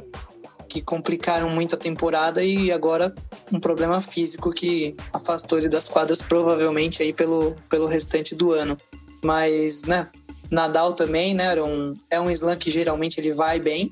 que 0.68 0.80
complicaram 0.80 1.50
muito 1.50 1.74
a 1.74 1.78
temporada 1.78 2.42
e 2.42 2.70
agora 2.70 3.14
um 3.52 3.58
problema 3.60 4.00
físico 4.00 4.52
que 4.52 4.96
afastou 5.12 5.58
ele 5.58 5.68
das 5.68 5.88
quadras 5.88 6.22
provavelmente 6.22 7.02
aí 7.02 7.12
pelo, 7.12 7.56
pelo 7.68 7.86
restante 7.86 8.34
do 8.34 8.52
ano. 8.52 8.78
Mas, 9.22 9.84
né, 9.84 10.08
Nadal 10.50 10.92
também, 10.94 11.34
né, 11.34 11.44
era 11.44 11.64
um, 11.64 11.96
é 12.10 12.20
um 12.20 12.30
slam 12.30 12.56
que 12.56 12.70
geralmente 12.70 13.18
ele 13.18 13.32
vai 13.32 13.58
bem 13.58 13.90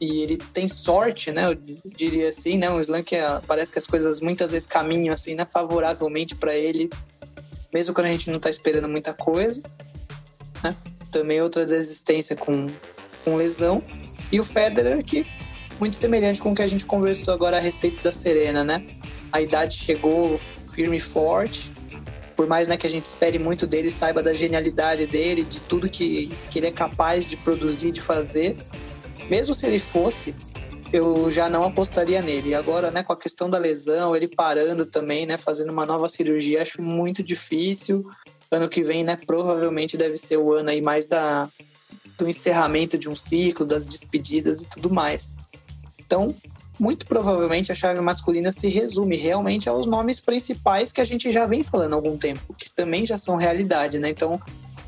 e 0.00 0.22
ele 0.22 0.36
tem 0.52 0.68
sorte, 0.68 1.32
né, 1.32 1.50
eu 1.50 1.54
diria 1.96 2.28
assim, 2.28 2.58
né, 2.58 2.70
um 2.70 2.80
slam 2.80 3.02
que 3.02 3.16
é, 3.16 3.40
parece 3.46 3.72
que 3.72 3.78
as 3.78 3.86
coisas 3.86 4.20
muitas 4.20 4.52
vezes 4.52 4.68
caminham 4.68 5.12
assim, 5.12 5.34
né, 5.34 5.46
favoravelmente 5.50 6.36
para 6.36 6.54
ele, 6.54 6.90
mesmo 7.72 7.94
quando 7.94 8.06
a 8.06 8.10
gente 8.10 8.30
não 8.30 8.38
tá 8.38 8.50
esperando 8.50 8.88
muita 8.88 9.12
coisa, 9.12 9.62
né? 10.62 10.74
Também 11.10 11.40
outra 11.40 11.64
desistência 11.64 12.36
com, 12.36 12.68
com 13.24 13.36
lesão. 13.36 13.82
E 14.30 14.40
o 14.40 14.44
Federer 14.44 15.04
que 15.04 15.26
muito 15.78 15.96
semelhante 15.96 16.40
com 16.40 16.52
o 16.52 16.54
que 16.54 16.62
a 16.62 16.66
gente 16.66 16.86
conversou 16.86 17.34
agora 17.34 17.56
a 17.56 17.60
respeito 17.60 18.02
da 18.02 18.12
Serena, 18.12 18.64
né? 18.64 18.84
A 19.32 19.40
idade 19.40 19.74
chegou 19.74 20.36
firme 20.36 20.96
e 20.96 21.00
forte. 21.00 21.72
Por 22.34 22.46
mais 22.46 22.68
né, 22.68 22.76
que 22.76 22.86
a 22.86 22.90
gente 22.90 23.04
espere 23.04 23.38
muito 23.38 23.66
dele, 23.66 23.90
saiba 23.90 24.22
da 24.22 24.34
genialidade 24.34 25.06
dele, 25.06 25.42
de 25.42 25.62
tudo 25.62 25.88
que, 25.88 26.28
que 26.50 26.58
ele 26.58 26.66
é 26.66 26.72
capaz 26.72 27.28
de 27.28 27.36
produzir, 27.38 27.92
de 27.92 28.00
fazer. 28.00 28.56
Mesmo 29.30 29.54
se 29.54 29.66
ele 29.66 29.78
fosse, 29.78 30.34
eu 30.92 31.30
já 31.30 31.48
não 31.48 31.64
apostaria 31.64 32.20
nele. 32.20 32.50
E 32.50 32.54
agora, 32.54 32.90
né, 32.90 33.02
com 33.02 33.12
a 33.12 33.16
questão 33.16 33.48
da 33.48 33.58
lesão, 33.58 34.14
ele 34.14 34.28
parando 34.28 34.86
também, 34.86 35.26
né, 35.26 35.38
fazendo 35.38 35.72
uma 35.72 35.86
nova 35.86 36.08
cirurgia, 36.08 36.62
acho 36.62 36.82
muito 36.82 37.22
difícil. 37.22 38.04
Ano 38.50 38.68
que 38.68 38.82
vem, 38.82 39.02
né, 39.02 39.16
provavelmente 39.26 39.96
deve 39.96 40.16
ser 40.16 40.36
o 40.36 40.52
ano 40.52 40.70
aí 40.70 40.80
mais 40.80 41.06
da, 41.06 41.48
do 42.16 42.28
encerramento 42.28 42.96
de 42.96 43.08
um 43.08 43.14
ciclo, 43.14 43.66
das 43.66 43.86
despedidas 43.86 44.62
e 44.62 44.66
tudo 44.66 44.90
mais. 44.90 45.34
Então, 46.06 46.34
muito 46.78 47.06
provavelmente 47.06 47.72
a 47.72 47.74
chave 47.74 48.00
masculina 48.00 48.52
se 48.52 48.68
resume 48.68 49.16
realmente 49.16 49.68
aos 49.68 49.86
nomes 49.86 50.20
principais 50.20 50.92
que 50.92 51.00
a 51.00 51.04
gente 51.04 51.30
já 51.30 51.46
vem 51.46 51.62
falando 51.62 51.94
há 51.94 51.96
algum 51.96 52.16
tempo, 52.16 52.54
que 52.54 52.70
também 52.72 53.04
já 53.04 53.18
são 53.18 53.36
realidade, 53.36 53.98
né? 53.98 54.10
Então, 54.10 54.40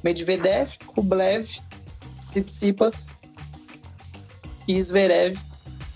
Medvedev, 0.02 0.76
Kublev, 0.86 1.46
Tsitsipas 2.20 3.18
e 4.66 4.80
Zverev, 4.80 5.36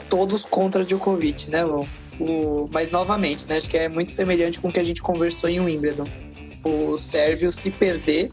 todos 0.08 0.44
contra 0.44 0.84
Djokovic, 0.84 1.50
né? 1.50 1.64
O, 1.64 1.86
o, 2.18 2.68
mas 2.72 2.90
novamente, 2.90 3.46
né? 3.48 3.58
Acho 3.58 3.68
que 3.68 3.76
é 3.76 3.88
muito 3.88 4.12
semelhante 4.12 4.60
com 4.60 4.68
o 4.68 4.72
que 4.72 4.80
a 4.80 4.84
gente 4.84 5.02
conversou 5.02 5.50
em 5.50 5.60
Wimbledon. 5.60 6.06
O 6.64 6.96
Sérvio 6.96 7.52
se 7.52 7.70
perder 7.70 8.30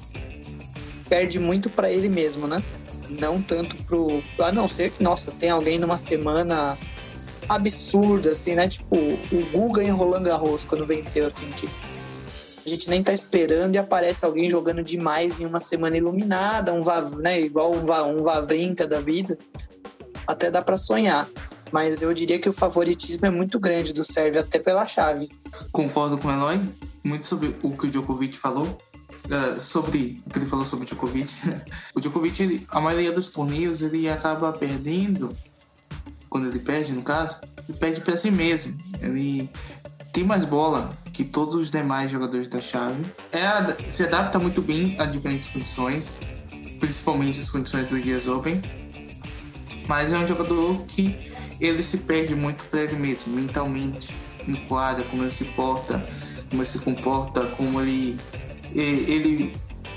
perde 1.10 1.40
muito 1.40 1.70
para 1.72 1.92
ele 1.92 2.08
mesmo, 2.08 2.48
né? 2.48 2.64
Não 3.10 3.42
tanto 3.42 3.76
pro. 3.84 4.24
A 4.40 4.52
não 4.52 4.68
ser 4.68 4.92
que, 4.92 5.04
nossa, 5.04 5.32
tem 5.32 5.50
alguém 5.50 5.80
numa 5.80 5.98
semana 5.98 6.78
absurda, 7.48 8.32
assim, 8.32 8.56
né? 8.56 8.68
Tipo, 8.68 8.96
o 8.96 9.52
Guga 9.52 9.84
em 9.84 9.90
Roland 9.90 10.24
Garros 10.24 10.66
quando 10.66 10.86
venceu, 10.86 11.26
assim, 11.26 11.50
que 11.52 11.68
a 12.66 12.70
gente 12.70 12.90
nem 12.90 13.02
tá 13.02 13.12
esperando 13.12 13.76
e 13.76 13.78
aparece 13.78 14.24
alguém 14.24 14.50
jogando 14.50 14.84
demais 14.84 15.40
em 15.40 15.46
uma 15.46 15.60
semana 15.60 15.98
iluminada, 15.98 16.74
um 16.74 16.82
né? 17.18 17.42
Igual 17.42 17.74
um, 17.74 17.82
um 17.82 18.22
Vavrinka 18.22 18.88
da 18.88 19.00
vida. 19.00 19.38
Até 20.28 20.52
dá 20.52 20.62
para 20.62 20.78
sonhar. 20.78 21.28
mas 21.72 22.02
eu 22.02 22.14
diria 22.14 22.40
que 22.40 22.50
o 22.50 22.54
favoritismo 22.54 23.26
é 23.26 23.30
muito 23.30 23.60
grande 23.60 23.94
do 23.94 24.04
Sérvio, 24.04 24.42
até 24.42 24.60
pela 24.60 24.86
chave. 24.86 25.30
Concordo 25.72 26.18
com 26.18 26.28
o 26.28 26.32
Eloy, 26.32 26.60
muito 27.04 27.26
sobre 27.26 27.56
o 27.64 27.76
que 27.76 27.88
o 27.88 27.90
Djokovic 27.90 28.38
falou. 28.38 28.78
Uh, 29.26 29.60
sobre 29.60 30.24
o 30.26 30.30
que 30.30 30.40
ele 30.40 30.46
falou 30.46 30.66
sobre 30.66 30.86
o 30.86 30.88
Djokovic. 30.88 31.34
o 31.94 32.00
Djokovic, 32.00 32.42
ele, 32.42 32.68
a 32.70 32.82
maioria 32.82 33.12
dos 33.12 33.28
torneios, 33.28 33.82
ele 33.82 34.10
acaba 34.10 34.52
perdendo, 34.54 35.36
quando 36.30 36.48
ele 36.48 36.60
perde, 36.60 36.94
no 36.94 37.04
caso, 37.04 37.42
ele 37.68 37.78
perde 37.78 38.02
para 38.02 38.18
si 38.18 38.32
mesmo. 38.32 38.78
Ele 39.00 39.50
tem 40.12 40.24
mais 40.24 40.46
bola 40.46 40.98
que 41.14 41.24
todos 41.24 41.56
os 41.56 41.70
demais 41.72 42.10
jogadores 42.12 42.48
da 42.48 42.62
chave. 42.62 43.12
É, 43.32 43.74
se 43.74 44.04
adapta 44.04 44.40
muito 44.40 44.62
bem 44.62 44.96
a 45.00 45.06
diferentes 45.06 45.50
condições, 45.50 46.18
principalmente 46.80 47.40
as 47.40 47.50
condições 47.50 47.88
do 47.88 47.96
US 47.98 48.28
Open. 48.28 48.62
Mas 49.88 50.14
é 50.14 50.18
um 50.18 50.28
jogador 50.28 50.84
que 50.86 51.18
ele 51.60 51.84
se 51.84 52.00
perde 52.00 52.36
muito 52.36 52.66
para 52.66 52.82
ele 52.82 52.96
mesmo, 52.96 53.34
mentalmente, 53.34 54.16
em 54.48 54.56
quadra, 54.68 55.04
como 55.06 55.24
ele 55.24 55.32
se 55.32 55.46
porta, 55.46 56.06
como 56.50 56.62
ele 56.62 56.70
se 56.70 56.80
comporta, 56.80 57.46
como 57.58 57.82
ele, 57.82 58.20
ele 58.74 59.56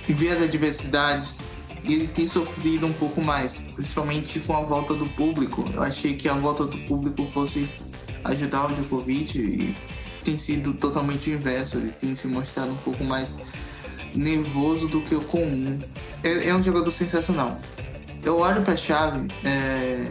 vê 0.09 0.31
as 0.31 0.43
adversidades. 0.43 1.41
Ele 1.85 2.07
tem 2.07 2.29
sofrido 2.29 2.87
um 2.87 2.93
pouco 2.93 3.21
mais, 3.21 3.65
principalmente 3.75 4.39
com 4.41 4.57
a 4.57 4.61
volta 4.61 4.95
do 4.95 5.07
público. 5.07 5.69
Eu 5.75 5.83
achei 5.83 6.15
que 6.15 6.29
a 6.29 6.35
volta 6.35 6.65
do 6.65 6.79
público 6.87 7.27
fosse 7.27 7.69
ajudar 8.25 8.67
o 8.67 8.75
Djokovic 8.75 9.37
e 9.37 9.77
tem 10.23 10.37
sido 10.37 10.75
totalmente 10.75 11.31
o 11.31 11.35
inverso. 11.35 11.79
Ele 11.79 11.91
tem 11.91 12.15
se 12.15 12.29
mostrado 12.29 12.73
um 12.73 12.77
pouco 12.79 13.03
mais 13.03 13.41
nervoso 14.15 14.89
do 14.89 15.01
que 15.01 15.15
o 15.15 15.23
comum. 15.23 15.81
É, 16.23 16.49
é 16.49 16.55
um 16.55 16.63
jogador 16.63 16.91
sensacional. 16.91 17.61
Eu 18.23 18.39
olho 18.39 18.63
para 18.63 18.75
a 18.75 18.77
chave, 18.77 19.27
é, 19.43 20.07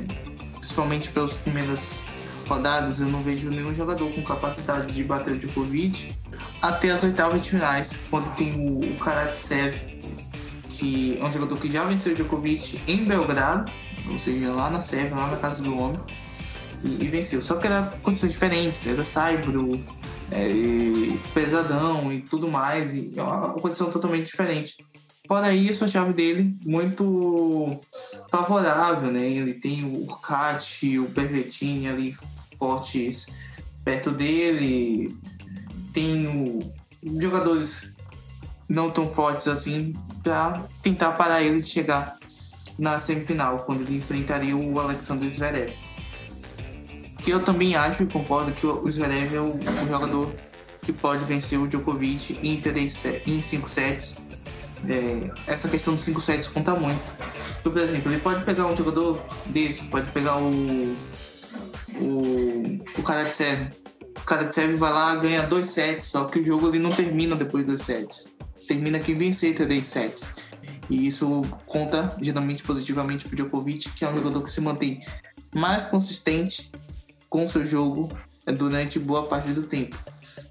principalmente 0.56 1.10
pelas 1.12 1.38
primeiras 1.38 2.02
rodadas, 2.50 3.00
eu 3.00 3.08
não 3.08 3.24
vejo 3.24 3.50
nenhum 3.50 3.74
jogador 3.74 4.12
com 4.12 4.22
capacidade 4.24 4.92
de 4.92 5.06
bater 5.06 5.36
o 5.36 5.40
Djokovic 5.40 6.14
até 6.62 6.92
as 6.92 7.04
oitavas 7.04 7.42
de 7.42 7.52
finais, 7.52 8.00
quando 8.10 8.34
tem 8.36 8.54
o, 8.54 8.80
o 8.80 8.98
Karatsev, 9.00 9.74
que 10.70 11.18
é 11.20 11.26
um 11.26 11.32
jogador 11.32 11.58
que 11.58 11.72
já 11.72 11.84
venceu 11.86 12.14
o 12.14 12.16
Djokovic 12.16 12.82
em 12.88 13.06
Belgrado, 13.06 13.72
ou 14.10 14.20
seja, 14.20 14.52
lá 14.52 14.70
na 14.70 14.82
Sérvia, 14.82 15.16
lá 15.16 15.28
na 15.28 15.38
casa 15.38 15.64
do 15.64 15.78
homem, 15.78 16.00
e, 16.84 17.04
e 17.04 17.08
venceu. 17.08 17.42
Só 17.42 17.56
que 17.56 17.68
era 17.68 17.94
condições 18.04 18.32
diferentes, 18.32 18.86
era 18.88 19.04
Saibro, 19.04 19.84
é, 20.32 21.18
pesadão 21.34 22.12
e 22.12 22.22
tudo 22.22 22.50
mais, 22.50 22.94
e 22.94 23.14
é 23.18 23.22
uma 23.24 23.54
condição 23.54 23.92
totalmente 23.92 24.28
diferente. 24.28 24.86
Fora 25.28 25.54
isso, 25.54 25.86
a 25.86 25.88
chave 25.88 26.14
dele 26.14 26.56
muito 26.66 27.80
favorável, 28.30 29.12
né? 29.12 29.26
Ele 29.26 29.54
tem 29.54 29.86
o 29.86 30.06
Kat, 30.08 31.00
o 31.00 31.08
Berrettini 31.08 31.88
ali 31.88 32.16
fortes 32.60 33.28
perto 33.84 34.12
dele, 34.12 35.16
tem 35.94 36.28
o, 36.28 36.74
jogadores 37.22 37.96
não 38.68 38.90
tão 38.90 39.12
fortes 39.12 39.48
assim 39.48 39.94
para 40.24 40.64
tentar 40.82 41.14
parar 41.14 41.42
ele 41.42 41.62
de 41.62 41.68
chegar 41.68 42.18
na 42.78 43.00
semifinal, 43.00 43.60
quando 43.60 43.82
ele 43.82 43.98
enfrentaria 43.98 44.56
o 44.56 44.80
Alexander 44.80 45.30
Zverev. 45.30 45.74
Que 47.18 47.32
eu 47.32 47.44
também 47.44 47.76
acho 47.76 48.04
e 48.04 48.06
concordo 48.08 48.52
que 48.52 48.66
o 48.66 48.90
Zverev 48.90 49.36
é 49.36 49.40
o, 49.40 49.56
o 49.56 49.88
jogador 49.88 50.34
que 50.82 50.92
pode 50.92 51.24
vencer 51.26 51.60
o 51.60 51.68
Djokovic 51.68 52.40
em, 52.42 52.60
três, 52.60 53.06
em 53.28 53.42
cinco 53.42 53.70
sets 53.70 54.18
é, 54.90 55.30
essa 55.48 55.70
questão 55.70 55.96
dos 55.96 56.04
5 56.04 56.20
sets 56.22 56.48
conta 56.48 56.74
muito. 56.74 57.00
Por 57.64 57.78
exemplo, 57.78 58.12
ele 58.12 58.22
pode 58.22 58.44
pegar 58.44 58.66
um 58.66 58.76
jogador 58.76 59.24
desse, 59.48 59.84
pode 59.86 60.10
pegar 60.12 60.38
o. 60.38 60.96
o. 62.00 62.80
o 62.98 63.04
cara 63.04 63.26
serve 64.52 64.76
vai 64.76 64.92
lá 64.92 65.16
ganha 65.16 65.44
dois 65.44 65.68
sets, 65.68 66.08
só 66.08 66.26
que 66.26 66.40
o 66.40 66.46
jogo 66.46 66.70
ele 66.70 66.80
não 66.80 66.92
termina 66.92 67.36
depois 67.36 67.66
dos 67.66 67.82
sets. 67.82 68.34
Termina 68.68 69.00
quem 69.00 69.16
vencer 69.16 69.56
três 69.56 69.86
sets. 69.86 70.36
E 70.90 71.08
isso 71.08 71.44
conta 71.66 72.16
geralmente 72.22 72.64
positivamente 72.64 73.28
para 73.28 73.36
Djokovic, 73.36 73.90
que 73.92 74.04
é 74.04 74.10
um 74.10 74.16
jogador 74.16 74.44
que 74.44 74.52
se 74.52 74.62
mantém 74.62 75.02
mais 75.54 75.86
consistente 75.86 76.72
com 77.30 77.46
o 77.46 77.48
seu 77.48 77.66
jogo 77.66 78.10
durante 78.58 79.00
boa 79.00 79.28
parte 79.28 79.50
do 79.52 79.64
tempo. 79.64 79.98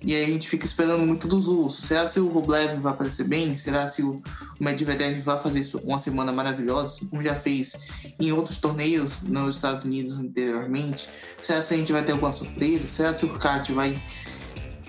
E 0.03 0.15
aí 0.15 0.25
a 0.25 0.29
gente 0.29 0.49
fica 0.49 0.65
esperando 0.65 1.05
muito 1.07 1.29
dos 1.29 1.47
russos. 1.47 1.85
Será 1.85 2.07
se 2.09 2.19
o 2.21 2.29
Rublev 2.29 2.81
vai 2.81 2.93
aparecer 2.93 3.25
bem? 3.25 3.55
Será 3.57 3.87
se 3.87 4.03
o 4.03 4.23
Medvedev 4.59 5.21
vai 5.21 5.39
fazer 5.39 5.63
uma 5.85 5.99
semana 5.99 6.33
maravilhosa, 6.33 6.89
assim 6.89 7.09
como 7.09 7.23
já 7.23 7.35
fez 7.35 7.89
em 8.19 8.33
outros 8.33 8.59
torneios 8.59 9.21
nos 9.23 9.57
Estados 9.57 9.85
Unidos 9.85 10.19
anteriormente? 10.19 11.09
Será 11.43 11.61
se 11.61 11.75
a 11.75 11.77
gente 11.77 11.93
vai 11.93 12.03
ter 12.03 12.13
alguma 12.13 12.33
surpresa? 12.33 12.89
Será 12.89 13.13
se 13.13 13.27
o 13.27 13.39
Kart 13.39 13.69
vai 13.73 14.01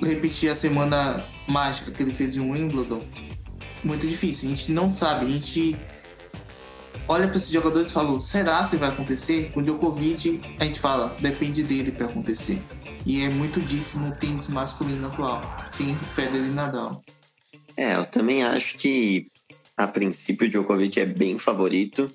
repetir 0.02 0.50
a 0.50 0.56
semana 0.56 1.22
mágica 1.46 1.92
que 1.92 2.02
ele 2.02 2.14
fez 2.14 2.38
em 2.38 2.50
Wimbledon? 2.50 3.04
Muito 3.84 4.08
difícil. 4.08 4.48
A 4.48 4.56
gente 4.56 4.72
não 4.72 4.90
sabe. 4.90 5.26
A 5.26 5.30
gente 5.30 5.78
olha 7.10 7.28
para 7.28 7.36
esses 7.36 7.52
jogadores 7.52 7.90
e 7.90 7.94
fala: 7.94 8.18
será 8.22 8.64
se 8.64 8.78
vai 8.78 8.90
acontecer? 8.90 9.52
Com 9.52 9.60
o 9.60 9.64
Djokovic, 9.64 10.42
a 10.58 10.64
gente 10.64 10.80
fala: 10.80 11.14
depende 11.20 11.64
dele 11.64 11.92
para 11.92 12.06
acontecer. 12.06 12.64
E 13.06 13.22
é 13.22 13.30
muito 13.30 13.60
disso 13.62 14.00
no 14.00 14.16
tênis 14.16 14.48
masculino 14.48 15.08
atual, 15.08 15.42
sim, 15.70 15.98
Federer 16.12 16.48
e 16.48 16.52
Nadal. 16.52 17.04
É, 17.76 17.96
eu 17.96 18.06
também 18.06 18.44
acho 18.44 18.78
que 18.78 19.28
a 19.78 19.88
princípio 19.88 20.48
o 20.48 20.50
Djokovic 20.50 21.00
é 21.00 21.06
bem 21.06 21.38
favorito. 21.38 22.12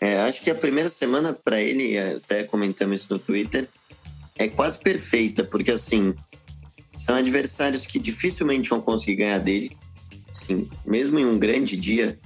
É, 0.00 0.20
acho 0.20 0.42
que 0.42 0.50
a 0.50 0.54
primeira 0.54 0.88
semana 0.88 1.32
para 1.32 1.60
ele, 1.60 1.98
até 1.98 2.44
comentamos 2.44 3.02
isso 3.02 3.12
no 3.12 3.18
Twitter, 3.18 3.68
é 4.36 4.48
quase 4.48 4.78
perfeita, 4.78 5.44
porque 5.44 5.70
assim, 5.70 6.14
são 6.96 7.16
adversários 7.16 7.86
que 7.86 7.98
dificilmente 7.98 8.68
vão 8.68 8.80
conseguir 8.80 9.16
ganhar 9.16 9.38
dele. 9.38 9.76
Sim, 10.32 10.68
mesmo 10.84 11.18
em 11.18 11.26
um 11.26 11.38
grande 11.38 11.76
dia, 11.76 12.18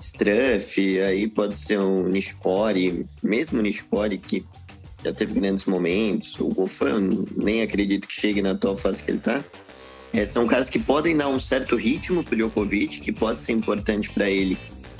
Struff, 0.00 1.00
aí 1.00 1.28
pode 1.28 1.56
ser 1.56 1.78
um 1.80 2.08
Nishikori, 2.08 3.06
mesmo 3.22 3.62
Nishikori 3.62 4.18
que 4.18 4.44
já 5.04 5.12
teve 5.12 5.34
grandes 5.34 5.66
momentos. 5.66 6.38
O 6.40 6.48
Gofan, 6.48 7.24
nem 7.36 7.62
acredito 7.62 8.08
que 8.08 8.14
chegue 8.14 8.40
na 8.40 8.52
atual 8.52 8.76
fase 8.76 9.02
que 9.02 9.10
ele 9.10 9.20
tá. 9.20 9.44
É, 10.12 10.24
são 10.24 10.46
caras 10.46 10.70
que 10.70 10.78
podem 10.78 11.16
dar 11.16 11.28
um 11.28 11.38
certo 11.38 11.76
ritmo 11.76 12.22
pro 12.22 12.36
Djokovic, 12.36 13.00
que 13.00 13.12
pode 13.12 13.38
ser 13.38 13.52
importante 13.52 14.10
para 14.12 14.30
ele, 14.30 14.56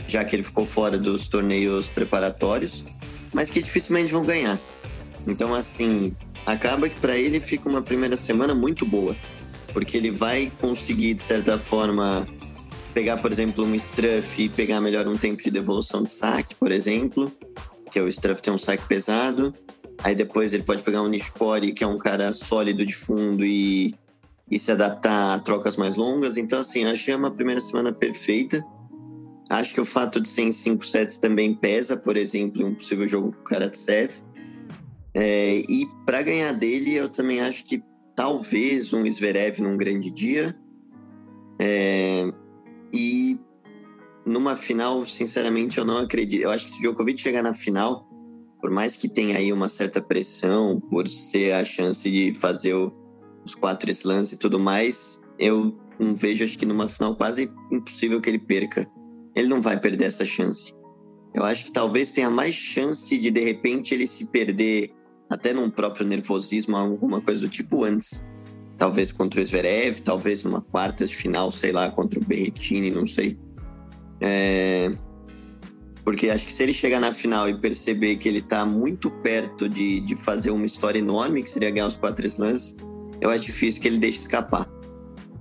já 0.07 0.25
que 0.25 0.35
ele 0.35 0.43
ficou 0.43 0.67
fora 0.67 0.99
dos 0.99 1.29
torneios 1.29 1.89
preparatórios, 1.89 2.85
mas 3.33 3.49
que 3.49 3.63
dificilmente 3.63 4.13
vão 4.13 4.25
ganhar. 4.25 4.61
Então, 5.27 5.55
assim, 5.55 6.15
acaba 6.45 6.89
que 6.89 6.99
para 6.99 7.17
ele 7.17 7.39
fica 7.41 7.69
uma 7.69 7.81
primeira 7.81 8.17
semana 8.17 8.55
muito 8.55 8.85
boa, 8.85 9.17
porque 9.73 9.97
ele 9.97 10.11
vai 10.11 10.53
conseguir, 10.61 11.15
de 11.15 11.23
certa 11.23 11.59
forma, 11.59 12.27
pegar, 12.93 13.19
por 13.19 13.31
exemplo, 13.31 13.65
um 13.65 13.75
Struff 13.75 14.43
e 14.43 14.49
pegar 14.49 14.81
melhor 14.81 15.07
um 15.07 15.17
tempo 15.17 15.41
de 15.43 15.51
devolução 15.51 16.03
de 16.03 16.11
saque, 16.11 16.57
por 16.57 16.73
exemplo, 16.73 17.33
que 17.91 18.01
é 18.01 18.03
o 18.03 18.09
Struff 18.09 18.43
tem 18.43 18.53
um 18.53 18.59
saque 18.59 18.87
pesado, 18.89 19.55
Aí 20.03 20.15
depois 20.15 20.53
ele 20.53 20.63
pode 20.63 20.83
pegar 20.83 21.03
um 21.03 21.09
Nishikori, 21.09 21.73
que 21.73 21.85
é 21.85 21.87
um 21.87 21.99
cara 21.99 22.33
sólido 22.33 22.85
de 22.85 22.95
fundo 22.95 23.45
e, 23.45 23.95
e 24.51 24.59
se 24.59 24.73
adaptar 24.73 25.35
a 25.35 25.39
trocas 25.39 25.77
mais 25.77 25.97
longas. 25.97 26.37
Então, 26.37 26.59
assim, 26.59 26.85
achei 26.85 27.15
uma 27.15 27.31
primeira 27.31 27.61
semana 27.61 27.93
perfeita. 27.93 28.65
Acho 29.51 29.75
que 29.75 29.81
o 29.81 29.85
fato 29.85 30.21
de 30.21 30.29
ser 30.29 30.43
em 30.43 30.53
cinco 30.53 30.85
sets 30.85 31.19
também 31.19 31.55
pesa, 31.55 31.97
por 31.97 32.17
exemplo, 32.17 32.63
em 32.63 32.67
um 32.67 32.75
possível 32.75 33.07
jogo 33.07 33.33
com 33.33 33.41
o 33.41 33.45
Karatsev. 33.45 34.13
É, 35.15 35.59
e 35.69 35.87
para 36.05 36.23
ganhar 36.23 36.53
dele, 36.53 36.95
eu 36.95 37.09
também 37.09 37.41
acho 37.41 37.65
que 37.65 37.83
talvez 38.17 38.93
um 38.93 39.09
Zverev 39.11 39.61
num 39.61 39.77
grande 39.77 40.11
dia. 40.11 40.57
É, 41.61 42.33
e 42.93 43.39
numa 44.27 44.57
final, 44.57 45.05
sinceramente, 45.05 45.79
eu 45.79 45.85
não 45.85 45.99
acredito. 45.99 46.43
Eu 46.43 46.51
acho 46.51 46.65
que 46.65 46.71
se 46.73 46.79
o 46.79 46.83
Djokovic 46.83 47.21
chegar 47.21 47.43
na 47.43 47.55
final, 47.55 48.09
por 48.65 48.71
mais 48.71 48.97
que 48.97 49.11
tenha 49.11 49.37
aí 49.37 49.53
uma 49.53 49.69
certa 49.69 50.01
pressão 50.01 50.81
por 50.91 51.07
ser 51.07 51.53
a 51.53 51.63
chance 51.63 52.11
de 52.11 52.35
fazer 52.35 52.75
os 53.45 53.55
quatro 53.55 53.91
slams 53.91 54.33
e 54.33 54.39
tudo 54.39 54.59
mais, 54.59 55.21
eu 55.39 55.77
vejo, 56.17 56.45
acho 56.45 56.59
que 56.59 56.65
numa 56.65 56.89
final 56.89 57.15
quase 57.15 57.53
impossível 57.71 58.23
que 58.23 58.31
ele 58.31 58.39
perca. 58.39 58.91
Ele 59.37 59.49
não 59.49 59.61
vai 59.61 59.79
perder 59.79 60.07
essa 60.07 60.25
chance. 60.25 60.73
Eu 61.35 61.45
acho 61.45 61.67
que 61.67 61.73
talvez 61.75 62.13
tenha 62.13 62.31
mais 62.31 62.55
chance 62.55 63.19
de, 63.19 63.31
de 63.31 63.41
repente, 63.41 63.93
ele 63.93 64.07
se 64.07 64.29
perder 64.29 64.91
até 65.31 65.53
num 65.53 65.69
próprio 65.69 66.07
nervosismo, 66.07 66.75
alguma 66.75 67.21
coisa 67.21 67.43
do 67.43 67.51
tipo 67.51 67.85
antes. 67.85 68.27
Talvez 68.79 69.13
contra 69.13 69.43
o 69.43 69.45
Zverev, 69.45 70.01
talvez 70.01 70.43
numa 70.43 70.63
quarta 70.63 71.05
de 71.05 71.15
final, 71.15 71.51
sei 71.51 71.71
lá, 71.71 71.91
contra 71.91 72.19
o 72.19 72.25
Berrettini, 72.25 72.91
não 72.91 73.07
sei. 73.07 73.39
É... 74.23 74.91
Porque 76.05 76.29
acho 76.29 76.47
que 76.47 76.53
se 76.53 76.63
ele 76.63 76.73
chegar 76.73 77.01
na 77.01 77.13
final 77.13 77.49
e 77.49 77.59
perceber 77.59 78.17
que 78.17 78.29
ele 78.29 78.43
tá 78.43 78.67
muito 78.67 79.11
perto 79.23 79.69
de, 79.69 80.01
de 80.01 80.17
fazer 80.17 80.51
uma 80.51 80.67
história 80.67 80.99
enorme, 80.99 81.43
que 81.43 81.49
seria 81.49 81.71
ganhar 81.71 81.87
os 81.87 81.97
quatro 81.97 82.27
slams, 82.27 82.77
eu 83.21 83.31
acho 83.31 83.45
difícil 83.45 83.81
que 83.81 83.89
ele 83.89 83.99
deixe 83.99 84.19
escapar. 84.19 84.69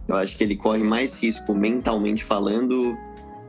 Eu 0.07 0.16
acho 0.16 0.38
que 0.38 0.43
ele 0.43 0.55
corre 0.55 0.84
mais 0.84 1.22
risco 1.22 1.53
mentalmente 1.53 2.24
falando 2.24 2.97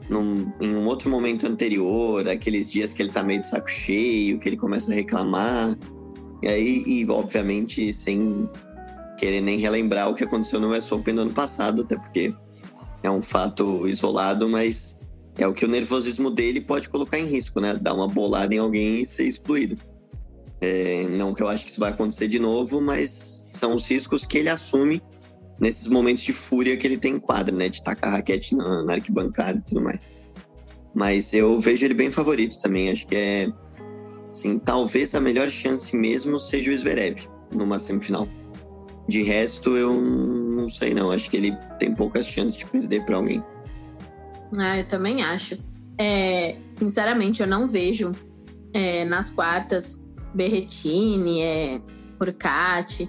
num, 0.08 0.52
em 0.60 0.74
um 0.74 0.86
outro 0.86 1.08
momento 1.10 1.46
anterior, 1.46 2.28
aqueles 2.28 2.70
dias 2.70 2.92
que 2.92 3.02
ele 3.02 3.10
tá 3.10 3.22
meio 3.22 3.40
de 3.40 3.46
saco 3.46 3.70
cheio, 3.70 4.38
que 4.40 4.48
ele 4.48 4.56
começa 4.56 4.90
a 4.90 4.94
reclamar. 4.94 5.76
E 6.42 6.48
aí, 6.48 6.84
e 6.86 7.08
obviamente, 7.08 7.92
sem 7.92 8.48
querer 9.18 9.40
nem 9.40 9.58
relembrar 9.58 10.10
o 10.10 10.14
que 10.14 10.24
aconteceu 10.24 10.60
no 10.60 10.74
US 10.74 10.90
Open 10.90 11.14
no 11.14 11.22
ano 11.22 11.32
passado, 11.32 11.82
até 11.82 11.96
porque 11.96 12.34
é 13.02 13.10
um 13.10 13.22
fato 13.22 13.86
isolado, 13.86 14.48
mas 14.48 14.98
é 15.38 15.46
o 15.46 15.54
que 15.54 15.64
o 15.64 15.68
nervosismo 15.68 16.30
dele 16.30 16.60
pode 16.60 16.88
colocar 16.88 17.18
em 17.18 17.26
risco, 17.26 17.60
né? 17.60 17.74
Dar 17.74 17.94
uma 17.94 18.06
bolada 18.08 18.54
em 18.54 18.58
alguém 18.58 19.00
e 19.00 19.06
ser 19.06 19.24
excluído. 19.24 19.76
É, 20.60 21.08
não 21.10 21.34
que 21.34 21.42
eu 21.42 21.48
acho 21.48 21.64
que 21.64 21.70
isso 21.70 21.80
vai 21.80 21.90
acontecer 21.90 22.28
de 22.28 22.38
novo, 22.38 22.80
mas 22.80 23.46
são 23.50 23.74
os 23.74 23.90
riscos 23.90 24.24
que 24.24 24.38
ele 24.38 24.48
assume 24.48 25.02
nesses 25.60 25.88
momentos 25.88 26.22
de 26.22 26.32
fúria 26.32 26.76
que 26.76 26.86
ele 26.86 26.96
tem 26.96 27.14
em 27.14 27.20
quadra, 27.20 27.54
né? 27.54 27.68
De 27.68 27.82
tacar 27.82 28.12
raquete 28.12 28.56
na, 28.56 28.82
na 28.84 28.94
arquibancada 28.94 29.58
e 29.58 29.62
tudo 29.62 29.82
mais. 29.82 30.10
Mas 30.94 31.34
eu 31.34 31.58
vejo 31.58 31.84
ele 31.84 31.94
bem 31.94 32.10
favorito 32.10 32.56
também. 32.60 32.90
Acho 32.90 33.06
que 33.08 33.16
é, 33.16 33.48
assim, 34.30 34.58
talvez 34.58 35.14
a 35.14 35.20
melhor 35.20 35.48
chance 35.48 35.96
mesmo 35.96 36.38
seja 36.38 36.72
o 36.72 36.78
Zverev 36.78 37.26
numa 37.52 37.78
semifinal. 37.78 38.28
De 39.08 39.22
resto, 39.22 39.76
eu 39.76 39.92
não 40.00 40.68
sei 40.68 40.94
não. 40.94 41.10
Acho 41.10 41.30
que 41.30 41.36
ele 41.36 41.56
tem 41.78 41.94
poucas 41.94 42.26
chances 42.26 42.58
de 42.58 42.66
perder 42.66 43.04
para 43.04 43.16
alguém. 43.16 43.42
Ah, 44.58 44.78
eu 44.78 44.84
também 44.84 45.22
acho. 45.22 45.58
É, 45.98 46.56
sinceramente, 46.74 47.42
eu 47.42 47.46
não 47.46 47.68
vejo 47.68 48.12
é, 48.72 49.04
nas 49.04 49.30
quartas 49.30 50.00
Berretini, 50.34 51.40
é, 51.40 51.80
Urcati, 52.20 53.08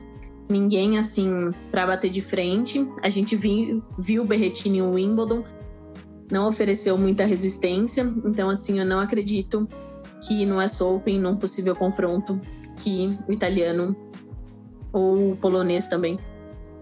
ninguém 0.50 0.98
assim 0.98 1.52
para 1.72 1.88
bater 1.88 2.10
de 2.10 2.22
frente. 2.22 2.88
A 3.04 3.10
gente 3.10 3.36
viu, 3.36 3.84
viu 4.00 4.24
o 4.24 4.26
Berretini 4.26 4.78
em 4.78 4.82
Wimbledon, 4.82 5.44
não 6.32 6.48
ofereceu 6.48 6.98
muita 6.98 7.26
resistência, 7.26 8.02
então 8.24 8.50
assim 8.50 8.80
eu 8.80 8.86
não 8.86 9.00
acredito 9.00 9.68
que 10.28 10.46
no 10.46 10.64
US 10.64 10.82
Open, 10.82 11.20
num 11.20 11.36
possível 11.36 11.76
confronto, 11.76 12.40
que 12.78 13.16
o 13.28 13.34
italiano 13.34 13.96
ou 14.92 15.32
o 15.32 15.38
polonês 15.38 15.88
também 15.88 16.18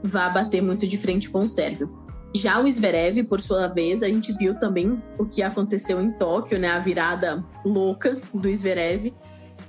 vá 0.04 0.30
bater 0.30 0.62
muito 0.62 0.86
de 0.86 0.98
frente 0.98 1.30
com 1.30 1.44
o 1.44 1.48
sérvio. 1.48 2.03
Já 2.36 2.60
o 2.60 2.72
Zverev, 2.72 3.24
por 3.24 3.40
sua 3.40 3.68
vez, 3.68 4.02
a 4.02 4.08
gente 4.08 4.34
viu 4.34 4.58
também 4.58 5.02
o 5.20 5.26
que 5.26 5.44
aconteceu 5.44 6.02
em 6.02 6.12
Tóquio, 6.12 6.58
né? 6.58 6.70
A 6.70 6.80
virada 6.80 7.44
louca 7.64 8.18
do 8.34 8.54
Zverev 8.54 9.14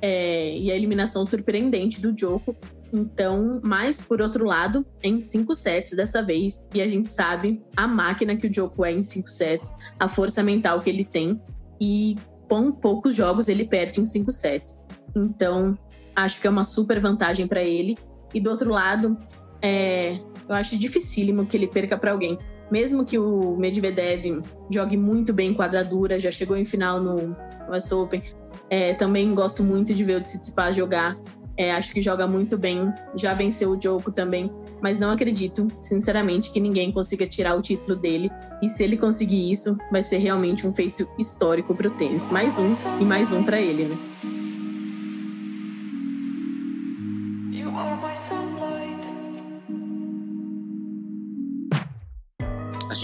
é, 0.00 0.56
e 0.56 0.70
a 0.70 0.76
eliminação 0.76 1.26
surpreendente 1.26 2.00
do 2.00 2.12
Djoko. 2.12 2.56
Então, 2.92 3.60
mas 3.62 4.00
por 4.00 4.22
outro 4.22 4.46
lado, 4.46 4.86
em 5.02 5.20
cinco 5.20 5.54
sets 5.54 5.94
dessa 5.96 6.22
vez, 6.22 6.66
e 6.72 6.80
a 6.80 6.88
gente 6.88 7.10
sabe 7.10 7.60
a 7.76 7.88
máquina 7.88 8.36
que 8.36 8.46
o 8.46 8.50
Djoko 8.50 8.84
é 8.84 8.92
em 8.92 9.02
cinco 9.02 9.28
sets, 9.28 9.74
a 9.98 10.08
força 10.08 10.42
mental 10.42 10.80
que 10.80 10.88
ele 10.88 11.04
tem 11.04 11.40
e 11.80 12.16
quão 12.48 12.72
poucos 12.72 13.14
jogos 13.14 13.48
ele 13.48 13.66
perde 13.66 14.00
em 14.00 14.04
cinco 14.04 14.30
sets. 14.30 14.80
Então, 15.14 15.76
acho 16.14 16.40
que 16.40 16.46
é 16.46 16.50
uma 16.50 16.64
super 16.64 17.00
vantagem 17.00 17.46
para 17.46 17.62
ele. 17.62 17.98
E 18.32 18.40
do 18.40 18.50
outro 18.50 18.70
lado, 18.70 19.16
é, 19.60 20.14
eu 20.48 20.54
acho 20.54 20.78
dificílimo 20.78 21.46
que 21.46 21.56
ele 21.56 21.66
perca 21.66 21.98
para 21.98 22.12
alguém. 22.12 22.38
Mesmo 22.70 23.04
que 23.04 23.18
o 23.18 23.56
Medvedev 23.56 24.42
jogue 24.70 24.96
muito 24.96 25.32
bem 25.32 25.50
em 25.50 25.54
quadradura, 25.54 26.18
já 26.18 26.30
chegou 26.30 26.56
em 26.56 26.64
final 26.64 27.00
no 27.00 27.36
US 27.70 27.92
Open, 27.92 28.22
é, 28.70 28.94
também 28.94 29.34
gosto 29.34 29.62
muito 29.62 29.94
de 29.94 30.04
ver 30.04 30.16
o 30.16 30.20
Tsitsipas 30.20 30.76
jogar. 30.76 31.16
É, 31.56 31.72
acho 31.72 31.92
que 31.92 32.02
joga 32.02 32.26
muito 32.26 32.58
bem. 32.58 32.92
Já 33.14 33.34
venceu 33.34 33.70
o 33.70 33.80
Joko 33.80 34.10
também. 34.10 34.50
Mas 34.82 34.98
não 34.98 35.10
acredito, 35.10 35.70
sinceramente, 35.78 36.50
que 36.50 36.58
ninguém 36.58 36.90
consiga 36.90 37.26
tirar 37.26 37.56
o 37.56 37.62
título 37.62 37.96
dele. 37.96 38.30
E 38.60 38.68
se 38.68 38.82
ele 38.82 38.96
conseguir 38.96 39.52
isso, 39.52 39.76
vai 39.90 40.02
ser 40.02 40.18
realmente 40.18 40.66
um 40.66 40.74
feito 40.74 41.08
histórico 41.18 41.74
para 41.74 41.88
o 41.88 41.90
tênis. 41.92 42.30
Mais 42.30 42.58
um 42.58 43.00
e 43.00 43.04
mais 43.04 43.32
um 43.32 43.44
para 43.44 43.60
ele, 43.60 43.84
né? 43.84 44.33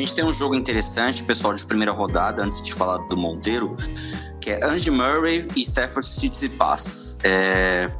Gente 0.00 0.14
tem 0.14 0.24
um 0.24 0.32
jogo 0.32 0.54
interessante, 0.54 1.22
pessoal, 1.24 1.54
de 1.54 1.64
primeira 1.64 1.92
rodada, 1.92 2.42
antes 2.42 2.62
de 2.62 2.72
falar 2.74 2.98
do 3.08 3.16
Monteiro 3.16 3.76
que 4.40 4.50
é 4.50 4.60
Andy 4.64 4.90
Murray 4.90 5.46
e 5.54 5.60
Stafford 5.60 6.08
Tsitsipas. 6.08 7.16
É, 7.22 7.90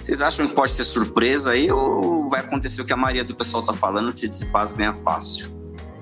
vocês 0.00 0.22
acham 0.22 0.46
que 0.46 0.54
pode 0.54 0.72
ser 0.72 0.84
surpresa 0.84 1.52
aí 1.52 1.70
ou 1.70 2.26
vai 2.28 2.40
acontecer 2.40 2.80
o 2.80 2.84
que 2.84 2.92
a 2.92 2.96
maioria 2.96 3.24
do 3.24 3.34
pessoal 3.34 3.62
tá 3.62 3.72
falando, 3.72 4.08
o 4.08 4.12
Tsitsipas 4.12 4.72
ganha 4.72 4.94
fácil? 4.94 5.48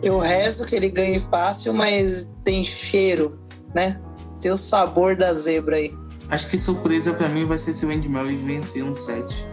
Eu 0.03 0.19
rezo 0.19 0.67
que 0.67 0.77
ele 0.77 0.91
ganhe 0.91 1.19
fácil, 1.19 1.75
mas 1.75 2.31
tem 2.45 2.63
cheiro, 2.63 3.33
né? 3.75 4.01
Tem 4.39 4.51
o 4.51 4.57
sabor 4.57 5.17
da 5.17 5.35
zebra 5.35 5.77
aí. 5.77 5.95
Acho 6.31 6.49
que 6.49 6.57
surpresa 6.57 7.13
para 7.13 7.29
mim 7.29 7.45
vai 7.45 7.59
ser 7.59 7.75
se 7.75 7.85
o 7.85 7.91
Andy 7.91 8.09
Murray 8.09 8.37
vencer 8.37 8.83
um 8.83 8.95
set. 8.95 9.49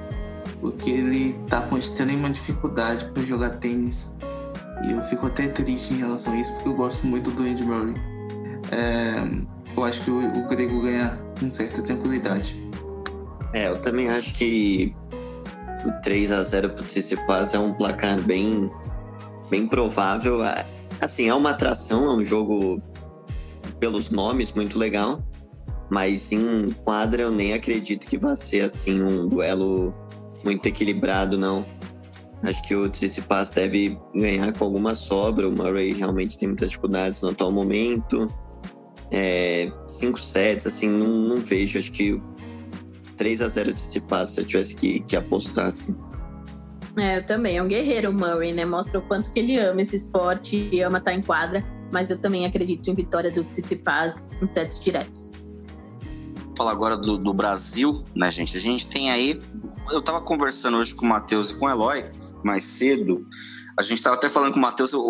Porque 0.62 0.90
ele 0.90 1.34
tá 1.48 1.62
com 1.62 1.78
extrema 1.78 2.30
dificuldade 2.30 3.06
para 3.14 3.24
jogar 3.24 3.50
tênis. 3.58 4.16
E 4.84 4.91
eu 4.91 5.01
fico 5.01 5.28
até 5.28 5.47
triste 5.47 5.93
em 5.93 5.97
relação 5.97 6.34
a 6.34 6.38
isso, 6.38 6.53
porque 6.53 6.69
eu 6.69 6.75
gosto 6.75 7.07
muito 7.07 7.32
do 7.32 7.43
Andy 7.43 7.63
Murray. 7.63 7.95
É, 8.71 9.75
eu 9.75 9.84
acho 9.84 10.03
que 10.03 10.11
o, 10.11 10.39
o 10.39 10.47
grego 10.47 10.82
ganha 10.82 11.17
com 11.39 11.49
certa 11.49 11.82
tranquilidade. 11.82 12.55
É, 13.53 13.69
eu 13.69 13.80
também 13.80 14.09
acho 14.09 14.36
que 14.36 14.95
o 15.86 15.91
3 16.01 16.32
a 16.32 16.43
0 16.43 16.69
pro 16.71 16.84
Tsitsipas 16.84 17.53
é 17.53 17.59
um 17.59 17.73
placar 17.73 18.19
bem, 18.21 18.69
bem 19.49 19.67
provável. 19.67 20.39
Assim, 21.01 21.30
é 21.30 21.34
uma 21.34 21.51
atração, 21.51 22.05
é 22.05 22.15
um 22.15 22.25
jogo 22.25 22.82
pelos 23.80 24.09
nomes 24.09 24.53
muito 24.53 24.78
legal, 24.78 25.23
mas 25.89 26.32
em 26.32 26.69
quadra 26.84 27.23
eu 27.23 27.32
nem 27.32 27.53
acredito 27.53 28.07
que 28.07 28.17
vai 28.17 28.36
ser 28.36 28.61
assim 28.61 29.01
um 29.01 29.28
duelo 29.28 29.93
muito 30.43 30.65
equilibrado, 30.67 31.38
não. 31.38 31.65
Acho 32.44 32.62
que 32.64 32.76
o 32.76 32.88
Tsitsipas 32.88 33.50
deve 33.50 34.00
ganhar 34.14 34.54
com 34.54 34.66
alguma 34.66 34.94
sobra. 34.94 35.50
O 35.50 35.52
Murray 35.52 35.94
realmente 35.94 36.38
tem 36.38 36.50
muitas 36.50 36.70
dificuldades 36.70 37.22
no 37.22 37.30
atual 37.30 37.52
momento 37.52 38.32
é, 39.12 39.72
cinco 39.88 40.20
sets, 40.20 40.68
assim, 40.68 40.90
não, 40.90 41.08
não, 41.08 41.42
vejo. 41.42 41.80
Acho 41.80 41.92
que 41.92 42.22
3 43.16 43.42
a 43.42 43.48
0 43.48 43.70
de 43.70 43.76
Tsitsipas 43.76 44.30
se 44.32 44.42
eu 44.42 44.46
tivesse 44.46 44.76
que, 44.76 45.00
que 45.02 45.16
apostar, 45.16 45.68
assim. 45.68 45.96
É, 46.98 47.18
eu 47.18 47.26
também. 47.26 47.58
É 47.58 47.64
um 47.64 47.68
guerreiro, 47.68 48.10
o 48.10 48.14
Murray, 48.14 48.54
né? 48.54 48.66
Mostra 48.66 49.00
o 49.00 49.02
quanto 49.04 49.32
que 49.32 49.40
ele 49.40 49.58
ama 49.58 49.82
esse 49.82 49.96
esporte 49.96 50.70
e 50.72 50.82
ama 50.82 50.98
estar 50.98 51.14
em 51.14 51.22
quadra. 51.22 51.64
Mas 51.92 52.12
eu 52.12 52.18
também 52.18 52.46
acredito 52.46 52.90
em 52.90 52.94
vitória 52.94 53.32
do 53.32 53.44
Tsitsipas 53.44 54.32
em 54.42 54.48
sets 54.48 54.80
diretos. 54.80 55.32
Falar 56.58 56.72
agora 56.72 56.98
do, 56.98 57.18
do 57.18 57.34
Brasil, 57.34 57.94
né, 58.16 58.30
gente? 58.32 58.58
A 58.58 58.60
gente 58.60 58.88
tem 58.88 59.12
aí... 59.12 59.40
Eu 59.90 60.02
tava 60.02 60.20
conversando 60.20 60.78
hoje 60.78 60.94
com 60.94 61.06
o 61.06 61.10
Matheus 61.10 61.52
e 61.52 61.56
com 61.56 61.66
o 61.66 61.70
Eloy 61.70 62.10
mais 62.44 62.64
cedo. 62.64 63.26
A 63.78 63.84
gente 63.84 64.02
tava 64.02 64.16
até 64.16 64.28
falando 64.28 64.54
com 64.54 64.60
o 64.60 64.62
Matheus, 64.62 64.94
o, 64.94 65.02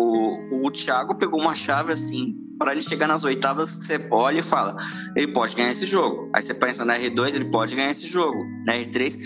o, 0.62 0.70
Thiago 0.70 1.14
pegou 1.14 1.40
uma 1.40 1.54
chave 1.54 1.92
assim 1.92 2.36
para 2.58 2.72
ele 2.72 2.82
chegar 2.82 3.06
nas 3.06 3.24
oitavas, 3.24 3.70
você 3.70 4.08
olha 4.10 4.40
e 4.40 4.42
fala, 4.42 4.76
ele 5.16 5.32
pode 5.32 5.54
ganhar 5.54 5.70
esse 5.70 5.86
jogo. 5.86 6.30
Aí 6.34 6.42
você 6.42 6.52
pensa 6.52 6.84
na 6.84 6.98
R2, 6.98 7.36
ele 7.36 7.46
pode 7.46 7.74
ganhar 7.74 7.90
esse 7.90 8.06
jogo. 8.06 8.36
Na 8.66 8.74
R3, 8.74 9.16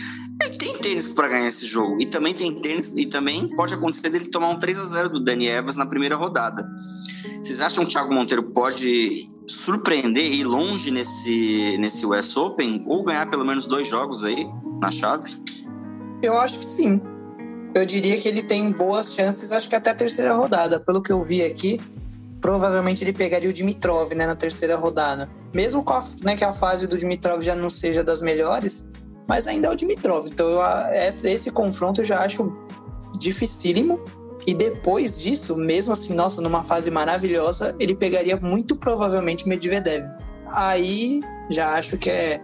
ele 0.42 0.58
tem 0.58 0.78
tênis 0.78 1.08
para 1.08 1.28
ganhar 1.28 1.48
esse 1.48 1.66
jogo. 1.66 1.96
E 2.00 2.06
também 2.06 2.34
tem 2.34 2.60
tênis, 2.60 2.92
e 2.96 3.06
também 3.06 3.48
pode 3.54 3.74
acontecer 3.74 4.10
dele 4.10 4.26
tomar 4.26 4.50
um 4.50 4.58
3 4.58 4.78
a 4.78 4.84
0 4.84 5.08
do 5.08 5.24
Dani 5.24 5.48
Evans 5.48 5.76
na 5.76 5.86
primeira 5.86 6.14
rodada. 6.14 6.64
Vocês 7.42 7.60
acham 7.60 7.84
que 7.84 7.90
o 7.90 7.92
Thiago 7.92 8.14
Monteiro 8.14 8.42
pode 8.52 9.26
surpreender 9.48 10.24
e 10.24 10.40
ir 10.40 10.44
longe 10.44 10.90
nesse, 10.90 11.76
nesse 11.78 12.06
US 12.06 12.36
Open 12.36 12.84
ou 12.86 13.02
ganhar 13.02 13.28
pelo 13.28 13.44
menos 13.44 13.66
dois 13.66 13.88
jogos 13.88 14.24
aí 14.24 14.46
na 14.80 14.90
chave? 14.90 15.30
Eu 16.22 16.38
acho 16.38 16.58
que 16.60 16.64
sim. 16.64 17.00
Eu 17.74 17.86
diria 17.86 18.18
que 18.18 18.28
ele 18.28 18.42
tem 18.42 18.70
boas 18.72 19.14
chances, 19.14 19.52
acho 19.52 19.68
que 19.68 19.76
até 19.76 19.90
a 19.90 19.94
terceira 19.94 20.34
rodada. 20.34 20.78
Pelo 20.78 21.02
que 21.02 21.10
eu 21.10 21.22
vi 21.22 21.42
aqui, 21.42 21.80
provavelmente 22.40 23.02
ele 23.02 23.12
pegaria 23.12 23.48
o 23.48 23.52
Dimitrov 23.52 24.12
né, 24.14 24.26
na 24.26 24.36
terceira 24.36 24.76
rodada. 24.76 25.30
Mesmo 25.54 25.84
a, 25.88 26.00
né, 26.22 26.36
que 26.36 26.44
a 26.44 26.52
fase 26.52 26.86
do 26.86 26.98
Dimitrov 26.98 27.40
já 27.40 27.54
não 27.54 27.70
seja 27.70 28.04
das 28.04 28.20
melhores, 28.20 28.88
mas 29.26 29.46
ainda 29.46 29.68
é 29.68 29.70
o 29.70 29.74
Dimitrov. 29.74 30.26
Então 30.26 30.48
eu, 30.50 30.60
esse, 30.92 31.50
confronto 31.50 32.02
eu 32.02 32.04
já 32.04 32.20
acho 32.20 32.52
dificílimo. 33.18 34.00
E 34.46 34.54
depois 34.54 35.18
disso, 35.18 35.56
mesmo 35.56 35.92
assim, 35.92 36.14
nossa, 36.14 36.42
numa 36.42 36.64
fase 36.64 36.90
maravilhosa, 36.90 37.76
ele 37.78 37.94
pegaria 37.94 38.36
muito 38.36 38.76
provavelmente 38.76 39.48
Medvedev. 39.48 40.02
Aí 40.48 41.22
já 41.48 41.74
acho 41.74 41.96
que 41.96 42.10
é 42.10 42.42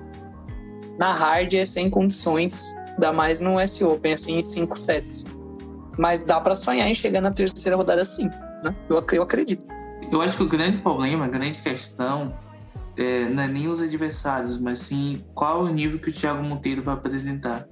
na 0.99 1.13
hard 1.13 1.55
é 1.55 1.65
sem 1.65 1.91
condições, 1.91 2.75
ainda 2.99 3.13
mais 3.13 3.41
no 3.41 3.59
S 3.59 3.83
Open, 3.85 4.13
assim, 4.13 4.37
em 4.37 4.43
cinco 4.43 4.77
sets. 4.77 5.25
Mas 5.97 6.25
dá 6.25 6.41
para 6.41 6.55
sonhar 6.55 6.89
em 6.89 6.95
chegar 6.95 7.21
na 7.21 7.31
terceira 7.31 7.77
rodada 7.77 8.05
sim, 8.05 8.29
né? 8.63 8.77
Eu, 8.91 9.05
eu 9.13 9.23
acredito. 9.23 9.65
Eu 10.11 10.21
acho 10.21 10.37
que 10.37 10.43
o 10.43 10.49
grande 10.49 10.79
problema, 10.79 11.25
a 11.25 11.29
grande 11.29 11.61
questão 11.61 12.37
é, 12.97 13.29
não 13.29 13.43
é 13.43 13.49
nem 13.49 13.69
os 13.69 13.81
adversários, 13.81 14.59
mas 14.59 14.81
sim 14.81 15.25
qual 15.35 15.67
é 15.67 15.71
o 15.71 15.73
nível 15.73 15.99
que 15.99 16.11
o 16.11 16.13
Thiago 16.13 16.43
Monteiro 16.43 16.83
vai 16.83 16.95
apresentar. 16.95 17.67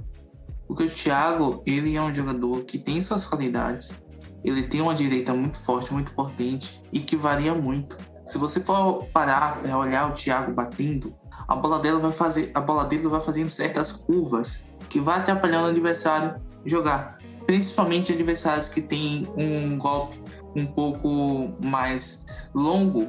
Porque 0.66 0.84
o 0.84 0.90
Thiago, 0.90 1.62
ele 1.66 1.96
é 1.96 2.02
um 2.02 2.12
jogador 2.12 2.64
que 2.64 2.78
tem 2.78 3.00
suas 3.00 3.24
qualidades, 3.24 4.02
ele 4.44 4.64
tem 4.64 4.80
uma 4.80 4.94
direita 4.94 5.32
muito 5.32 5.58
forte, 5.58 5.92
muito 5.92 6.12
potente 6.12 6.82
e 6.92 7.00
que 7.00 7.16
varia 7.16 7.54
muito. 7.54 7.96
Se 8.24 8.38
você 8.38 8.60
for 8.60 9.04
parar 9.12 9.62
para 9.62 9.78
olhar 9.78 10.10
o 10.10 10.14
Thiago 10.14 10.52
batendo, 10.52 11.14
a 11.46 11.54
bola 11.54 11.78
dela 11.78 12.00
vai 12.00 12.10
fazer, 12.10 12.50
a 12.54 12.60
bola 12.60 12.84
dele 12.84 13.06
vai 13.06 13.20
fazendo 13.20 13.48
certas 13.48 13.92
curvas 13.92 14.64
que 14.88 15.00
vai 15.00 15.18
atrapalhando 15.18 15.66
o 15.66 15.70
adversário 15.70 16.40
jogar. 16.64 17.18
Principalmente 17.46 18.12
adversários 18.12 18.68
que 18.68 18.80
têm 18.80 19.24
um 19.36 19.78
golpe 19.78 20.20
um 20.54 20.66
pouco 20.66 21.54
mais 21.64 22.24
longo, 22.54 23.06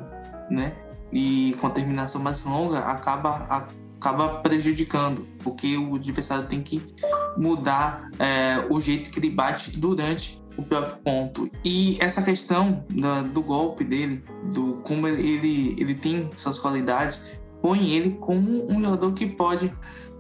né? 0.50 0.76
E 1.12 1.56
com 1.60 1.68
a 1.68 1.70
terminação 1.70 2.22
mais 2.22 2.46
longa, 2.46 2.80
acaba, 2.80 3.68
acaba 3.98 4.42
prejudicando, 4.42 5.26
porque 5.44 5.78
o 5.78 5.96
adversário 5.96 6.46
tem 6.48 6.62
que 6.62 6.86
mudar 7.38 8.10
é, 8.20 8.68
o 8.70 8.82
jeito 8.82 9.10
que 9.10 9.20
ele 9.20 9.30
bate 9.30 9.80
durante 9.80 10.44
o 10.58 10.64
próprio 10.64 10.98
ponto. 11.04 11.50
E 11.64 11.98
essa 12.02 12.22
questão 12.22 12.84
da, 12.90 13.22
do 13.22 13.42
golpe 13.42 13.84
dele, 13.84 14.24
do 14.54 14.82
como 14.84 15.08
ele, 15.08 15.76
ele 15.80 15.96
tem 15.96 16.30
suas 16.36 16.60
qualidades, 16.60 17.40
põe 17.62 17.92
ele 17.92 18.18
como 18.18 18.70
um 18.72 18.82
jogador 18.82 19.14
que 19.14 19.28
pode, 19.28 19.72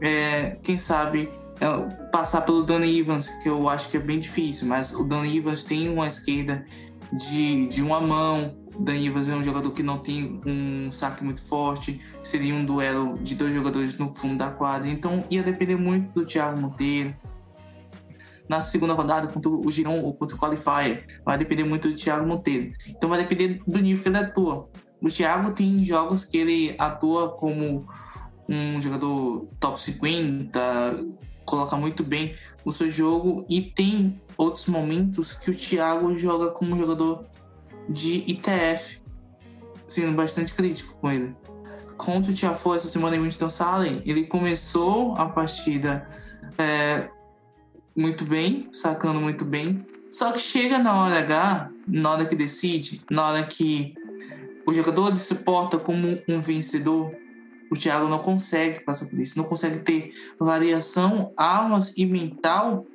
é, 0.01 0.51
quem 0.63 0.77
sabe, 0.77 1.29
passar 2.11 2.41
pelo 2.41 2.63
Danny 2.63 2.99
Evans, 2.99 3.29
que 3.41 3.49
eu 3.49 3.67
acho 3.67 3.89
que 3.89 3.97
é 3.97 3.99
bem 3.99 4.19
difícil, 4.19 4.67
mas 4.67 4.93
o 4.93 5.03
Danny 5.03 5.37
Evans 5.37 5.63
tem 5.63 5.89
uma 5.89 6.07
esquerda 6.07 6.63
de, 7.11 7.67
de 7.67 7.81
uma 7.81 7.99
mão. 7.99 8.55
O 8.75 8.89
Evans 8.91 9.27
é 9.27 9.35
um 9.35 9.43
jogador 9.43 9.71
que 9.71 9.81
não 9.81 9.97
tem 9.97 10.39
um 10.45 10.91
saque 10.91 11.23
muito 11.23 11.41
forte, 11.41 11.99
seria 12.23 12.53
um 12.53 12.63
duelo 12.63 13.17
de 13.17 13.33
dois 13.33 13.53
jogadores 13.53 13.97
no 13.97 14.11
fundo 14.11 14.37
da 14.37 14.51
quadra, 14.51 14.87
então 14.87 15.25
ia 15.31 15.41
depender 15.41 15.75
muito 15.75 16.19
do 16.19 16.25
Thiago 16.25 16.61
Monteiro. 16.61 17.13
Na 18.47 18.61
segunda 18.61 18.93
rodada, 18.93 19.27
contra 19.27 19.49
o 19.49 19.69
Girão 19.71 20.03
ou 20.03 20.13
contra 20.13 20.37
o 20.37 20.39
Qualifier, 20.39 21.05
vai 21.25 21.37
depender 21.37 21.63
muito 21.63 21.89
do 21.89 21.95
Thiago 21.95 22.27
Monteiro. 22.27 22.71
Então 22.87 23.09
vai 23.09 23.19
depender 23.19 23.61
do 23.67 23.79
nível 23.79 24.03
que 24.03 24.09
ele 24.09 24.17
atua. 24.17 24.69
O 25.01 25.09
Thiago 25.09 25.51
tem 25.51 25.83
jogos 25.83 26.23
que 26.23 26.37
ele 26.37 26.75
atua 26.77 27.29
como 27.31 27.87
um 28.49 28.81
jogador 28.81 29.47
top 29.59 29.79
50, 29.81 31.05
coloca 31.45 31.75
muito 31.77 32.03
bem 32.03 32.35
o 32.63 32.71
seu 32.71 32.91
jogo 32.91 33.45
e 33.49 33.61
tem 33.61 34.21
outros 34.37 34.67
momentos 34.67 35.33
que 35.33 35.51
o 35.51 35.55
Thiago 35.55 36.17
joga 36.17 36.51
como 36.51 36.77
jogador 36.77 37.25
de 37.89 38.23
ITF, 38.27 39.01
sendo 39.87 40.15
bastante 40.15 40.53
crítico 40.53 40.95
com 40.99 41.11
ele. 41.11 41.35
Contra 41.97 42.31
o 42.31 42.35
Tiafoe 42.35 42.75
essa 42.75 42.87
semana 42.87 43.15
em 43.15 43.21
Winston 43.21 43.49
Salem, 43.49 44.01
ele 44.05 44.27
começou 44.27 45.15
a 45.15 45.27
partida 45.27 46.05
é, 46.57 47.09
muito 47.95 48.25
bem, 48.25 48.69
sacando 48.71 49.19
muito 49.19 49.43
bem. 49.45 49.85
Só 50.11 50.31
que 50.31 50.39
chega 50.39 50.77
na 50.77 50.93
hora 51.03 51.19
H, 51.19 51.71
na 51.87 52.11
hora 52.11 52.25
que 52.25 52.35
decide, 52.35 53.01
na 53.09 53.27
hora 53.27 53.43
que 53.43 53.95
o 54.65 54.73
jogador 54.73 55.15
se 55.17 55.35
porta 55.35 55.79
como 55.79 56.19
um 56.27 56.41
vencedor, 56.41 57.11
o 57.71 57.75
Thiago 57.75 58.07
não 58.07 58.19
consegue 58.19 58.83
passar 58.83 59.07
por 59.07 59.19
isso, 59.19 59.37
não 59.37 59.45
consegue 59.45 59.79
ter 59.79 60.13
variação, 60.39 61.31
almas 61.35 61.93
e 61.97 62.05
mental 62.05 62.85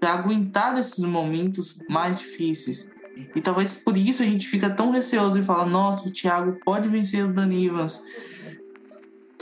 para 0.00 0.14
aguentar 0.14 0.78
esses 0.78 1.04
momentos 1.04 1.78
mais 1.88 2.18
difíceis. 2.18 2.90
E 3.34 3.40
talvez 3.40 3.74
por 3.74 3.96
isso 3.96 4.22
a 4.22 4.26
gente 4.26 4.48
fica 4.48 4.70
tão 4.70 4.90
receoso 4.90 5.38
e 5.38 5.42
fala: 5.42 5.64
nossa, 5.64 6.08
o 6.08 6.12
Thiago 6.12 6.58
pode 6.64 6.88
vencer 6.88 7.24
o 7.24 7.32
Danivas. 7.32 8.02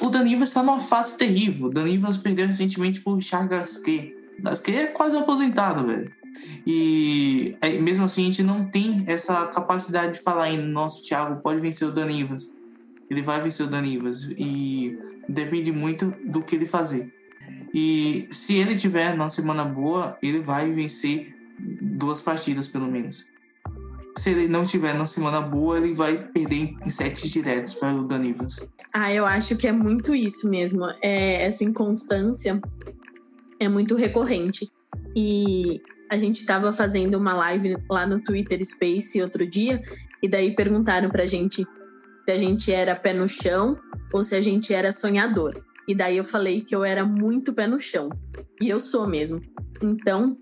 O 0.00 0.08
Danivas 0.08 0.48
está 0.48 0.62
numa 0.62 0.80
fase 0.80 1.16
terrível. 1.16 1.66
O 1.68 1.70
Danivas 1.70 2.16
perdeu 2.18 2.46
recentemente 2.46 3.00
por 3.00 3.14
Richard 3.14 3.48
Gasquet. 3.48 4.14
Gasquet 4.40 4.76
é 4.76 4.86
quase 4.86 5.16
aposentado, 5.16 5.86
velho. 5.86 6.12
E 6.66 7.52
mesmo 7.80 8.04
assim 8.04 8.22
a 8.22 8.26
gente 8.26 8.42
não 8.42 8.68
tem 8.68 9.04
essa 9.06 9.46
capacidade 9.46 10.14
de 10.14 10.22
falar 10.22 10.44
ainda: 10.44 10.64
nossa, 10.64 11.02
Thiago 11.02 11.40
pode 11.40 11.60
vencer 11.60 11.88
o 11.88 11.92
Danivas. 11.92 12.54
Ele 13.10 13.22
vai 13.22 13.40
vencer 13.40 13.66
o 13.66 13.70
Danivas. 13.70 14.30
E 14.38 14.98
depende 15.28 15.72
muito 15.72 16.14
do 16.24 16.42
que 16.42 16.56
ele 16.56 16.66
fazer. 16.66 17.12
E 17.74 18.26
se 18.30 18.56
ele 18.56 18.76
tiver 18.76 19.14
uma 19.14 19.30
semana 19.30 19.64
boa, 19.64 20.16
ele 20.22 20.40
vai 20.40 20.70
vencer 20.72 21.34
duas 21.80 22.22
partidas 22.22 22.68
pelo 22.68 22.90
menos. 22.90 23.26
Se 24.16 24.30
ele 24.30 24.46
não 24.46 24.64
tiver 24.64 24.94
uma 24.94 25.06
semana 25.06 25.40
boa, 25.40 25.78
ele 25.78 25.94
vai 25.94 26.16
perder 26.32 26.76
em 26.84 26.90
sete 26.90 27.28
diretos 27.28 27.74
para 27.74 27.94
o 27.94 28.06
Danivas. 28.06 28.68
Ah, 28.92 29.12
eu 29.12 29.24
acho 29.24 29.56
que 29.56 29.66
é 29.66 29.72
muito 29.72 30.14
isso 30.14 30.50
mesmo. 30.50 30.84
É, 31.02 31.44
essa 31.44 31.64
inconstância 31.64 32.60
é 33.58 33.68
muito 33.68 33.96
recorrente. 33.96 34.70
E 35.16 35.80
a 36.10 36.18
gente 36.18 36.40
estava 36.40 36.70
fazendo 36.72 37.16
uma 37.16 37.32
live 37.34 37.76
lá 37.90 38.06
no 38.06 38.20
Twitter 38.20 38.62
Space 38.62 39.20
outro 39.22 39.46
dia, 39.46 39.82
e 40.22 40.28
daí 40.28 40.54
perguntaram 40.54 41.08
pra 41.08 41.24
gente 41.24 41.66
se 42.24 42.32
a 42.32 42.38
gente 42.38 42.72
era 42.72 42.94
pé 42.94 43.12
no 43.12 43.28
chão 43.28 43.78
ou 44.12 44.22
se 44.22 44.34
a 44.34 44.40
gente 44.40 44.72
era 44.72 44.92
sonhador. 44.92 45.54
E 45.86 45.94
daí 45.94 46.16
eu 46.16 46.24
falei 46.24 46.62
que 46.62 46.74
eu 46.74 46.84
era 46.84 47.04
muito 47.04 47.52
pé 47.52 47.66
no 47.66 47.80
chão. 47.80 48.08
E 48.60 48.68
eu 48.68 48.78
sou 48.78 49.06
mesmo. 49.06 49.40
Então, 49.82 50.36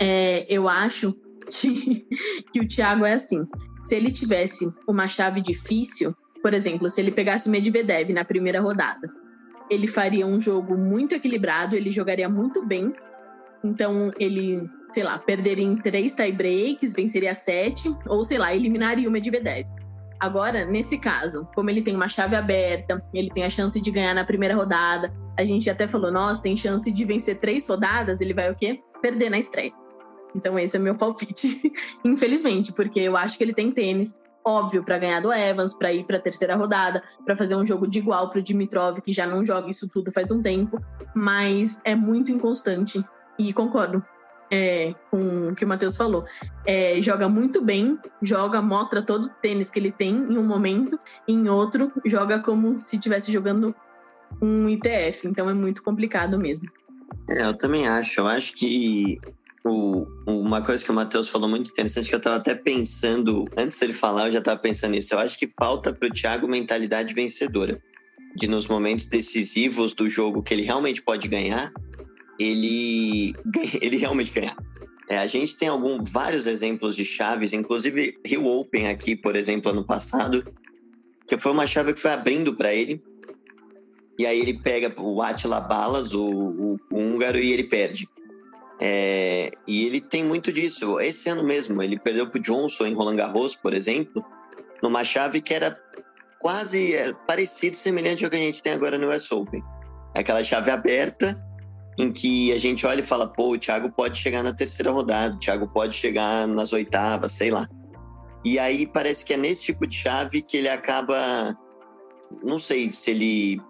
é, 0.00 0.46
eu 0.52 0.68
acho 0.68 1.14
que, 1.48 2.06
que 2.52 2.60
o 2.60 2.66
Thiago 2.66 3.04
é 3.04 3.14
assim. 3.14 3.46
Se 3.84 3.94
ele 3.94 4.10
tivesse 4.10 4.68
uma 4.88 5.06
chave 5.06 5.40
difícil, 5.40 6.14
por 6.42 6.52
exemplo, 6.52 6.88
se 6.88 7.00
ele 7.00 7.12
pegasse 7.12 7.48
o 7.48 7.52
Medvedev 7.52 8.12
na 8.12 8.24
primeira 8.24 8.60
rodada, 8.60 9.08
ele 9.70 9.86
faria 9.86 10.26
um 10.26 10.40
jogo 10.40 10.76
muito 10.76 11.14
equilibrado, 11.14 11.76
ele 11.76 11.90
jogaria 11.90 12.28
muito 12.28 12.64
bem. 12.64 12.92
Então, 13.64 14.10
ele, 14.18 14.68
sei 14.92 15.02
lá, 15.02 15.18
perderia 15.18 15.64
em 15.64 15.76
três 15.76 16.14
tie 16.14 16.32
breaks, 16.32 16.92
venceria 16.92 17.34
sete, 17.34 17.88
ou 18.08 18.24
sei 18.24 18.38
lá, 18.38 18.54
eliminaria 18.54 19.08
o 19.08 19.12
Medvedev. 19.12 19.66
Agora, 20.18 20.64
nesse 20.64 20.98
caso, 20.98 21.46
como 21.54 21.70
ele 21.70 21.82
tem 21.82 21.94
uma 21.94 22.08
chave 22.08 22.34
aberta, 22.34 23.02
ele 23.12 23.30
tem 23.30 23.44
a 23.44 23.50
chance 23.50 23.80
de 23.80 23.90
ganhar 23.90 24.14
na 24.14 24.24
primeira 24.24 24.54
rodada. 24.54 25.12
A 25.38 25.44
gente 25.44 25.68
até 25.68 25.86
falou, 25.86 26.10
nossa, 26.10 26.42
tem 26.42 26.56
chance 26.56 26.90
de 26.90 27.04
vencer 27.04 27.38
três 27.38 27.68
rodadas, 27.68 28.20
ele 28.20 28.32
vai 28.32 28.50
o 28.50 28.54
quê? 28.54 28.82
Perder 29.02 29.30
na 29.30 29.38
estreia. 29.38 29.72
Então 30.34 30.58
esse 30.58 30.76
é 30.76 30.78
meu 30.78 30.96
palpite, 30.96 31.72
infelizmente, 32.04 32.72
porque 32.72 33.00
eu 33.00 33.16
acho 33.16 33.36
que 33.38 33.44
ele 33.44 33.54
tem 33.54 33.70
tênis, 33.70 34.16
óbvio, 34.46 34.84
para 34.84 34.98
ganhar 34.98 35.20
do 35.20 35.32
Evans, 35.32 35.74
para 35.74 35.92
ir 35.92 36.04
para 36.04 36.18
a 36.18 36.20
terceira 36.20 36.54
rodada, 36.56 37.02
para 37.24 37.36
fazer 37.36 37.56
um 37.56 37.64
jogo 37.64 37.86
de 37.86 37.98
igual 37.98 38.30
para 38.30 38.38
o 38.38 38.42
Dimitrov, 38.42 39.00
que 39.00 39.12
já 39.12 39.26
não 39.26 39.44
joga 39.44 39.68
isso 39.68 39.88
tudo 39.88 40.12
faz 40.12 40.30
um 40.30 40.42
tempo, 40.42 40.78
mas 41.14 41.78
é 41.84 41.94
muito 41.94 42.30
inconstante. 42.32 43.02
E 43.38 43.52
concordo, 43.52 44.04
é, 44.50 44.94
com 45.10 45.48
o 45.48 45.54
que 45.54 45.64
o 45.64 45.68
Matheus 45.68 45.96
falou. 45.96 46.24
É, 46.66 47.00
joga 47.02 47.28
muito 47.28 47.62
bem, 47.62 47.98
joga, 48.22 48.62
mostra 48.62 49.02
todo 49.02 49.26
o 49.26 49.30
tênis 49.40 49.70
que 49.70 49.78
ele 49.78 49.92
tem 49.92 50.14
em 50.14 50.38
um 50.38 50.44
momento, 50.44 50.98
e 51.26 51.32
em 51.32 51.48
outro 51.48 51.92
joga 52.04 52.38
como 52.40 52.78
se 52.78 52.96
estivesse 52.96 53.32
jogando 53.32 53.74
um 54.42 54.68
ITF. 54.68 55.26
Então 55.26 55.48
é 55.48 55.54
muito 55.54 55.82
complicado 55.82 56.38
mesmo. 56.38 56.68
É, 57.30 57.42
eu 57.42 57.56
também 57.56 57.86
acho. 57.88 58.20
Eu 58.20 58.26
acho 58.26 58.54
que 58.54 59.18
o, 59.64 60.06
uma 60.26 60.62
coisa 60.62 60.84
que 60.84 60.90
o 60.90 60.94
Matheus 60.94 61.28
falou 61.28 61.48
muito 61.48 61.70
interessante, 61.70 62.08
que 62.08 62.14
eu 62.14 62.18
estava 62.18 62.36
até 62.36 62.54
pensando, 62.54 63.44
antes 63.56 63.78
dele 63.78 63.94
falar, 63.94 64.28
eu 64.28 64.32
já 64.34 64.38
estava 64.38 64.58
pensando 64.58 64.92
nisso. 64.92 65.14
Eu 65.14 65.18
acho 65.18 65.38
que 65.38 65.48
falta 65.48 65.92
para 65.92 66.08
o 66.08 66.12
Thiago 66.12 66.46
mentalidade 66.46 67.14
vencedora. 67.14 67.80
De 68.34 68.46
nos 68.46 68.68
momentos 68.68 69.08
decisivos 69.08 69.94
do 69.94 70.10
jogo 70.10 70.42
que 70.42 70.52
ele 70.52 70.62
realmente 70.62 71.02
pode 71.02 71.26
ganhar, 71.26 71.72
ele, 72.38 73.34
ele 73.80 73.96
realmente 73.96 74.32
ganha. 74.32 74.56
É, 75.08 75.18
a 75.18 75.26
gente 75.26 75.56
tem 75.56 75.68
algum, 75.68 76.02
vários 76.02 76.46
exemplos 76.46 76.96
de 76.96 77.04
chaves, 77.04 77.52
inclusive 77.52 78.18
Rio 78.26 78.46
Open 78.46 78.88
aqui, 78.88 79.14
por 79.14 79.36
exemplo, 79.36 79.70
ano 79.70 79.86
passado, 79.86 80.44
que 81.26 81.38
foi 81.38 81.52
uma 81.52 81.66
chave 81.66 81.94
que 81.94 82.00
foi 82.00 82.12
abrindo 82.12 82.54
para 82.54 82.74
ele. 82.74 83.02
E 84.18 84.26
aí 84.26 84.40
ele 84.40 84.54
pega 84.54 84.92
o 85.00 85.20
Atila 85.22 85.60
Balas, 85.60 86.14
o, 86.14 86.24
o, 86.24 86.78
húngaro, 86.90 87.38
e 87.38 87.52
ele 87.52 87.64
perde. 87.64 88.08
É, 88.80 89.50
e 89.66 89.86
ele 89.86 90.00
tem 90.00 90.24
muito 90.24 90.52
disso. 90.52 90.98
Esse 90.98 91.28
ano 91.28 91.44
mesmo, 91.44 91.82
ele 91.82 91.98
perdeu 91.98 92.28
para 92.28 92.40
Johnson 92.40 92.86
em 92.86 92.94
Roland 92.94 93.16
Garros, 93.16 93.54
por 93.54 93.74
exemplo, 93.74 94.24
numa 94.82 95.04
chave 95.04 95.40
que 95.40 95.54
era 95.54 95.78
quase 96.38 96.94
era 96.94 97.14
parecido, 97.14 97.76
semelhante 97.76 98.24
ao 98.24 98.30
que 98.30 98.36
a 98.36 98.40
gente 98.40 98.62
tem 98.62 98.72
agora 98.72 98.98
no 98.98 99.08
US 99.08 99.30
Open. 99.32 99.62
Aquela 100.14 100.42
chave 100.42 100.70
aberta, 100.70 101.36
em 101.98 102.12
que 102.12 102.52
a 102.52 102.58
gente 102.58 102.86
olha 102.86 103.00
e 103.00 103.04
fala, 103.04 103.26
pô, 103.26 103.54
o 103.54 103.58
Thiago 103.58 103.90
pode 103.90 104.18
chegar 104.18 104.42
na 104.42 104.52
terceira 104.52 104.90
rodada, 104.90 105.34
o 105.34 105.38
Thiago 105.38 105.66
pode 105.68 105.96
chegar 105.96 106.46
nas 106.46 106.72
oitavas, 106.72 107.32
sei 107.32 107.50
lá. 107.50 107.68
E 108.44 108.58
aí 108.58 108.86
parece 108.86 109.24
que 109.24 109.34
é 109.34 109.36
nesse 109.36 109.64
tipo 109.64 109.86
de 109.86 109.96
chave 109.96 110.42
que 110.42 110.56
ele 110.56 110.68
acaba. 110.68 111.58
Não 112.44 112.58
sei 112.58 112.92
se 112.92 113.10
ele 113.10 113.60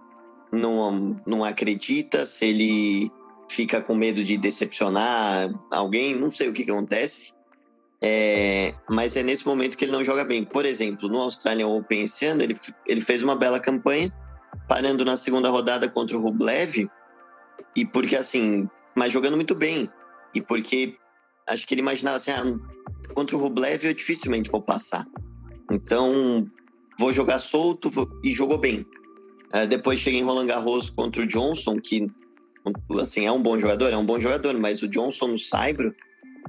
não, 0.52 1.16
não 1.26 1.44
acredita, 1.44 2.26
se 2.26 2.46
ele 2.46 3.10
fica 3.48 3.80
com 3.80 3.94
medo 3.94 4.24
de 4.24 4.36
decepcionar 4.36 5.48
alguém, 5.70 6.16
não 6.16 6.28
sei 6.28 6.48
o 6.48 6.52
que, 6.52 6.64
que 6.64 6.70
acontece. 6.70 7.32
É, 8.02 8.74
mas 8.90 9.16
é 9.16 9.22
nesse 9.22 9.46
momento 9.46 9.76
que 9.76 9.84
ele 9.84 9.92
não 9.92 10.04
joga 10.04 10.24
bem. 10.24 10.44
Por 10.44 10.66
exemplo, 10.66 11.08
no 11.08 11.20
Australian 11.20 11.68
Open 11.68 12.02
esse 12.02 12.26
ano, 12.26 12.42
ele, 12.42 12.56
ele 12.86 13.00
fez 13.00 13.22
uma 13.22 13.36
bela 13.36 13.60
campanha, 13.60 14.12
parando 14.68 15.04
na 15.04 15.16
segunda 15.16 15.48
rodada 15.48 15.88
contra 15.88 16.18
o 16.18 16.20
Rublev, 16.20 16.88
e 17.74 17.84
porque, 17.84 18.16
assim, 18.16 18.68
mas 18.96 19.12
jogando 19.12 19.36
muito 19.36 19.54
bem. 19.54 19.88
E 20.34 20.40
porque 20.40 20.96
acho 21.48 21.66
que 21.66 21.74
ele 21.74 21.82
imaginava 21.82 22.16
assim, 22.16 22.30
ah, 22.30 23.14
contra 23.14 23.36
o 23.36 23.40
Rublev 23.40 23.84
eu 23.84 23.94
dificilmente 23.94 24.50
vou 24.50 24.62
passar. 24.62 25.07
Então, 25.70 26.48
vou 26.98 27.12
jogar 27.12 27.38
solto 27.38 27.90
e 28.22 28.30
jogou 28.30 28.59
bem. 28.59 28.84
Uh, 29.54 29.66
depois 29.68 30.00
cheguei 30.00 30.20
em 30.20 30.24
Roland 30.24 30.46
Garros 30.46 30.90
contra 30.90 31.22
o 31.22 31.26
Johnson, 31.26 31.76
que 31.80 32.07
assim, 33.00 33.26
é 33.26 33.32
um 33.32 33.40
bom 33.40 33.59
jogador, 33.59 33.92
é 33.92 33.96
um 33.96 34.04
bom 34.04 34.18
jogador, 34.18 34.59
mas 34.59 34.82
o 34.82 34.88
Johnson 34.88 35.28
no 35.28 35.38
Saibro 35.38 35.94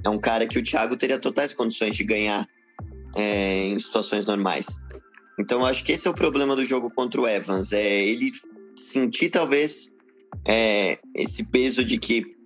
é 0.03 0.09
um 0.09 0.17
cara 0.17 0.47
que 0.47 0.57
o 0.57 0.63
Thiago 0.63 0.97
teria 0.97 1.19
totais 1.19 1.53
condições 1.53 1.95
de 1.95 2.03
ganhar 2.03 2.47
é, 3.15 3.65
em 3.67 3.79
situações 3.79 4.25
normais. 4.25 4.79
Então, 5.39 5.65
acho 5.65 5.83
que 5.83 5.91
esse 5.91 6.07
é 6.07 6.11
o 6.11 6.15
problema 6.15 6.55
do 6.55 6.65
jogo 6.65 6.89
contra 6.89 7.21
o 7.21 7.27
Evans. 7.27 7.71
É 7.71 8.03
ele 8.03 8.31
sentir, 8.75 9.29
talvez, 9.29 9.93
é, 10.45 10.99
esse 11.15 11.45
peso 11.45 11.83
de 11.83 11.97
que 11.97 12.37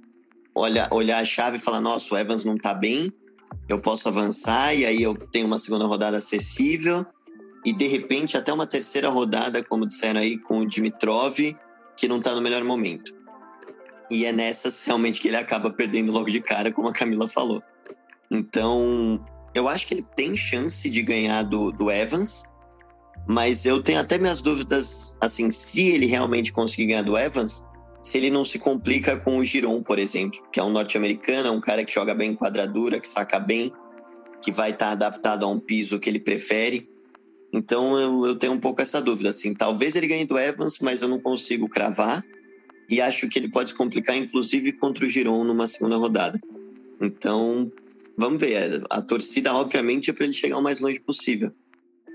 olha, 0.56 0.88
olhar 0.92 1.20
a 1.20 1.26
chave 1.26 1.58
e 1.58 1.60
falar: 1.60 1.82
nossa, 1.82 2.14
o 2.14 2.18
Evans 2.18 2.44
não 2.44 2.56
tá 2.56 2.74
bem, 2.74 3.12
eu 3.68 3.80
posso 3.80 4.08
avançar, 4.08 4.74
e 4.76 4.86
aí 4.86 5.02
eu 5.02 5.16
tenho 5.16 5.48
uma 5.48 5.60
segunda 5.60 5.86
rodada 5.86 6.18
acessível, 6.18 7.06
e 7.66 7.74
de 7.74 7.88
repente 7.88 8.38
até 8.38 8.52
uma 8.54 8.68
terceira 8.68 9.10
rodada, 9.10 9.64
como 9.64 9.88
disseram 9.88 10.20
aí, 10.20 10.38
com 10.38 10.60
o 10.60 10.68
Dimitrov, 10.68 11.38
que 11.98 12.08
não 12.08 12.20
tá 12.20 12.36
no 12.36 12.42
melhor 12.42 12.64
momento. 12.64 13.14
E 14.10 14.26
é 14.26 14.34
nessas 14.34 14.84
realmente 14.84 15.22
que 15.22 15.30
ele 15.30 15.38
acaba 15.38 15.72
perdendo 15.72 16.12
logo 16.12 16.30
de 16.30 16.42
cara, 16.42 16.72
como 16.72 16.90
a 16.90 16.94
Camila 16.94 17.28
falou. 17.28 17.64
Então, 18.30 19.24
eu 19.54 19.68
acho 19.68 19.88
que 19.88 19.94
ele 19.94 20.06
tem 20.16 20.36
chance 20.36 20.90
de 20.90 21.02
ganhar 21.02 21.44
do, 21.44 21.72
do 21.72 21.90
Evans, 21.90 22.44
mas 23.28 23.66
eu 23.66 23.82
tenho 23.82 24.00
até 24.00 24.18
minhas 24.18 24.42
dúvidas, 24.42 25.16
assim, 25.22 25.52
se 25.52 25.88
ele 25.88 26.08
realmente 26.08 26.52
conseguir 26.52 26.88
ganhar 26.88 27.04
do 27.04 27.18
Evans, 27.18 27.66
se 28.02 28.18
ele 28.18 28.32
não 28.32 28.44
se 28.44 28.58
complica 28.58 29.18
com 29.18 29.38
o 29.38 29.46
Giron, 29.46 29.84
por 29.84 30.00
exemplo, 30.00 30.42
que 30.52 30.60
é 30.60 30.64
um 30.64 30.72
norte-americano, 30.72 31.48
é 31.48 31.52
um 31.52 31.62
cara 31.62 31.86
que 31.86 31.94
joga 31.94 32.16
bem 32.16 32.32
em 32.32 32.36
quadradura, 32.36 33.00
que 33.00 33.08
saca 33.08 33.40
bem, 33.40 33.72
que 34.44 34.52
vai 34.52 34.72
estar 34.72 34.88
tá 34.88 34.92
adaptado 34.92 35.46
a 35.46 35.48
um 35.48 35.60
piso 35.60 36.00
que 36.00 36.10
ele 36.10 36.20
prefere. 36.20 36.90
Então 37.54 38.00
eu, 38.00 38.28
eu, 38.28 38.36
tenho 38.36 38.54
um 38.54 38.60
pouco 38.60 38.82
essa 38.82 39.02
dúvida, 39.02 39.30
assim, 39.30 39.54
talvez 39.54 39.96
ele 39.96 40.08
ganhe 40.08 40.26
do 40.26 40.40
Evans, 40.40 40.80
mas 40.82 41.02
eu 41.02 41.10
não 41.10 41.20
consigo 41.20 41.70
cravar 41.70 42.24
e 42.90 43.00
acho 43.00 43.30
que 43.30 43.40
ele 43.40 43.50
pode 43.50 43.70
se 43.70 43.76
complicar, 43.76 44.18
inclusive, 44.18 44.74
contra 44.74 45.06
o 45.06 45.10
Giron 45.10 45.46
numa 45.46 45.66
segunda 45.66 45.96
rodada. 45.96 46.38
Então, 47.00 47.72
vamos 48.18 48.40
ver. 48.42 48.84
A 48.90 49.02
torcida, 49.02 49.54
obviamente, 49.54 50.10
é 50.10 50.14
para 50.14 50.26
ele 50.26 50.34
chegar 50.34 50.58
o 50.58 50.62
mais 50.62 50.82
longe 50.82 51.00
possível. 51.00 51.54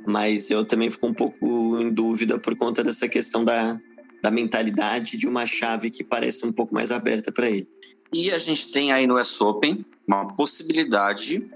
Mas 0.07 0.51
eu 0.51 0.67
também 0.67 0.91
fico 0.91 1.07
um 1.07 1.15
pouco 1.15 1.81
em 1.81 1.91
dúvida 1.91 2.39
por 2.39 2.55
conta 2.57 2.85
dessa 2.85 3.09
questão 3.09 3.43
da, 3.43 3.81
da 4.27 4.31
mentalidade 4.33 5.17
de 5.17 5.29
uma 5.29 5.47
chave 5.47 5.89
que 5.89 6.03
parece 6.03 6.45
um 6.45 6.51
pouco 6.51 6.75
mais 6.75 6.91
aberta 6.91 7.31
para 7.31 7.49
ele. 7.49 7.69
E 8.13 8.33
a 8.33 8.39
gente 8.39 8.73
tem 8.73 8.91
aí 8.91 9.07
no 9.07 9.15
US 9.15 9.41
Open 9.41 9.87
uma 10.05 10.35
possibilidade 10.35 11.49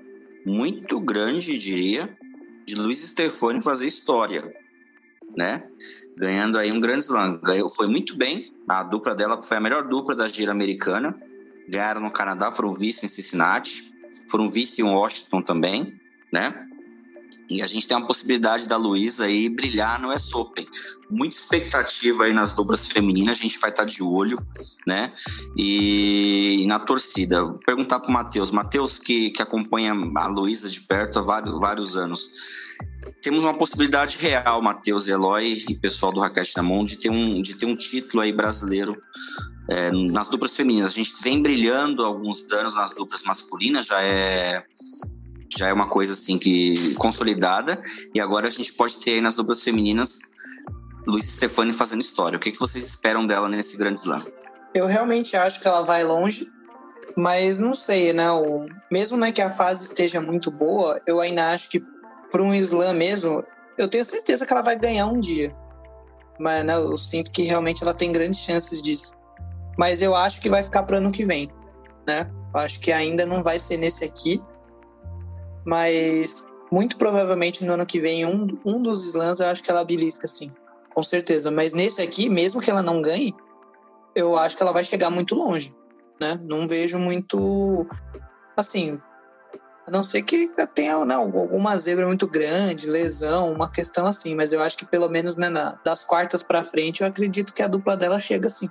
muito 0.47 1.01
grande, 1.01 1.59
diria, 1.59 2.16
de 2.64 2.77
Luiz 2.77 3.01
Stefani 3.09 3.61
fazer 3.61 3.87
história, 3.87 4.55
né? 5.37 5.64
Ganhando 6.16 6.59
aí 6.59 6.71
um 6.73 6.79
grande 6.79 7.03
slam. 7.03 7.41
Foi 7.77 7.89
muito 7.89 8.16
bem. 8.16 8.55
A 8.68 8.85
dupla 8.85 9.16
dela 9.16 9.43
foi 9.43 9.57
a 9.57 9.61
melhor 9.61 9.89
dupla 9.89 10.14
da 10.14 10.29
gira 10.29 10.53
americana. 10.53 11.21
Ganharam 11.68 12.01
no 12.01 12.12
Canadá, 12.12 12.53
foram 12.53 12.73
vice 12.73 13.05
em 13.05 13.09
Cincinnati, 13.09 13.93
foram 14.31 14.49
vice 14.49 14.81
em 14.81 14.85
Washington 14.85 15.43
também, 15.43 16.01
né? 16.33 16.68
E 17.51 17.61
a 17.62 17.66
gente 17.66 17.88
tem 17.88 17.96
a 17.96 18.01
possibilidade 18.01 18.68
da 18.68 18.76
Luísa 18.76 19.24
aí 19.24 19.48
brilhar 19.48 20.01
no 20.01 20.14
US 20.14 20.32
Open. 20.32 20.64
Muita 21.11 21.34
expectativa 21.34 22.24
aí 22.24 22.32
nas 22.32 22.53
dobras 22.53 22.86
femininas, 22.86 23.38
a 23.38 23.42
gente 23.42 23.59
vai 23.59 23.70
estar 23.70 23.82
tá 23.82 23.88
de 23.88 24.03
olho, 24.03 24.38
né? 24.86 25.12
E, 25.57 26.64
na 26.68 26.78
torcida. 26.78 27.42
Vou 27.42 27.59
perguntar 27.59 27.98
para 27.98 28.09
o 28.09 28.12
Matheus. 28.12 28.53
Matheus, 28.53 28.98
que, 28.98 29.30
que 29.30 29.42
acompanha 29.42 29.92
a 29.92 30.26
Luísa 30.28 30.70
de 30.70 30.80
perto 30.82 31.18
há 31.18 31.22
vários, 31.22 31.59
vários 31.59 31.96
anos. 31.96 32.30
Temos 33.20 33.44
uma 33.44 33.55
possibilidade 33.55 34.18
real, 34.18 34.62
Matheus, 34.62 35.09
Eloy 35.09 35.64
e 35.68 35.74
pessoal 35.74 36.12
do 36.12 36.20
Raquete 36.20 36.57
na 36.57 36.62
Mão, 36.62 36.84
de 36.84 36.98
ter 36.98 37.11
um, 37.11 37.42
de 37.42 37.55
ter 37.55 37.66
um 37.66 37.74
título 37.74 38.22
aí 38.22 38.32
brasileiro 38.32 38.96
é, 39.68 39.90
nas 39.90 40.28
duplas 40.28 40.57
femininas. 40.57 40.92
A 40.92 40.94
gente 40.94 41.11
vem 41.20 41.42
brilhando 41.42 42.05
alguns 42.05 42.51
anos 42.53 42.76
nas 42.76 42.92
duplas 42.92 43.24
masculinas, 43.24 43.86
já 43.86 44.01
é 44.03 44.64
já 45.57 45.68
é 45.68 45.72
uma 45.72 45.88
coisa 45.88 46.12
assim 46.12 46.38
que 46.38 46.94
consolidada 46.94 47.80
e 48.14 48.20
agora 48.20 48.46
a 48.46 48.51
gente 48.51 48.72
pode 48.72 48.98
ter 48.98 49.12
aí 49.12 49.20
nas 49.20 49.34
duplas 49.34 49.62
femininas 49.62 50.20
Luiz 51.07 51.24
Stefani 51.24 51.72
fazendo 51.72 52.01
história. 52.01 52.36
O 52.36 52.40
que, 52.40 52.53
que 52.53 52.61
vocês 52.61 52.84
esperam 52.84 53.26
dela 53.26 53.48
nesse 53.48 53.76
grande 53.76 54.01
slam? 54.01 54.24
Eu 54.74 54.86
realmente 54.86 55.36
acho 55.36 55.61
que 55.61 55.66
ela 55.66 55.82
vai 55.82 56.05
longe, 56.05 56.48
mas 57.16 57.59
não 57.59 57.74
sei, 57.74 58.12
né? 58.12 58.30
O, 58.30 58.66
mesmo 58.90 59.16
né, 59.16 59.32
que 59.32 59.42
a 59.42 59.51
fase 59.51 59.84
esteja 59.84 60.20
muito 60.20 60.51
boa, 60.51 61.01
eu 61.07 61.20
ainda 61.20 61.53
acho 61.53 61.70
que 61.70 61.82
para 62.30 62.42
um 62.42 62.55
slam 62.55 62.94
mesmo, 62.94 63.42
eu 63.76 63.88
tenho 63.88 64.05
certeza 64.05 64.46
que 64.46 64.53
ela 64.53 64.62
vai 64.62 64.76
ganhar 64.76 65.07
um 65.07 65.18
dia. 65.18 65.53
Mas 66.38 66.64
né, 66.64 66.74
eu 66.74 66.96
sinto 66.96 67.32
que 67.32 67.42
realmente 67.42 67.82
ela 67.82 67.92
tem 67.92 68.12
grandes 68.12 68.40
chances 68.40 68.80
disso. 68.80 69.12
Mas 69.76 70.03
eu 70.03 70.14
acho 70.14 70.40
que 70.40 70.48
vai 70.48 70.62
ficar 70.62 70.84
para 70.84 70.98
ano 70.98 71.11
que 71.11 71.24
vem, 71.24 71.51
né? 72.07 72.30
Eu 72.55 72.61
acho 72.61 72.80
que 72.80 72.92
ainda 72.92 73.26
não 73.26 73.42
vai 73.42 73.59
ser 73.59 73.78
nesse 73.78 74.05
aqui 74.05 74.40
mas 75.64 76.44
muito 76.70 76.96
provavelmente 76.96 77.64
no 77.64 77.72
ano 77.72 77.86
que 77.86 78.00
vem, 78.00 78.24
um, 78.24 78.46
um 78.64 78.80
dos 78.80 79.04
slams 79.04 79.40
eu 79.40 79.48
acho 79.48 79.62
que 79.62 79.70
ela 79.70 79.84
belisca, 79.84 80.26
sim. 80.26 80.52
Com 80.94 81.02
certeza. 81.02 81.50
Mas 81.50 81.72
nesse 81.72 82.02
aqui, 82.02 82.28
mesmo 82.28 82.61
que 82.61 82.70
ela 82.70 82.82
não 82.82 83.00
ganhe, 83.00 83.34
eu 84.14 84.36
acho 84.36 84.56
que 84.56 84.62
ela 84.62 84.72
vai 84.72 84.84
chegar 84.84 85.11
muito 85.11 85.34
longe. 85.34 85.74
Né? 86.20 86.38
Não 86.42 86.66
vejo 86.66 86.98
muito. 86.98 87.88
Assim. 88.56 89.00
A 89.86 89.90
não 89.90 90.02
ser 90.02 90.22
que 90.22 90.48
tenha 90.74 91.04
não, 91.04 91.22
alguma 91.22 91.76
zebra 91.76 92.06
muito 92.06 92.28
grande, 92.28 92.88
lesão, 92.88 93.52
uma 93.52 93.70
questão 93.70 94.06
assim. 94.06 94.34
Mas 94.34 94.52
eu 94.52 94.62
acho 94.62 94.76
que 94.76 94.86
pelo 94.86 95.08
menos 95.08 95.36
né, 95.36 95.48
na, 95.48 95.78
das 95.84 96.04
quartas 96.04 96.42
para 96.42 96.62
frente, 96.62 97.00
eu 97.00 97.08
acredito 97.08 97.54
que 97.54 97.62
a 97.62 97.68
dupla 97.68 97.96
dela 97.96 98.20
chega 98.20 98.48
sim. 98.48 98.68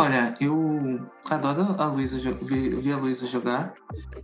Olha, 0.00 0.32
eu 0.40 1.10
adoro 1.28 1.74
a 1.76 1.86
Luísa 1.86 2.20
ver, 2.20 2.76
ver, 2.76 2.92
a 2.92 2.96
Luísa 2.98 3.26
jogar. 3.26 3.72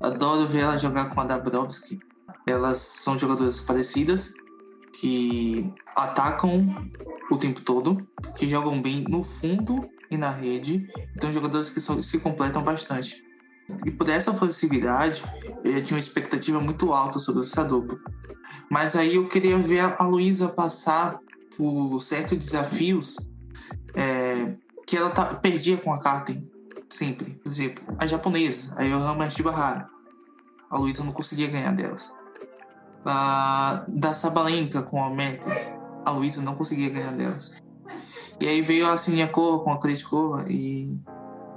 Adoro 0.01 0.47
ver 0.47 0.61
ela 0.61 0.79
jogar 0.79 1.13
com 1.13 1.21
a 1.21 1.25
Dabrowski. 1.25 1.99
Elas 2.47 2.79
são 2.79 3.19
jogadoras 3.19 3.61
parecidas, 3.61 4.35
que 4.93 5.69
atacam 5.97 6.63
o 7.29 7.37
tempo 7.37 7.61
todo, 7.63 8.01
que 8.37 8.47
jogam 8.47 8.81
bem 8.81 9.05
no 9.09 9.25
fundo 9.25 9.91
e 10.09 10.17
na 10.17 10.31
rede. 10.31 10.89
Então, 11.17 11.33
jogadoras 11.33 11.71
que 11.71 11.81
se 11.81 12.21
completam 12.21 12.63
bastante. 12.63 13.25
E 13.85 13.91
por 13.91 14.09
essa 14.09 14.33
facilidade, 14.33 15.25
eu 15.65 15.85
tinha 15.85 15.97
uma 15.97 16.01
expectativa 16.01 16.61
muito 16.61 16.93
alta 16.93 17.19
sobre 17.19 17.43
essa 17.43 17.65
dupla. 17.65 17.99
Mas 18.71 18.95
aí 18.95 19.17
eu 19.17 19.27
queria 19.27 19.59
ver 19.59 19.81
a 19.81 20.05
Luísa 20.05 20.51
passar 20.51 21.19
por 21.57 21.99
certos 22.01 22.39
desafios 22.39 23.17
é, 23.97 24.55
que 24.87 24.97
ela 24.97 25.11
tá, 25.11 25.25
perdia 25.37 25.77
com 25.77 25.93
a 25.93 25.99
Katen 25.99 26.49
sempre. 26.95 27.35
Por 27.35 27.51
exemplo, 27.51 27.85
a 27.99 28.07
japonesa, 28.07 28.81
a 28.81 28.85
Yohama 28.85 29.31
Shibahara. 29.31 29.87
A 30.71 30.79
Luísa 30.79 31.05
não 31.05 31.13
conseguia 31.13 31.49
ganhar 31.49 31.73
delas. 31.73 32.13
A, 33.05 33.85
da 33.89 34.15
Sabalenka 34.15 34.83
com 34.83 35.03
a 35.03 35.11
Mertens, 35.11 35.73
a 36.07 36.11
Luísa 36.11 36.43
não 36.43 36.55
conseguia 36.55 36.89
ganhar 36.89 37.13
delas. 37.13 37.55
E 38.41 38.49
aí 38.49 38.63
veio 38.63 38.89
a 38.89 38.97
Siniakova 38.97 39.63
com 39.63 39.73
a 39.73 39.79
Kritikova 39.79 40.45
e 40.49 41.01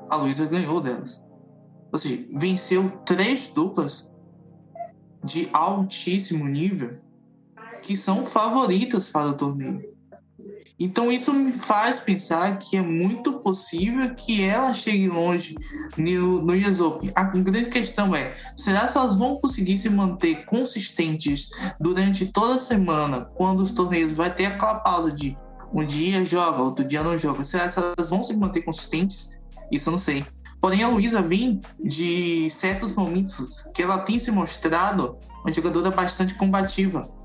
a 0.09 0.15
Luísa 0.17 0.45
ganhou 0.45 0.81
delas. 0.81 1.23
Ou 1.91 1.97
seja, 1.97 2.27
venceu 2.33 2.89
três 3.05 3.49
duplas 3.53 4.11
de 5.23 5.49
altíssimo 5.53 6.45
nível 6.45 6.99
que 7.81 7.95
são 7.95 8.25
favoritas 8.25 9.09
para 9.09 9.27
o 9.27 9.33
torneio. 9.33 9.96
Então 10.79 11.11
isso 11.11 11.33
me 11.33 11.51
faz 11.51 11.99
pensar 11.99 12.57
que 12.57 12.77
é 12.77 12.81
muito 12.81 13.39
possível 13.39 14.13
que 14.13 14.43
ela 14.43 14.73
chegue 14.73 15.07
longe 15.07 15.55
no, 15.97 16.41
no 16.43 16.53
US 16.53 16.79
Open. 16.79 17.11
A 17.15 17.23
grande 17.23 17.69
questão 17.69 18.15
é, 18.15 18.35
será 18.55 18.87
que 18.87 18.97
elas 18.97 19.17
vão 19.17 19.37
conseguir 19.37 19.77
se 19.77 19.89
manter 19.89 20.45
consistentes 20.45 21.49
durante 21.79 22.27
toda 22.27 22.55
a 22.55 22.59
semana, 22.59 23.25
quando 23.35 23.61
os 23.61 23.71
torneios 23.71 24.11
vai 24.11 24.33
ter 24.33 24.45
aquela 24.45 24.75
pausa 24.75 25.11
de 25.11 25.35
um 25.73 25.85
dia 25.85 26.23
joga, 26.23 26.61
outro 26.61 26.85
dia 26.85 27.03
não 27.03 27.17
joga. 27.17 27.43
Será 27.43 27.67
que 27.67 27.79
elas 27.79 28.09
vão 28.09 28.21
se 28.21 28.37
manter 28.37 28.61
consistentes? 28.61 29.39
Isso 29.71 29.89
eu 29.89 29.91
não 29.91 29.97
sei. 29.97 30.25
Porém, 30.61 30.83
a 30.83 30.87
Luísa 30.87 31.21
vem 31.21 31.59
de 31.79 32.49
certos 32.49 32.93
momentos 32.93 33.63
que 33.73 33.81
ela 33.81 33.99
tem 33.99 34.17
se 34.17 34.31
mostrado 34.31 35.17
uma 35.43 35.53
jogadora 35.53 35.91
bastante 35.91 36.35
combativa 36.35 37.16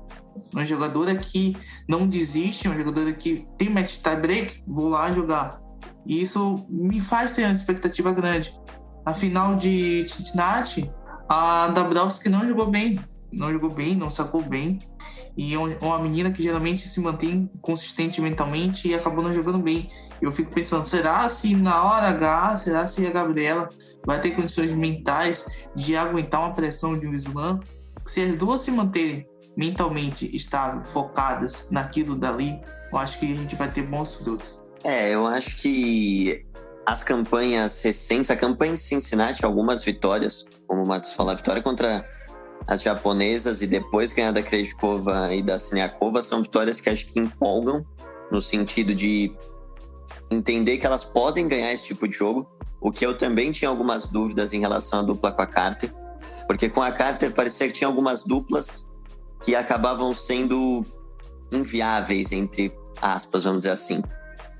uma 0.53 0.65
jogadora 0.65 1.15
que 1.15 1.55
não 1.87 2.07
desiste, 2.07 2.67
uma 2.67 2.77
jogadora 2.77 3.11
que 3.13 3.47
tem 3.57 3.69
match 3.69 3.97
tie 3.99 4.15
break, 4.15 4.63
vou 4.67 4.89
lá 4.89 5.11
jogar. 5.11 5.61
E 6.05 6.21
isso 6.21 6.65
me 6.69 6.99
faz 6.99 7.31
ter 7.31 7.43
uma 7.43 7.53
expectativa 7.53 8.11
grande. 8.11 8.59
Na 9.05 9.13
final 9.13 9.55
de 9.55 10.07
Cincinnati, 10.09 10.89
a 11.29 11.67
Dabrowski 11.69 12.29
não 12.29 12.47
jogou 12.47 12.67
bem. 12.67 12.99
Não 13.31 13.51
jogou 13.51 13.69
bem, 13.69 13.95
não 13.95 14.09
sacou 14.09 14.43
bem. 14.43 14.79
E 15.35 15.55
é 15.55 15.57
uma 15.57 15.97
menina 15.97 16.31
que 16.31 16.43
geralmente 16.43 16.87
se 16.87 16.99
mantém 16.99 17.49
consistente 17.61 18.21
mentalmente 18.21 18.87
e 18.87 18.93
acabou 18.93 19.23
não 19.23 19.33
jogando 19.33 19.57
bem. 19.57 19.89
Eu 20.21 20.31
fico 20.31 20.53
pensando, 20.53 20.85
será 20.85 21.27
se 21.27 21.55
na 21.55 21.83
hora 21.83 22.09
H, 22.09 22.57
será 22.57 22.87
se 22.87 23.05
a 23.05 23.11
Gabriela 23.11 23.67
vai 24.05 24.21
ter 24.21 24.31
condições 24.31 24.73
mentais 24.73 25.67
de 25.75 25.95
aguentar 25.95 26.41
uma 26.41 26.53
pressão 26.53 26.97
de 26.97 27.07
um 27.07 27.13
slam? 27.13 27.59
Se 28.05 28.21
as 28.21 28.35
duas 28.35 28.61
se 28.61 28.71
manterem 28.71 29.27
mentalmente 29.55 30.35
estável, 30.35 30.83
focadas 30.83 31.67
naquilo 31.69 32.15
dali, 32.15 32.59
eu 32.91 32.97
acho 32.97 33.19
que 33.19 33.31
a 33.31 33.35
gente 33.35 33.55
vai 33.55 33.71
ter 33.71 33.83
bons 33.83 34.15
frutos. 34.15 34.63
É, 34.83 35.13
eu 35.13 35.25
acho 35.25 35.57
que 35.57 36.45
as 36.85 37.03
campanhas 37.03 37.81
recentes, 37.81 38.29
a 38.29 38.35
campanha 38.35 38.73
em 38.73 38.77
Cincinnati, 38.77 39.45
algumas 39.45 39.83
vitórias, 39.83 40.45
como 40.67 40.83
o 40.83 40.87
Matos 40.87 41.13
falou, 41.13 41.31
a 41.31 41.35
vitória 41.35 41.61
contra 41.61 42.07
as 42.67 42.81
japonesas 42.81 43.61
e 43.61 43.67
depois 43.67 44.13
ganhar 44.13 44.31
da 44.31 44.41
Krejkova 44.41 45.33
e 45.33 45.41
da 45.41 45.59
Siniakova 45.59 46.21
são 46.21 46.41
vitórias 46.41 46.79
que 46.81 46.89
acho 46.89 47.07
que 47.07 47.19
empolgam 47.19 47.85
no 48.31 48.39
sentido 48.39 48.95
de 48.95 49.35
entender 50.31 50.77
que 50.77 50.85
elas 50.85 51.03
podem 51.03 51.47
ganhar 51.47 51.71
esse 51.71 51.85
tipo 51.85 52.07
de 52.07 52.15
jogo, 52.15 52.49
o 52.81 52.91
que 52.91 53.05
eu 53.05 53.15
também 53.15 53.51
tinha 53.51 53.69
algumas 53.69 54.07
dúvidas 54.07 54.53
em 54.53 54.59
relação 54.59 54.99
à 54.99 55.03
dupla 55.03 55.31
com 55.31 55.41
a 55.41 55.47
Carter, 55.47 55.93
porque 56.47 56.69
com 56.69 56.81
a 56.81 56.91
Carter 56.91 57.33
parecia 57.33 57.67
que 57.67 57.73
tinha 57.73 57.87
algumas 57.87 58.23
duplas 58.23 58.89
que 59.43 59.55
acabavam 59.55 60.13
sendo 60.15 60.83
inviáveis, 61.51 62.31
entre 62.31 62.75
aspas, 63.01 63.43
vamos 63.43 63.59
dizer 63.59 63.71
assim. 63.71 64.01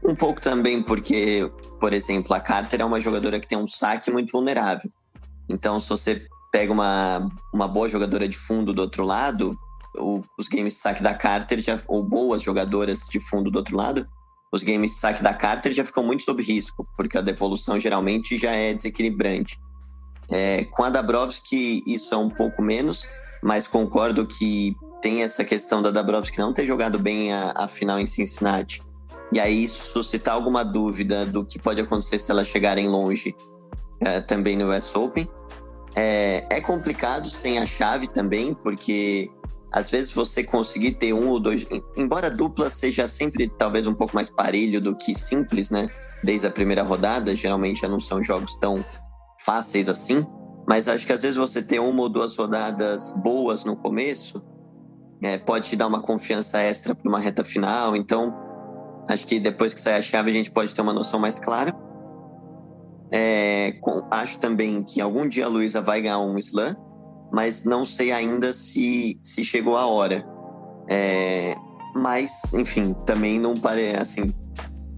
Um 0.04 0.16
pouco 0.16 0.42
também 0.42 0.82
porque, 0.82 1.50
por 1.80 1.94
exemplo, 1.94 2.34
a 2.34 2.40
Carter 2.40 2.82
é 2.82 2.86
uma 2.86 3.00
jogadora 3.00 3.40
que 3.40 3.48
tem 3.48 3.58
um 3.58 3.68
saque 3.68 4.12
muito 4.12 4.32
vulnerável. 4.32 4.92
Então, 5.50 5.80
se 5.80 5.90
você 5.90 6.28
pega 6.52 6.72
uma, 6.72 7.30
uma 7.54 7.68
boa 7.68 7.88
jogadora 7.88 8.28
de 8.28 8.38
fundo 8.38 8.74
do 8.74 8.82
outro 8.82 9.04
lado, 9.06 9.58
o, 9.98 10.22
os 10.38 10.48
games 10.48 10.74
de 10.74 10.80
saque 10.80 11.02
da 11.02 11.14
Carter, 11.14 11.60
já, 11.60 11.80
ou 11.88 12.04
boas 12.04 12.42
jogadoras 12.42 13.08
de 13.10 13.20
fundo 13.20 13.50
do 13.50 13.58
outro 13.58 13.78
lado, 13.78 14.08
os 14.52 14.62
games 14.62 14.92
de 14.92 14.98
saque 14.98 15.24
da 15.24 15.34
Carter 15.34 15.72
já 15.72 15.84
ficam 15.84 16.04
muito 16.04 16.24
sob 16.24 16.44
risco, 16.44 16.88
porque 16.98 17.18
a 17.18 17.22
devolução 17.22 17.80
geralmente 17.80 18.38
já 18.38 18.52
é 18.52 18.74
desequilibrante. 18.74 19.58
É, 20.30 20.66
com 20.66 20.84
a 20.84 20.90
Dabrowski, 20.90 21.84
isso 21.88 22.14
é 22.14 22.18
um 22.18 22.30
pouco 22.30 22.62
menos, 22.62 23.08
mas 23.44 23.68
concordo 23.68 24.26
que 24.26 24.76
tem 25.02 25.22
essa 25.22 25.44
questão 25.44 25.82
da 25.82 25.92
Dabrowski 25.92 26.40
não 26.40 26.54
ter 26.54 26.66
jogado 26.66 26.98
bem 26.98 27.34
a, 27.34 27.54
a 27.56 27.68
final 27.68 28.00
em 28.00 28.06
Cincinnati. 28.06 28.82
E 29.34 29.40
aí 29.40 29.64
isso 29.64 29.92
suscitar 29.92 30.36
alguma 30.36 30.64
dúvida 30.64 31.26
do 31.26 31.46
que 31.46 31.60
pode 31.60 31.82
acontecer 31.82 32.18
se 32.20 32.32
elas 32.32 32.48
chegarem 32.48 32.88
longe 32.88 33.36
é, 34.00 34.22
também 34.22 34.56
no 34.56 34.74
US 34.74 34.96
Open. 34.96 35.28
É, 35.96 36.48
é 36.50 36.62
complicado 36.62 37.30
sem 37.30 37.60
a 37.60 37.66
chave 37.66 38.08
também, 38.08 38.54
porque 38.54 39.30
às 39.74 39.92
vezes 39.92 40.14
você 40.14 40.44
conseguir 40.44 40.94
ter 40.94 41.14
um 41.14 41.28
ou 41.30 41.40
dois. 41.40 41.68
Embora 41.98 42.32
dupla 42.32 42.70
seja 42.70 43.08
sempre 43.08 43.50
talvez 43.50 43.88
um 43.88 43.94
pouco 43.94 44.16
mais 44.16 44.30
parelho 44.30 44.80
do 44.80 44.96
que 44.96 45.14
simples, 45.14 45.70
né? 45.70 45.88
Desde 46.24 46.48
a 46.48 46.52
primeira 46.52 46.84
rodada, 46.84 47.36
geralmente 47.36 47.82
já 47.82 47.90
não 47.90 48.00
são 48.00 48.24
jogos 48.24 48.56
tão 48.56 48.86
fáceis 49.42 49.90
assim. 49.90 50.26
Mas 50.68 50.88
acho 50.88 51.06
que 51.06 51.14
às 51.14 51.22
vezes 51.22 51.38
você 51.38 51.62
ter 51.62 51.80
uma 51.80 52.04
ou 52.04 52.10
duas 52.10 52.38
rodadas 52.38 53.12
boas 53.18 53.66
no 53.66 53.76
começo 53.76 54.42
é, 55.22 55.38
pode 55.38 55.70
te 55.70 55.76
dar 55.76 55.88
uma 55.88 56.02
confiança 56.02 56.60
extra 56.60 56.94
para 56.94 57.08
uma 57.08 57.20
reta 57.20 57.44
final. 57.44 57.96
Então, 57.96 58.34
acho 59.10 59.26
que 59.26 59.40
depois 59.40 59.74
que 59.74 59.82
sair 59.82 59.96
a 59.96 60.02
chave 60.02 60.30
a 60.30 60.34
gente 60.34 60.52
pode 60.52 60.74
ter 60.74 60.82
uma 60.82 60.94
noção 60.94 61.20
mais 61.20 61.40
clara. 61.40 61.74
É, 63.12 63.74
com, 63.82 64.06
acho 64.12 64.40
também 64.40 64.84
que 64.84 65.00
algum 65.00 65.28
dia 65.28 65.46
a 65.46 65.50
Luísa 65.50 65.82
vai 65.82 66.02
ganhar 66.02 66.20
um 66.20 66.38
slam, 66.38 66.76
mas 67.32 67.64
não 67.64 67.86
sei 67.86 68.12
ainda 68.12 68.52
se, 68.54 69.20
se 69.24 69.46
chegou 69.46 69.76
a 69.76 69.86
hora. 69.86 70.26
É, 70.90 71.56
mas, 71.96 72.54
enfim, 72.54 72.94
também 73.06 73.40
não 73.40 73.54
parece 73.54 73.98
assim. 73.98 74.34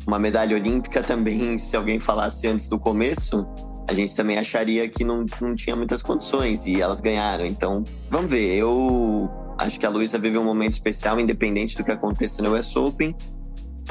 Uma 0.08 0.20
medalha 0.20 0.56
olímpica 0.56 1.04
também, 1.04 1.58
se 1.58 1.76
alguém 1.76 2.00
falasse 2.00 2.48
antes 2.48 2.68
do 2.68 2.80
começo, 2.80 3.46
a 3.88 3.94
gente 3.94 4.16
também 4.16 4.38
acharia 4.38 4.88
que 4.90 5.04
não, 5.04 5.26
não 5.40 5.56
tinha 5.56 5.76
muitas 5.76 6.02
condições 6.02 6.66
e 6.66 6.82
elas 6.82 7.02
ganharam. 7.02 7.46
Então, 7.46 7.84
vamos 8.10 8.32
ver. 8.32 8.58
Eu 8.58 9.30
acho 9.60 9.80
que 9.80 9.86
a 9.86 9.90
Luísa 9.90 10.18
vive 10.18 10.38
um 10.38 10.44
momento 10.44 10.72
especial, 10.72 11.20
independente 11.20 11.78
do 11.78 11.84
que 11.84 11.92
aconteça 11.92 12.42
no 12.42 12.54
US 12.54 12.76
Open. 12.76 13.16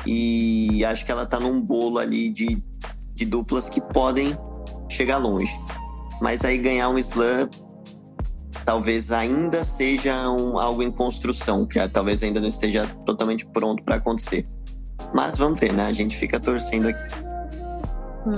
E 0.06 0.84
acho 0.84 1.06
que 1.06 1.12
ela 1.12 1.24
tá 1.24 1.38
num 1.38 1.60
bolo 1.60 1.98
ali 1.98 2.30
de 2.30 2.62
de 3.14 3.24
duplas 3.24 3.68
que 3.68 3.80
podem 3.80 4.36
chegar 4.88 5.18
longe. 5.18 5.58
Mas 6.20 6.44
aí 6.44 6.58
ganhar 6.58 6.88
um 6.90 6.98
slam 6.98 7.48
talvez 8.64 9.12
ainda 9.12 9.64
seja 9.64 10.30
um, 10.30 10.58
algo 10.58 10.82
em 10.82 10.90
construção, 10.90 11.66
que 11.66 11.78
é, 11.78 11.86
talvez 11.86 12.22
ainda 12.22 12.40
não 12.40 12.48
esteja 12.48 12.86
totalmente 13.04 13.46
pronto 13.46 13.82
para 13.84 13.96
acontecer. 13.96 14.48
Mas 15.14 15.36
vamos 15.36 15.58
ver, 15.58 15.72
né? 15.72 15.86
A 15.86 15.92
gente 15.92 16.16
fica 16.16 16.40
torcendo 16.40 16.88
aqui. 16.88 17.23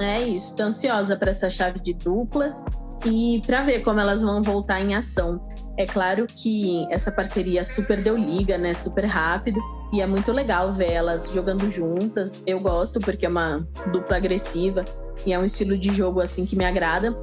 É 0.01 0.23
isso, 0.23 0.55
tô 0.57 0.65
ansiosa 0.65 1.17
para 1.17 1.31
essa 1.31 1.49
chave 1.49 1.79
de 1.81 1.95
duplas 1.95 2.63
e 3.05 3.41
para 3.47 3.63
ver 3.63 3.83
como 3.83 4.01
elas 4.01 4.23
vão 4.23 4.43
voltar 4.43 4.81
em 4.81 4.95
ação. 4.95 5.41
É 5.77 5.87
claro 5.87 6.27
que 6.27 6.87
essa 6.91 7.13
parceria 7.13 7.65
super 7.65 8.03
deu 8.03 8.17
liga, 8.17 8.59
né? 8.59 8.75
Super 8.75 9.05
rápido. 9.05 9.61
E 9.93 10.01
é 10.01 10.07
muito 10.07 10.33
legal 10.33 10.73
ver 10.73 10.93
elas 10.93 11.33
jogando 11.33 11.71
juntas. 11.71 12.43
Eu 12.47 12.59
gosto 12.59 12.99
porque 13.01 13.27
é 13.27 13.29
uma 13.29 13.67
dupla 13.93 14.17
agressiva 14.17 14.85
e 15.25 15.33
é 15.33 15.39
um 15.39 15.45
estilo 15.45 15.79
de 15.79 15.93
jogo 15.93 16.21
assim 16.21 16.45
que 16.47 16.57
me 16.57 16.65
agrada. 16.65 17.17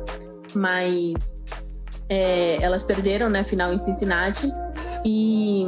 Mas 0.55 1.37
é, 2.07 2.61
elas 2.61 2.83
perderam, 2.83 3.29
né, 3.29 3.43
final 3.43 3.73
em 3.73 3.77
Cincinnati 3.77 4.49
e 5.05 5.65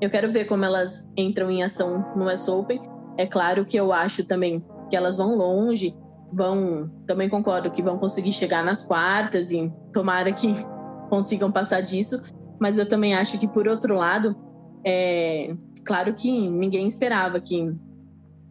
eu 0.00 0.10
quero 0.10 0.32
ver 0.32 0.46
como 0.46 0.64
elas 0.64 1.06
entram 1.16 1.50
em 1.50 1.62
ação 1.62 2.04
no 2.16 2.26
US 2.26 2.48
Open. 2.48 2.80
É 3.16 3.26
claro 3.26 3.64
que 3.64 3.76
eu 3.76 3.92
acho 3.92 4.24
também 4.24 4.64
que 4.90 4.96
elas 4.96 5.18
vão 5.18 5.36
longe, 5.36 5.94
vão, 6.32 6.88
também 7.06 7.28
concordo 7.28 7.70
que 7.70 7.82
vão 7.82 7.98
conseguir 7.98 8.32
chegar 8.32 8.64
nas 8.64 8.84
quartas 8.84 9.50
e 9.50 9.72
tomara 9.92 10.32
que 10.32 10.54
consigam 11.10 11.52
passar 11.52 11.80
disso, 11.82 12.22
mas 12.60 12.78
eu 12.78 12.88
também 12.88 13.14
acho 13.14 13.38
que 13.38 13.46
por 13.46 13.68
outro 13.68 13.94
lado, 13.94 14.36
é, 14.84 15.54
claro 15.84 16.14
que 16.14 16.48
ninguém 16.48 16.86
esperava 16.86 17.40
que 17.40 17.74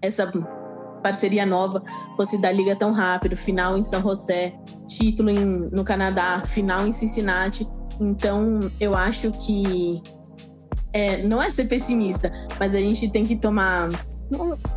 essa 0.01 0.31
parceria 1.01 1.45
nova 1.45 1.83
fosse 2.15 2.39
da 2.39 2.51
liga 2.51 2.75
tão 2.75 2.91
rápido, 2.91 3.35
final 3.35 3.77
em 3.77 3.83
São 3.83 4.01
José, 4.01 4.53
título 4.87 5.29
em, 5.29 5.69
no 5.71 5.83
Canadá, 5.83 6.43
final 6.45 6.85
em 6.85 6.91
Cincinnati. 6.91 7.67
Então, 7.99 8.59
eu 8.79 8.95
acho 8.95 9.31
que 9.31 10.01
é, 10.93 11.23
não 11.23 11.41
é 11.41 11.49
ser 11.49 11.65
pessimista, 11.65 12.31
mas 12.59 12.75
a 12.75 12.79
gente 12.79 13.09
tem 13.11 13.23
que 13.23 13.35
tomar 13.35 13.89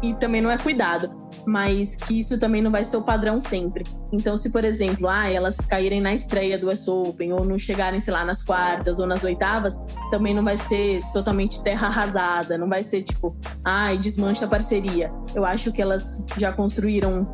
e 0.02 0.14
também 0.14 0.40
não 0.40 0.50
é 0.50 0.58
cuidado, 0.58 1.10
mas 1.46 1.96
que 1.96 2.18
isso 2.18 2.38
também 2.38 2.62
não 2.62 2.70
vai 2.70 2.84
ser 2.84 2.96
o 2.96 3.02
padrão 3.02 3.40
sempre. 3.40 3.84
Então, 4.12 4.36
se 4.36 4.50
por 4.50 4.64
exemplo, 4.64 5.08
ah, 5.08 5.30
elas 5.30 5.56
caírem 5.58 6.00
na 6.00 6.12
estreia 6.12 6.58
do 6.58 6.68
US 6.68 6.88
Open 6.88 7.32
ou 7.32 7.44
não 7.44 7.58
chegarem, 7.58 8.00
sei 8.00 8.12
lá, 8.12 8.24
nas 8.24 8.42
quartas 8.42 9.00
ou 9.00 9.06
nas 9.06 9.24
oitavas, 9.24 9.78
também 10.10 10.34
não 10.34 10.44
vai 10.44 10.56
ser 10.56 11.00
totalmente 11.12 11.62
terra 11.62 11.88
arrasada, 11.88 12.58
não 12.58 12.68
vai 12.68 12.82
ser 12.82 13.02
tipo, 13.02 13.36
ai, 13.64 13.94
ah, 13.94 13.98
desmancha 13.98 14.46
a 14.46 14.48
parceria. 14.48 15.12
Eu 15.34 15.44
acho 15.44 15.72
que 15.72 15.80
elas 15.80 16.24
já 16.36 16.52
construíram 16.52 17.26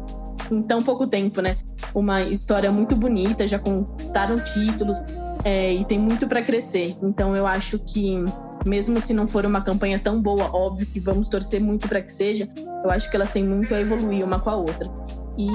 em 0.50 0.62
tão 0.62 0.82
pouco 0.82 1.06
tempo, 1.06 1.40
né? 1.40 1.56
Uma 1.94 2.22
história 2.22 2.70
muito 2.70 2.96
bonita, 2.96 3.46
já 3.46 3.58
conquistaram 3.58 4.36
títulos 4.36 5.02
é, 5.44 5.72
e 5.72 5.84
tem 5.84 5.98
muito 5.98 6.26
para 6.26 6.42
crescer. 6.42 6.96
Então, 7.02 7.36
eu 7.36 7.46
acho 7.46 7.78
que 7.78 8.24
mesmo 8.66 9.00
se 9.00 9.14
não 9.14 9.26
for 9.26 9.44
uma 9.44 9.62
campanha 9.62 9.98
tão 9.98 10.20
boa, 10.20 10.54
óbvio 10.54 10.86
que 10.86 11.00
vamos 11.00 11.28
torcer 11.28 11.60
muito 11.60 11.88
para 11.88 12.02
que 12.02 12.12
seja, 12.12 12.48
eu 12.84 12.90
acho 12.90 13.10
que 13.10 13.16
elas 13.16 13.30
têm 13.30 13.44
muito 13.44 13.74
a 13.74 13.80
evoluir 13.80 14.24
uma 14.24 14.38
com 14.38 14.50
a 14.50 14.56
outra. 14.56 14.90
E 15.38 15.48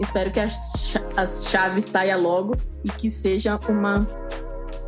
espero 0.00 0.30
que 0.30 0.40
a, 0.40 0.46
a 1.16 1.26
chave 1.26 1.80
saia 1.80 2.16
logo 2.16 2.54
e 2.84 2.88
que 2.90 3.08
seja 3.08 3.58
uma 3.68 4.06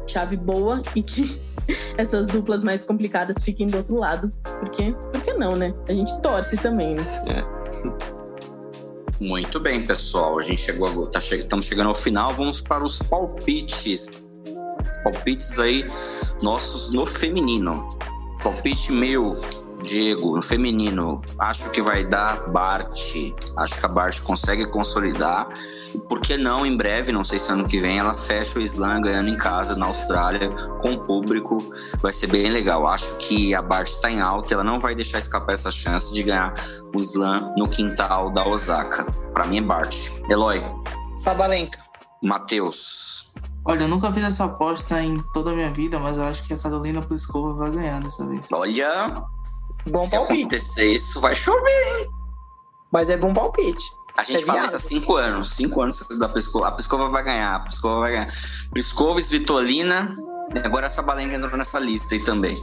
chave 0.07 0.37
boa 0.37 0.83
e 0.95 1.03
que 1.03 1.41
essas 1.97 2.29
duplas 2.29 2.63
mais 2.63 2.85
complicadas 2.85 3.43
fiquem 3.43 3.67
do 3.67 3.79
outro 3.79 3.97
lado. 3.97 4.33
Porque, 4.61 4.93
por 5.13 5.23
que 5.23 5.33
não, 5.35 5.55
né? 5.55 5.73
A 5.89 5.93
gente 5.93 6.21
torce 6.21 6.57
também, 6.59 6.95
né? 6.95 7.03
É. 7.29 9.25
Muito 9.25 9.59
bem, 9.61 9.87
pessoal. 9.87 10.39
A 10.39 10.43
gente 10.43 10.61
chegou, 10.61 11.11
tá 11.11 11.21
che 11.21 11.37
estamos 11.37 11.65
chegando 11.65 11.89
ao 11.89 11.95
final. 11.95 12.35
Vamos 12.35 12.61
para 12.61 12.85
os 12.85 12.99
palpites 12.99 14.11
palpites 15.05 15.59
aí 15.59 15.85
nossos 16.45 16.91
no 16.91 17.07
feminino. 17.07 17.97
Palpite 18.43 18.93
meu, 18.93 19.33
Diego, 19.83 20.37
no 20.37 20.43
feminino, 20.43 21.23
acho 21.39 21.71
que 21.71 21.81
vai 21.81 22.05
dar 22.05 22.51
Bart. 22.51 23.01
Acho 23.57 23.81
que 23.81 23.87
a 23.87 23.89
Bart 23.89 24.21
consegue 24.21 24.71
consolidar. 24.71 25.49
Por 26.07 26.21
que 26.21 26.37
não, 26.37 26.67
em 26.67 26.77
breve, 26.77 27.13
não 27.13 27.25
sei 27.25 27.39
se 27.39 27.51
ano 27.51 27.67
que 27.67 27.81
vem, 27.81 27.99
ela 27.99 28.15
fecha 28.19 28.59
o 28.59 28.63
slam 28.63 29.01
ganhando 29.01 29.31
em 29.31 29.37
casa 29.39 29.75
na 29.77 29.87
Austrália 29.87 30.51
com 30.83 30.99
público. 31.07 31.57
Vai 32.03 32.13
ser 32.13 32.27
bem 32.27 32.51
legal. 32.51 32.87
Acho 32.87 33.17
que 33.17 33.55
a 33.55 33.63
Bart 33.63 33.89
está 33.89 34.13
em 34.13 34.21
alta, 34.21 34.53
ela 34.53 34.65
não 34.65 34.79
vai 34.79 34.95
deixar 34.95 35.19
escapar 35.19 35.55
essa 35.55 35.71
chance 35.71 36.13
de 36.13 36.23
ganhar 36.23 36.53
o 36.95 37.01
slam 37.01 37.55
no 37.57 37.67
quintal 37.67 38.31
da 38.31 38.47
Osaka. 38.47 39.11
Para 39.33 39.47
mim 39.47 39.59
é 39.59 39.63
Bart. 39.63 39.97
Eloy. 40.29 40.63
Sabalenka. 41.17 41.94
Matheus. 42.25 43.35
Olha, 43.67 43.83
eu 43.83 43.89
nunca 43.89 44.13
fiz 44.13 44.23
essa 44.23 44.45
aposta 44.45 45.03
em 45.03 45.23
toda 45.33 45.51
a 45.51 45.55
minha 45.55 45.71
vida, 45.73 45.99
mas 45.99 46.17
eu 46.17 46.25
acho 46.25 46.45
que 46.45 46.55
a 46.55 46.59
Carolina 46.59 47.01
Pliskova 47.03 47.55
vai 47.55 47.71
ganhar 47.71 48.01
dessa 48.01 48.27
vez. 48.27 48.49
Olha, 48.53 49.25
bom 49.89 50.01
se 50.01 50.13
palpite. 50.17 50.41
acontecer 50.43 50.93
isso, 50.93 51.21
vai 51.21 51.35
chover, 51.35 52.01
hein? 52.01 52.11
Mas 52.93 53.11
é 53.11 53.17
bom 53.17 53.33
palpite. 53.33 53.85
A 54.17 54.23
gente 54.23 54.43
é 54.43 54.47
fala 54.47 54.61
viável. 54.61 54.77
isso 54.79 54.87
há 54.87 54.89
cinco 54.89 55.17
anos. 55.17 55.49
Cinco 55.51 55.81
anos 55.83 56.07
da 56.21 56.29
Pliskova. 56.29 56.69
A 56.69 56.73
Pliskova 56.73 57.09
vai 57.09 57.25
ganhar, 57.25 57.57
a 57.57 57.61
Pliskova 57.61 58.01
vai 58.01 58.13
ganhar. 58.13 58.29
Pliskova, 58.73 59.19
Svitolina, 59.21 60.09
e 60.55 60.59
agora 60.61 60.87
essa 60.87 61.03
balenga 61.03 61.35
entrou 61.37 61.57
nessa 61.57 61.79
lista 61.81 62.15
aí 62.15 62.23
também. 62.23 62.55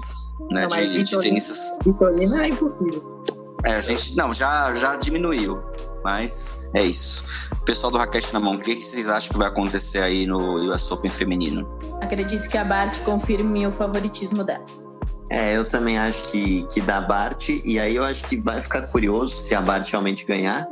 Né, 0.52 0.62
Não, 0.62 0.68
mas 0.70 0.92
de, 0.92 1.04
de 1.04 1.10
Svitolina- 1.10 1.22
tenistas. 1.24 1.78
Vitorina 1.84 2.44
é 2.46 2.48
impossível. 2.48 3.24
É, 3.66 3.74
a 3.74 3.82
gente. 3.82 4.16
Não, 4.16 4.32
já, 4.34 4.74
já 4.76 4.96
diminuiu. 4.96 5.60
Mas 6.04 6.70
é 6.74 6.84
isso. 6.84 7.26
Pessoal 7.66 7.92
do 7.92 7.98
Raquete 8.00 8.34
na 8.34 8.40
Mão, 8.40 8.56
o 8.56 8.60
que 8.60 8.76
vocês 8.76 9.08
acham 9.10 9.34
que 9.34 9.38
vai 9.38 9.48
acontecer 9.48 10.02
aí 10.02 10.26
no 10.26 10.38
US 10.72 10.92
Open 10.92 11.12
feminino? 11.12 11.68
Acredito 12.02 12.50
que 12.50 12.58
a 12.58 12.64
Bart 12.64 13.04
confirme 13.04 13.68
o 13.68 13.72
favoritismo 13.72 14.44
dela. 14.44 14.66
É, 15.30 15.56
eu 15.56 15.64
também 15.64 15.98
acho 15.98 16.32
que, 16.32 16.64
que 16.64 16.82
dá 16.82 17.02
Bart, 17.02 17.50
e 17.64 17.80
aí 17.80 17.96
eu 17.96 18.04
acho 18.04 18.26
que 18.26 18.42
vai 18.42 18.62
ficar 18.62 18.88
curioso 18.88 19.36
se 19.36 19.56
a 19.56 19.62
Bart 19.62 19.90
realmente 19.90 20.26
ganhar, 20.26 20.68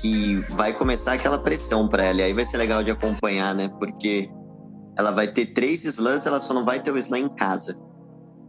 que 0.00 0.44
vai 0.50 0.72
começar 0.72 1.14
aquela 1.14 1.38
pressão 1.38 1.88
para 1.88 2.04
ela, 2.04 2.20
e 2.20 2.24
aí 2.24 2.32
vai 2.32 2.44
ser 2.44 2.58
legal 2.58 2.84
de 2.84 2.90
acompanhar, 2.90 3.54
né? 3.54 3.68
Porque 3.78 4.30
ela 4.98 5.10
vai 5.10 5.28
ter 5.28 5.46
três 5.46 5.84
slams, 5.84 6.26
ela 6.26 6.38
só 6.38 6.52
não 6.52 6.64
vai 6.64 6.78
ter 6.78 6.92
o 6.92 6.98
slam 6.98 7.22
em 7.22 7.28
casa. 7.34 7.76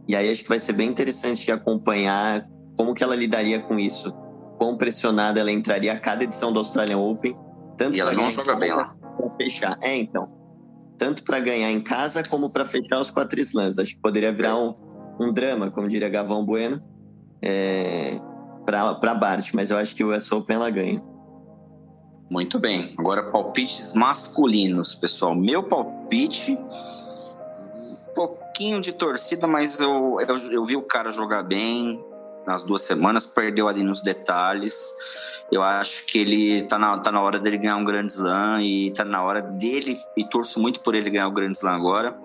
E 0.06 0.14
aí 0.14 0.30
acho 0.30 0.42
que 0.42 0.48
vai 0.48 0.58
ser 0.58 0.74
bem 0.74 0.88
interessante 0.88 1.46
de 1.46 1.52
acompanhar 1.52 2.46
como 2.76 2.94
que 2.94 3.02
ela 3.02 3.16
lidaria 3.16 3.60
com 3.60 3.78
isso. 3.78 4.12
Quão 4.58 4.76
pressionada 4.76 5.40
ela 5.40 5.50
entraria 5.50 5.92
a 5.92 5.98
cada 5.98 6.24
edição 6.24 6.52
do 6.52 6.58
Australian 6.58 6.98
Open. 6.98 7.36
Tanto 7.80 7.96
e 7.96 8.00
ela 8.00 8.12
não 8.12 8.30
joga 8.30 8.54
bem 8.56 8.70
lá. 8.72 8.94
Pra 9.16 9.30
fechar. 9.38 9.78
É, 9.80 9.96
então. 9.96 10.28
Tanto 10.98 11.24
para 11.24 11.40
ganhar 11.40 11.70
em 11.70 11.80
casa 11.80 12.22
como 12.28 12.50
para 12.50 12.66
fechar 12.66 13.00
os 13.00 13.10
quatro 13.10 13.40
slams. 13.40 13.78
Acho 13.78 13.94
que 13.94 14.02
poderia 14.02 14.32
virar 14.32 14.54
um, 14.58 14.74
um 15.18 15.32
drama, 15.32 15.70
como 15.70 15.88
diria 15.88 16.10
Gavão 16.10 16.44
Bueno, 16.44 16.82
é, 17.40 18.20
para 18.66 19.14
Bart. 19.14 19.52
Mas 19.54 19.70
eu 19.70 19.78
acho 19.78 19.96
que 19.96 20.04
o 20.04 20.14
US 20.14 20.30
Open 20.30 20.56
ela 20.56 20.68
ganha. 20.68 21.02
Muito 22.30 22.58
bem. 22.58 22.84
Agora 22.98 23.30
palpites 23.30 23.94
masculinos, 23.94 24.94
pessoal. 24.94 25.34
Meu 25.34 25.62
palpite 25.62 26.58
pouquinho 28.14 28.82
de 28.82 28.92
torcida, 28.92 29.46
mas 29.46 29.80
eu, 29.80 30.18
eu, 30.28 30.36
eu, 30.50 30.64
vi 30.66 30.76
o 30.76 30.82
cara 30.82 31.10
jogar 31.10 31.44
bem 31.44 32.04
nas 32.46 32.62
duas 32.62 32.82
semanas, 32.82 33.26
perdeu 33.26 33.68
ali 33.68 33.82
nos 33.82 34.02
detalhes. 34.02 34.92
Eu 35.50 35.62
acho 35.62 36.06
que 36.06 36.18
ele 36.18 36.62
tá 36.62 36.78
na, 36.78 36.96
tá 36.98 37.10
na 37.10 37.20
hora 37.20 37.38
dele 37.38 37.58
ganhar 37.58 37.76
um 37.76 37.84
grande 37.84 38.12
slam 38.12 38.62
e 38.62 38.92
tá 38.92 39.04
na 39.04 39.22
hora 39.22 39.42
dele, 39.42 39.96
e 40.16 40.24
torço 40.24 40.60
muito 40.60 40.80
por 40.80 40.94
ele 40.94 41.10
ganhar 41.10 41.26
o 41.26 41.32
grande 41.32 41.56
slam 41.56 41.74
agora, 41.74 42.16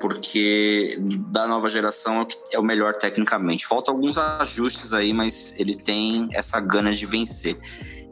porque 0.00 0.98
da 1.30 1.46
nova 1.46 1.68
geração 1.68 2.26
é 2.52 2.58
o 2.58 2.62
melhor 2.62 2.94
tecnicamente. 2.96 3.66
Falta 3.66 3.90
alguns 3.90 4.16
ajustes 4.18 4.92
aí, 4.92 5.12
mas 5.12 5.54
ele 5.60 5.76
tem 5.76 6.28
essa 6.32 6.58
gana 6.58 6.92
de 6.92 7.06
vencer. 7.06 7.56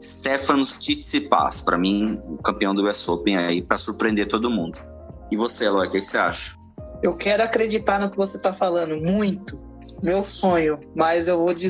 Stefanos 0.01 0.77
Tsitsipas, 0.77 1.61
para 1.61 1.77
mim, 1.77 2.21
o 2.27 2.37
campeão 2.37 2.73
do 2.73 2.87
US 2.87 3.07
Open 3.09 3.37
aí, 3.37 3.61
para 3.61 3.77
surpreender 3.77 4.27
todo 4.27 4.49
mundo. 4.49 4.79
E 5.31 5.37
você, 5.37 5.65
Eloy, 5.65 5.87
o 5.87 5.91
que, 5.91 5.99
que 5.99 6.07
você 6.07 6.17
acha? 6.17 6.55
Eu 7.03 7.15
quero 7.15 7.43
acreditar 7.43 7.99
no 7.99 8.09
que 8.09 8.17
você 8.17 8.39
tá 8.39 8.53
falando, 8.53 8.97
muito. 8.97 9.59
Meu 10.01 10.23
sonho, 10.23 10.79
mas 10.95 11.27
eu 11.27 11.37
vou 11.37 11.53
de. 11.53 11.67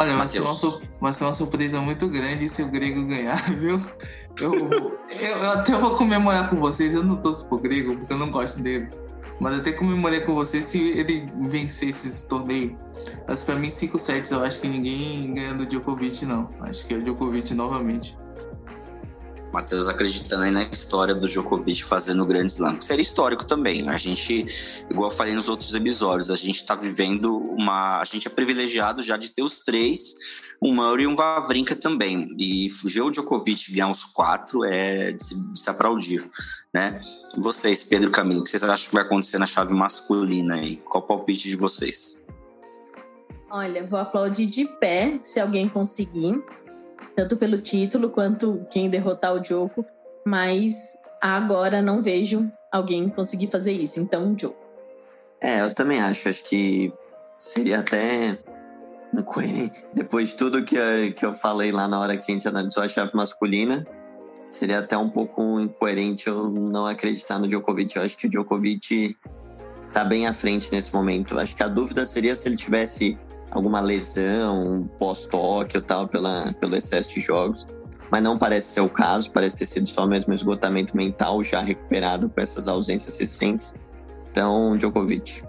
Olha, 0.00 0.16
vai 0.16 0.28
ser, 0.28 0.40
uma, 0.40 0.54
uma 1.00 1.34
surpresa 1.34 1.80
muito 1.80 2.08
grande 2.08 2.48
se 2.48 2.62
o 2.62 2.70
Grego 2.70 3.04
ganhar, 3.06 3.36
viu? 3.58 3.80
Eu, 4.40 4.54
eu, 4.54 4.98
eu, 5.08 5.50
até 5.52 5.76
vou 5.76 5.96
comemorar 5.96 6.48
com 6.48 6.56
vocês. 6.56 6.94
Eu 6.94 7.02
não 7.02 7.16
torço 7.16 7.48
pro 7.48 7.58
Grego, 7.58 7.96
porque 7.96 8.12
eu 8.12 8.18
não 8.18 8.30
gosto 8.30 8.62
dele. 8.62 8.88
Mas 9.40 9.58
até 9.58 9.72
comemorei 9.72 10.20
com 10.20 10.34
vocês 10.34 10.64
se 10.64 10.78
ele 10.78 11.28
vencer 11.48 11.88
esse 11.88 12.26
torneio. 12.26 12.78
Mas 13.28 13.42
pra 13.42 13.56
mim, 13.56 13.70
5 13.70 13.98
sets, 13.98 14.30
eu 14.30 14.42
acho 14.42 14.60
que 14.60 14.68
ninguém 14.68 15.34
ganha 15.34 15.54
do 15.54 15.66
Djokovic, 15.66 16.24
não. 16.26 16.48
Acho 16.60 16.86
que 16.86 16.94
é 16.94 16.98
o 16.98 17.02
Djokovic 17.02 17.54
novamente. 17.54 18.16
Matheus 19.52 19.88
acreditando 19.88 20.42
aí 20.42 20.50
na 20.50 20.62
história 20.64 21.14
do 21.14 21.26
Djokovic 21.26 21.84
fazendo 21.84 22.22
o 22.22 22.26
Grande 22.26 22.52
Slam, 22.52 22.76
que 22.76 22.84
seria 22.84 23.02
histórico 23.02 23.46
também. 23.46 23.88
A 23.88 23.96
gente, 23.96 24.46
igual 24.90 25.10
eu 25.10 25.16
falei 25.16 25.34
nos 25.34 25.48
outros 25.48 25.74
episódios, 25.74 26.30
a 26.30 26.36
gente 26.36 26.56
está 26.56 26.74
vivendo 26.74 27.36
uma. 27.36 28.00
A 28.00 28.04
gente 28.04 28.28
é 28.28 28.30
privilegiado 28.30 29.02
já 29.02 29.16
de 29.16 29.30
ter 29.30 29.42
os 29.42 29.60
três, 29.60 30.52
um 30.62 30.74
Murray 30.74 31.04
e 31.04 31.06
um 31.06 31.16
Vavrinka 31.16 31.74
também. 31.74 32.28
E 32.38 32.68
ver 32.84 33.02
o 33.02 33.10
Djokovic 33.10 33.72
ganhar 33.72 33.90
os 33.90 34.04
quatro 34.04 34.64
é 34.64 35.12
de 35.12 35.24
se, 35.24 35.52
de 35.52 35.58
se 35.58 35.70
aplaudir. 35.70 36.28
Né? 36.74 36.96
Vocês, 37.38 37.84
Pedro 37.84 38.10
Camilo, 38.10 38.40
o 38.40 38.44
que 38.44 38.50
vocês 38.50 38.62
acham 38.62 38.90
que 38.90 38.94
vai 38.94 39.04
acontecer 39.04 39.38
na 39.38 39.46
chave 39.46 39.74
masculina 39.74 40.56
aí? 40.56 40.76
Qual 40.76 41.02
o 41.02 41.06
palpite 41.06 41.48
de 41.48 41.56
vocês? 41.56 42.22
Olha, 43.50 43.86
vou 43.86 43.98
aplaudir 43.98 44.44
de 44.44 44.66
pé 44.78 45.18
se 45.22 45.40
alguém 45.40 45.70
conseguir 45.70 46.44
tanto 47.18 47.36
pelo 47.36 47.58
título 47.58 48.10
quanto 48.10 48.64
quem 48.70 48.88
derrotar 48.88 49.34
o 49.34 49.42
Joko, 49.42 49.84
mas 50.24 50.96
agora 51.20 51.82
não 51.82 52.00
vejo 52.00 52.48
alguém 52.70 53.08
conseguir 53.08 53.48
fazer 53.48 53.72
isso. 53.72 53.98
Então, 53.98 54.36
Joko. 54.38 54.56
É, 55.42 55.62
eu 55.62 55.74
também 55.74 55.98
acho. 55.98 56.28
Acho 56.28 56.44
que 56.44 56.92
seria 57.36 57.80
até 57.80 58.38
depois 59.94 60.28
de 60.28 60.36
tudo 60.36 60.64
que 60.64 60.76
eu, 60.76 61.12
que 61.12 61.26
eu 61.26 61.34
falei 61.34 61.72
lá 61.72 61.88
na 61.88 61.98
hora 61.98 62.16
que 62.16 62.30
a 62.30 62.34
gente 62.34 62.46
analisou 62.46 62.84
a 62.84 62.88
chave 62.88 63.10
masculina, 63.14 63.84
seria 64.48 64.78
até 64.78 64.96
um 64.96 65.10
pouco 65.10 65.58
incoerente 65.58 66.28
eu 66.28 66.48
não 66.48 66.86
acreditar 66.86 67.40
no 67.40 67.48
Djokovic. 67.48 67.96
Eu 67.96 68.02
acho 68.02 68.16
que 68.16 68.28
o 68.28 68.30
Djokovic 68.30 69.16
tá 69.92 70.04
bem 70.04 70.28
à 70.28 70.32
frente 70.32 70.70
nesse 70.70 70.94
momento. 70.94 71.36
Acho 71.36 71.56
que 71.56 71.64
a 71.64 71.68
dúvida 71.68 72.06
seria 72.06 72.36
se 72.36 72.46
ele 72.46 72.56
tivesse 72.56 73.18
alguma 73.50 73.80
lesão 73.80 74.88
pós-toque 74.98 75.76
ou 75.76 75.82
tal 75.82 76.06
pela, 76.06 76.52
pelo 76.60 76.76
excesso 76.76 77.14
de 77.14 77.20
jogos. 77.20 77.66
Mas 78.10 78.22
não 78.22 78.38
parece 78.38 78.72
ser 78.72 78.80
o 78.80 78.88
caso, 78.88 79.30
parece 79.32 79.56
ter 79.56 79.66
sido 79.66 79.86
só 79.86 80.06
mesmo 80.06 80.32
esgotamento 80.32 80.96
mental 80.96 81.42
já 81.42 81.60
recuperado 81.60 82.28
com 82.28 82.40
essas 82.40 82.66
ausências 82.66 83.18
recentes. 83.18 83.74
Então, 84.30 84.76
Djokovic. 84.76 85.42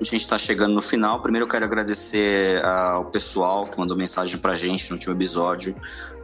A 0.00 0.04
gente 0.04 0.22
está 0.22 0.38
chegando 0.38 0.74
no 0.74 0.80
final. 0.80 1.20
Primeiro 1.20 1.44
eu 1.44 1.50
quero 1.50 1.64
agradecer 1.64 2.64
ao 2.64 3.06
pessoal 3.06 3.66
que 3.66 3.76
mandou 3.76 3.96
mensagem 3.96 4.38
pra 4.38 4.54
gente 4.54 4.88
no 4.90 4.96
último 4.96 5.14
episódio. 5.14 5.74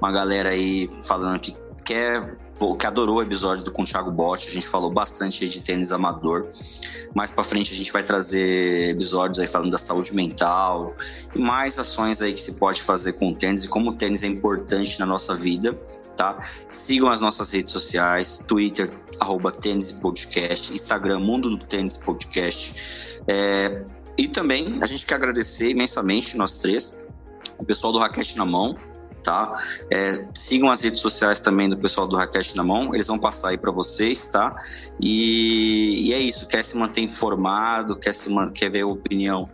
Uma 0.00 0.12
galera 0.12 0.50
aí 0.50 0.88
falando 1.02 1.40
que 1.40 1.56
quer, 1.84 2.36
que 2.78 2.86
adorou 2.86 3.16
o 3.16 3.22
episódio 3.22 3.62
do 3.62 3.72
com 3.72 3.82
o 3.82 3.84
Thiago 3.84 4.10
Botti. 4.10 4.48
A 4.48 4.50
gente 4.50 4.66
falou 4.66 4.90
bastante 4.90 5.48
de 5.48 5.62
tênis 5.62 5.92
amador. 5.92 6.48
Mais 7.14 7.30
para 7.30 7.44
frente 7.44 7.72
a 7.72 7.76
gente 7.76 7.92
vai 7.92 8.02
trazer 8.02 8.90
episódios 8.90 9.38
aí 9.38 9.46
falando 9.46 9.70
da 9.70 9.78
saúde 9.78 10.14
mental 10.14 10.94
e 11.34 11.38
mais 11.38 11.78
ações 11.78 12.22
aí 12.22 12.32
que 12.32 12.40
se 12.40 12.54
pode 12.54 12.82
fazer 12.82 13.12
com 13.14 13.28
o 13.28 13.34
tênis 13.34 13.64
e 13.64 13.68
como 13.68 13.90
o 13.90 13.94
tênis 13.94 14.22
é 14.24 14.26
importante 14.26 14.98
na 14.98 15.06
nossa 15.06 15.34
vida, 15.34 15.78
tá? 16.16 16.40
Sigam 16.42 17.08
as 17.08 17.20
nossas 17.20 17.52
redes 17.52 17.72
sociais, 17.72 18.42
Twitter, 18.48 18.90
arroba 19.20 19.52
Tênis 19.52 19.92
Podcast, 19.92 20.72
Instagram, 20.72 21.20
Mundo 21.20 21.50
do 21.50 21.64
Tênis 21.64 21.96
Podcast. 21.96 23.20
É, 23.28 23.84
e 24.16 24.28
também 24.28 24.78
a 24.82 24.86
gente 24.86 25.04
quer 25.06 25.16
agradecer 25.16 25.70
imensamente, 25.70 26.36
nós 26.36 26.56
três, 26.56 26.98
o 27.58 27.64
pessoal 27.64 27.92
do 27.92 27.98
Raquete 27.98 28.36
na 28.36 28.44
Mão, 28.44 28.72
tá? 29.24 29.58
É, 29.90 30.26
sigam 30.34 30.70
as 30.70 30.84
redes 30.84 31.00
sociais 31.00 31.40
também 31.40 31.68
do 31.68 31.78
pessoal 31.78 32.06
do 32.06 32.16
Raquete 32.16 32.56
na 32.56 32.62
Mão, 32.62 32.94
eles 32.94 33.06
vão 33.06 33.18
passar 33.18 33.48
aí 33.48 33.58
para 33.58 33.72
vocês, 33.72 34.28
tá? 34.28 34.54
E, 35.00 36.08
e, 36.08 36.12
é 36.12 36.18
isso, 36.20 36.46
quer 36.46 36.62
se 36.62 36.76
manter 36.76 37.00
informado, 37.00 37.96
quer, 37.96 38.12
se, 38.12 38.28
quer 38.52 38.70
ver 38.70 38.84
opinião 38.84 39.48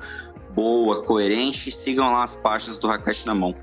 boa, 0.54 1.02
coerente, 1.04 1.70
sigam 1.70 2.08
lá 2.08 2.24
as 2.24 2.34
páginas 2.34 2.76
do 2.76 2.88
Raquete 2.88 3.26
na 3.26 3.34
Mão. 3.34 3.54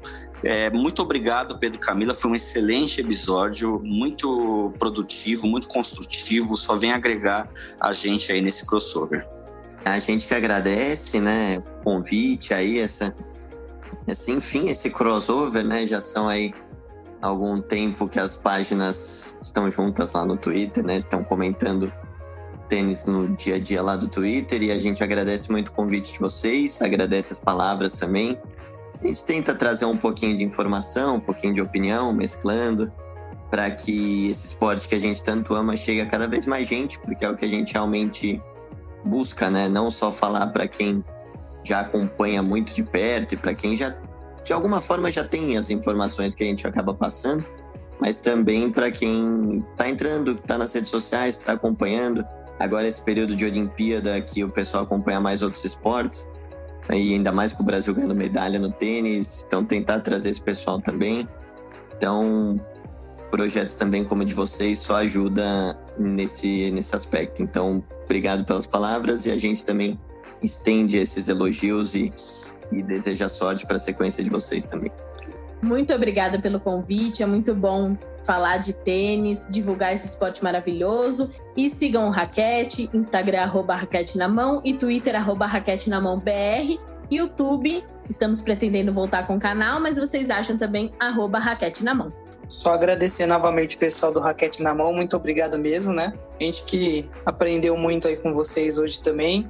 É, 0.43 0.69
muito 0.69 1.01
obrigado, 1.01 1.57
Pedro 1.57 1.79
Camila. 1.79 2.13
Foi 2.13 2.31
um 2.31 2.35
excelente 2.35 3.01
episódio, 3.01 3.81
muito 3.83 4.73
produtivo, 4.77 5.47
muito 5.47 5.67
construtivo. 5.67 6.55
Só 6.55 6.75
vem 6.75 6.91
agregar 6.91 7.49
a 7.79 7.91
gente 7.91 8.31
aí 8.31 8.41
nesse 8.41 8.65
crossover. 8.65 9.27
A 9.83 9.99
gente 9.99 10.27
que 10.27 10.33
agradece, 10.33 11.19
né, 11.21 11.57
o 11.57 11.83
convite 11.83 12.53
aí, 12.53 12.79
essa 12.79 13.15
esse, 14.07 14.31
enfim, 14.31 14.69
esse 14.69 14.89
crossover, 14.89 15.65
né? 15.65 15.85
Já 15.85 16.01
são 16.01 16.27
aí 16.27 16.53
algum 17.21 17.61
tempo 17.61 18.07
que 18.07 18.19
as 18.19 18.38
páginas 18.38 19.38
estão 19.41 19.69
juntas 19.69 20.13
lá 20.13 20.25
no 20.25 20.38
Twitter, 20.38 20.85
né? 20.85 20.97
Estão 20.97 21.23
comentando 21.23 21.91
tênis 22.67 23.05
no 23.05 23.29
dia 23.29 23.55
a 23.55 23.59
dia 23.59 23.81
lá 23.81 23.95
do 23.95 24.07
Twitter 24.07 24.61
e 24.61 24.71
a 24.71 24.79
gente 24.79 25.03
agradece 25.03 25.51
muito 25.51 25.69
o 25.69 25.73
convite 25.73 26.13
de 26.13 26.19
vocês, 26.19 26.81
agradece 26.81 27.33
as 27.33 27.39
palavras 27.39 27.97
também. 27.99 28.38
A 29.01 29.07
gente 29.07 29.25
tenta 29.25 29.55
trazer 29.55 29.85
um 29.85 29.97
pouquinho 29.97 30.38
de 30.38 30.43
informação, 30.43 31.15
um 31.15 31.19
pouquinho 31.19 31.53
de 31.53 31.61
opinião, 31.61 32.13
mesclando, 32.13 32.91
para 33.49 33.71
que 33.71 34.29
esse 34.29 34.47
esporte 34.47 34.89
que 34.89 34.95
a 34.95 34.99
gente 34.99 35.23
tanto 35.23 35.53
ama 35.53 35.77
chegue 35.77 36.01
a 36.01 36.05
cada 36.05 36.27
vez 36.27 36.45
mais 36.45 36.67
gente, 36.67 36.99
porque 36.99 37.23
é 37.23 37.29
o 37.29 37.35
que 37.35 37.45
a 37.45 37.47
gente 37.47 37.73
realmente 37.73 38.41
busca, 39.05 39.49
né? 39.49 39.69
Não 39.69 39.89
só 39.89 40.11
falar 40.11 40.47
para 40.47 40.67
quem 40.67 41.03
já 41.68 41.82
acompanha 41.82 42.41
muito 42.41 42.74
de 42.74 42.84
perto 42.84 43.34
e 43.34 43.38
para 43.38 43.53
quem 43.53 43.76
já 43.76 43.95
de 44.43 44.53
alguma 44.53 44.82
forma 44.82 45.11
já 45.11 45.24
tem 45.24 45.57
as 45.57 45.70
informações 45.70 46.34
que 46.34 46.43
a 46.43 46.47
gente 46.47 46.65
acaba 46.65 46.93
passando, 46.93 47.43
mas 47.99 48.22
também 48.22 48.72
para 48.72 48.89
quem 48.89 49.65
está 49.72 49.89
entrando, 49.89 50.32
está 50.32 50.57
nas 50.57 50.74
redes 50.74 50.89
sociais, 50.89 51.38
está 51.38 51.53
acompanhando. 51.53 52.26
Agora 52.59 52.88
esse 52.88 53.01
período 53.01 53.36
de 53.36 53.45
Olimpíada 53.45 54.22
que 54.22 54.43
o 54.43 54.49
pessoal 54.49 54.84
acompanha 54.84 55.20
mais 55.20 55.43
outros 55.43 55.65
esportes, 55.65 56.30
e 56.89 57.13
ainda 57.13 57.32
mais 57.32 57.51
com 57.51 57.63
o 57.63 57.65
Brasil 57.65 57.93
ganhando 57.93 58.15
medalha 58.15 58.57
no 58.57 58.72
tênis, 58.72 59.43
então 59.45 59.65
tentar 59.65 59.99
trazer 59.99 60.30
esse 60.30 60.41
pessoal 60.41 60.82
também. 60.82 61.28
Então, 61.97 62.59
projetos 63.30 63.76
também 63.76 64.03
como 64.05 64.22
o 64.22 64.26
de 64.26 64.34
vocês 64.34 64.80
só 64.80 64.95
ajuda 64.95 65.43
nesse, 65.99 66.72
nesse 66.72 66.95
aspecto. 66.95 67.43
Então, 67.43 67.84
obrigado 68.05 68.45
pelas 68.45 68.65
palavras 68.65 69.26
e 69.26 69.32
a 69.32 69.38
gente 69.38 69.65
também 69.65 69.99
estende 70.41 70.97
esses 70.97 71.27
elogios 71.27 71.95
e, 71.95 72.13
e 72.71 72.83
deseja 72.83 73.27
sorte 73.27 73.65
para 73.65 73.75
a 73.75 73.79
sequência 73.79 74.23
de 74.23 74.29
vocês 74.29 74.67
também. 74.67 74.91
Muito 75.61 75.93
obrigada 75.93 76.39
pelo 76.39 76.59
convite, 76.59 77.23
é 77.23 77.25
muito 77.25 77.55
bom 77.55 77.97
falar 78.23 78.57
de 78.57 78.73
tênis, 78.73 79.47
divulgar 79.49 79.93
esse 79.93 80.05
esporte 80.05 80.43
maravilhoso. 80.43 81.31
E 81.55 81.69
sigam 81.69 82.07
o 82.07 82.11
Raquete, 82.11 82.89
Instagram, 82.93 83.41
arroba 83.41 83.75
Raquete 83.75 84.17
na 84.17 84.27
mão 84.27 84.61
e 84.63 84.73
Twitter, 84.73 85.15
arroba 85.15 85.45
Raquete 85.45 85.89
na 85.89 86.01
mão 86.01 86.19
BR. 86.19 86.77
YouTube, 87.09 87.83
estamos 88.09 88.41
pretendendo 88.41 88.91
voltar 88.91 89.25
com 89.25 89.38
o 89.38 89.39
canal, 89.39 89.79
mas 89.79 89.97
vocês 89.97 90.29
acham 90.29 90.57
também 90.57 90.93
arroba 90.99 91.39
Raquete 91.39 91.83
na 91.83 91.95
mão. 91.95 92.11
Só 92.49 92.73
agradecer 92.73 93.25
novamente 93.25 93.75
o 93.75 93.79
pessoal 93.79 94.13
do 94.13 94.19
Raquete 94.19 94.63
na 94.63 94.73
Mão, 94.73 94.93
muito 94.93 95.17
obrigado 95.17 95.57
mesmo, 95.57 95.93
né? 95.93 96.13
Gente 96.39 96.63
que 96.63 97.09
aprendeu 97.25 97.75
muito 97.75 98.07
aí 98.07 98.15
com 98.15 98.31
vocês 98.31 98.77
hoje 98.77 99.01
também. 99.01 99.47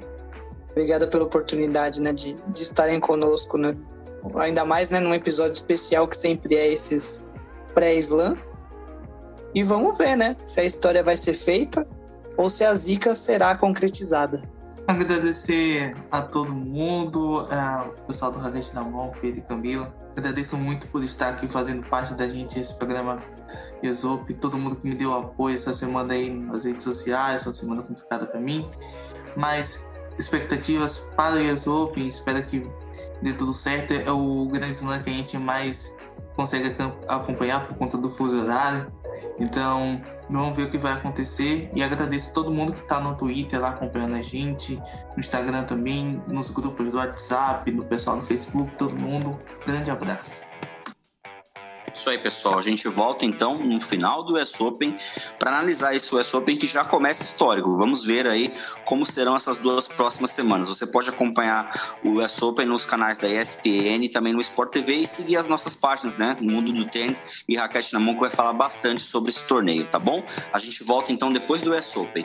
Obrigada 0.78 1.08
pela 1.08 1.24
oportunidade, 1.24 2.00
né, 2.04 2.14
de, 2.14 2.36
de 2.50 2.62
estarem 2.62 3.00
conosco, 3.00 3.58
né? 3.58 3.76
Ainda 4.36 4.64
mais, 4.64 4.92
né, 4.92 5.00
num 5.00 5.12
episódio 5.12 5.54
especial 5.54 6.08
que 6.08 6.16
sempre 6.16 6.56
é 6.56 6.72
esses 6.72 7.26
pré-slam. 7.74 8.38
E 9.56 9.64
vamos 9.64 9.98
ver, 9.98 10.16
né? 10.16 10.38
Se 10.46 10.60
a 10.60 10.64
história 10.64 11.02
vai 11.02 11.18
ser 11.18 11.34
feita 11.34 11.88
ou 12.38 12.48
se 12.48 12.64
a 12.64 12.76
zica 12.76 13.16
será 13.16 13.58
concretizada. 13.58 14.44
Agradecer 14.86 15.96
a 16.12 16.22
todo 16.22 16.54
mundo, 16.54 17.42
o 17.42 18.06
pessoal 18.06 18.32
do 18.32 18.38
Radete 18.38 18.76
na 18.76 18.84
Mão, 18.84 19.12
Pedro 19.20 19.40
e 19.40 19.42
Camila. 19.42 19.92
Agradeço 20.16 20.58
muito 20.58 20.88
por 20.90 21.04
estar 21.04 21.30
aqui 21.30 21.48
fazendo 21.48 21.88
parte 21.88 22.14
da 22.14 22.28
gente 22.28 22.60
esse 22.60 22.76
programa 22.76 23.18
Exop, 23.82 24.32
todo 24.36 24.60
mundo 24.60 24.76
que 24.76 24.88
me 24.88 24.94
deu 24.94 25.12
apoio 25.18 25.56
essa 25.56 25.74
semana 25.74 26.14
aí 26.14 26.30
nas 26.30 26.66
redes 26.66 26.84
sociais, 26.84 27.48
uma 27.48 27.54
semana 27.54 27.82
complicada 27.82 28.28
para 28.28 28.40
mim. 28.40 28.70
Mas 29.36 29.87
expectativas 30.18 31.12
para 31.16 31.36
o 31.36 31.40
Exop, 31.40 32.00
espero 32.00 32.44
que 32.44 32.70
dê 33.22 33.34
tudo 33.34 33.54
certo. 33.54 33.94
É 33.94 34.12
o 34.12 34.48
grande 34.48 34.74
slam 34.74 35.02
que 35.04 35.10
a 35.10 35.14
gente 35.14 35.38
mais 35.38 35.96
consegue 36.36 36.76
acompanhar 37.08 37.68
por 37.68 37.78
conta 37.78 37.98
do 37.98 38.10
fuso 38.10 38.42
horário. 38.42 38.92
Então, 39.40 40.02
vamos 40.30 40.56
ver 40.56 40.64
o 40.64 40.70
que 40.70 40.78
vai 40.78 40.94
acontecer. 40.94 41.70
E 41.74 41.84
agradeço 41.84 42.32
a 42.32 42.34
todo 42.34 42.52
mundo 42.52 42.74
que 42.74 42.80
está 42.80 43.00
no 43.00 43.16
Twitter 43.16 43.60
lá 43.60 43.70
acompanhando 43.70 44.16
a 44.16 44.22
gente, 44.22 44.76
no 44.76 45.20
Instagram 45.20 45.64
também, 45.64 46.22
nos 46.28 46.52
grupos 46.52 46.92
do 46.92 46.98
WhatsApp, 46.98 47.72
no 47.72 47.86
pessoal 47.86 48.18
do 48.18 48.24
Facebook, 48.24 48.76
todo 48.76 48.96
mundo. 48.96 49.38
Grande 49.66 49.90
abraço. 49.90 50.47
Isso 51.98 52.12
aí, 52.12 52.18
pessoal. 52.20 52.60
A 52.60 52.62
gente 52.62 52.88
volta 52.88 53.26
então 53.26 53.58
no 53.58 53.82
final 53.82 54.22
do 54.24 54.36
US 54.36 54.62
Open 54.62 54.96
para 55.40 55.50
analisar 55.50 55.96
esse 55.96 56.14
US 56.16 56.32
Open 56.36 56.56
que 56.56 56.68
já 56.68 56.86
começa 56.86 57.24
histórico. 57.24 57.76
Vamos 57.76 58.06
ver 58.06 58.28
aí 58.28 58.54
como 58.86 59.04
serão 59.04 59.36
essas 59.36 59.58
duas 59.58 59.88
próximas 59.88 60.30
semanas. 60.30 60.68
Você 60.68 60.86
pode 60.86 61.10
acompanhar 61.10 61.98
o 62.04 62.22
US 62.22 62.40
Open 62.44 62.68
nos 62.68 62.86
canais 62.86 63.18
da 63.18 63.28
ESPN 63.28 64.06
e 64.06 64.10
também 64.10 64.32
no 64.32 64.40
Sport 64.40 64.74
TV 64.74 64.94
e 64.94 65.08
seguir 65.08 65.38
as 65.38 65.48
nossas 65.48 65.76
páginas, 65.76 66.16
né? 66.16 66.38
No 66.40 66.52
mundo 66.52 66.72
do 66.72 66.86
tênis 66.86 67.44
e 67.50 67.58
Raquete 67.58 67.92
na 67.94 68.00
mão 68.00 68.14
que 68.14 68.22
vai 68.22 68.30
falar 68.30 68.54
bastante 68.54 69.02
sobre 69.02 69.32
esse 69.32 69.44
torneio, 69.46 69.88
tá 69.88 69.98
bom? 69.98 70.24
A 70.54 70.60
gente 70.60 70.84
volta 70.84 71.12
então 71.12 71.34
depois 71.34 71.64
do 71.64 71.76
US 71.76 71.96
Open. 71.98 72.24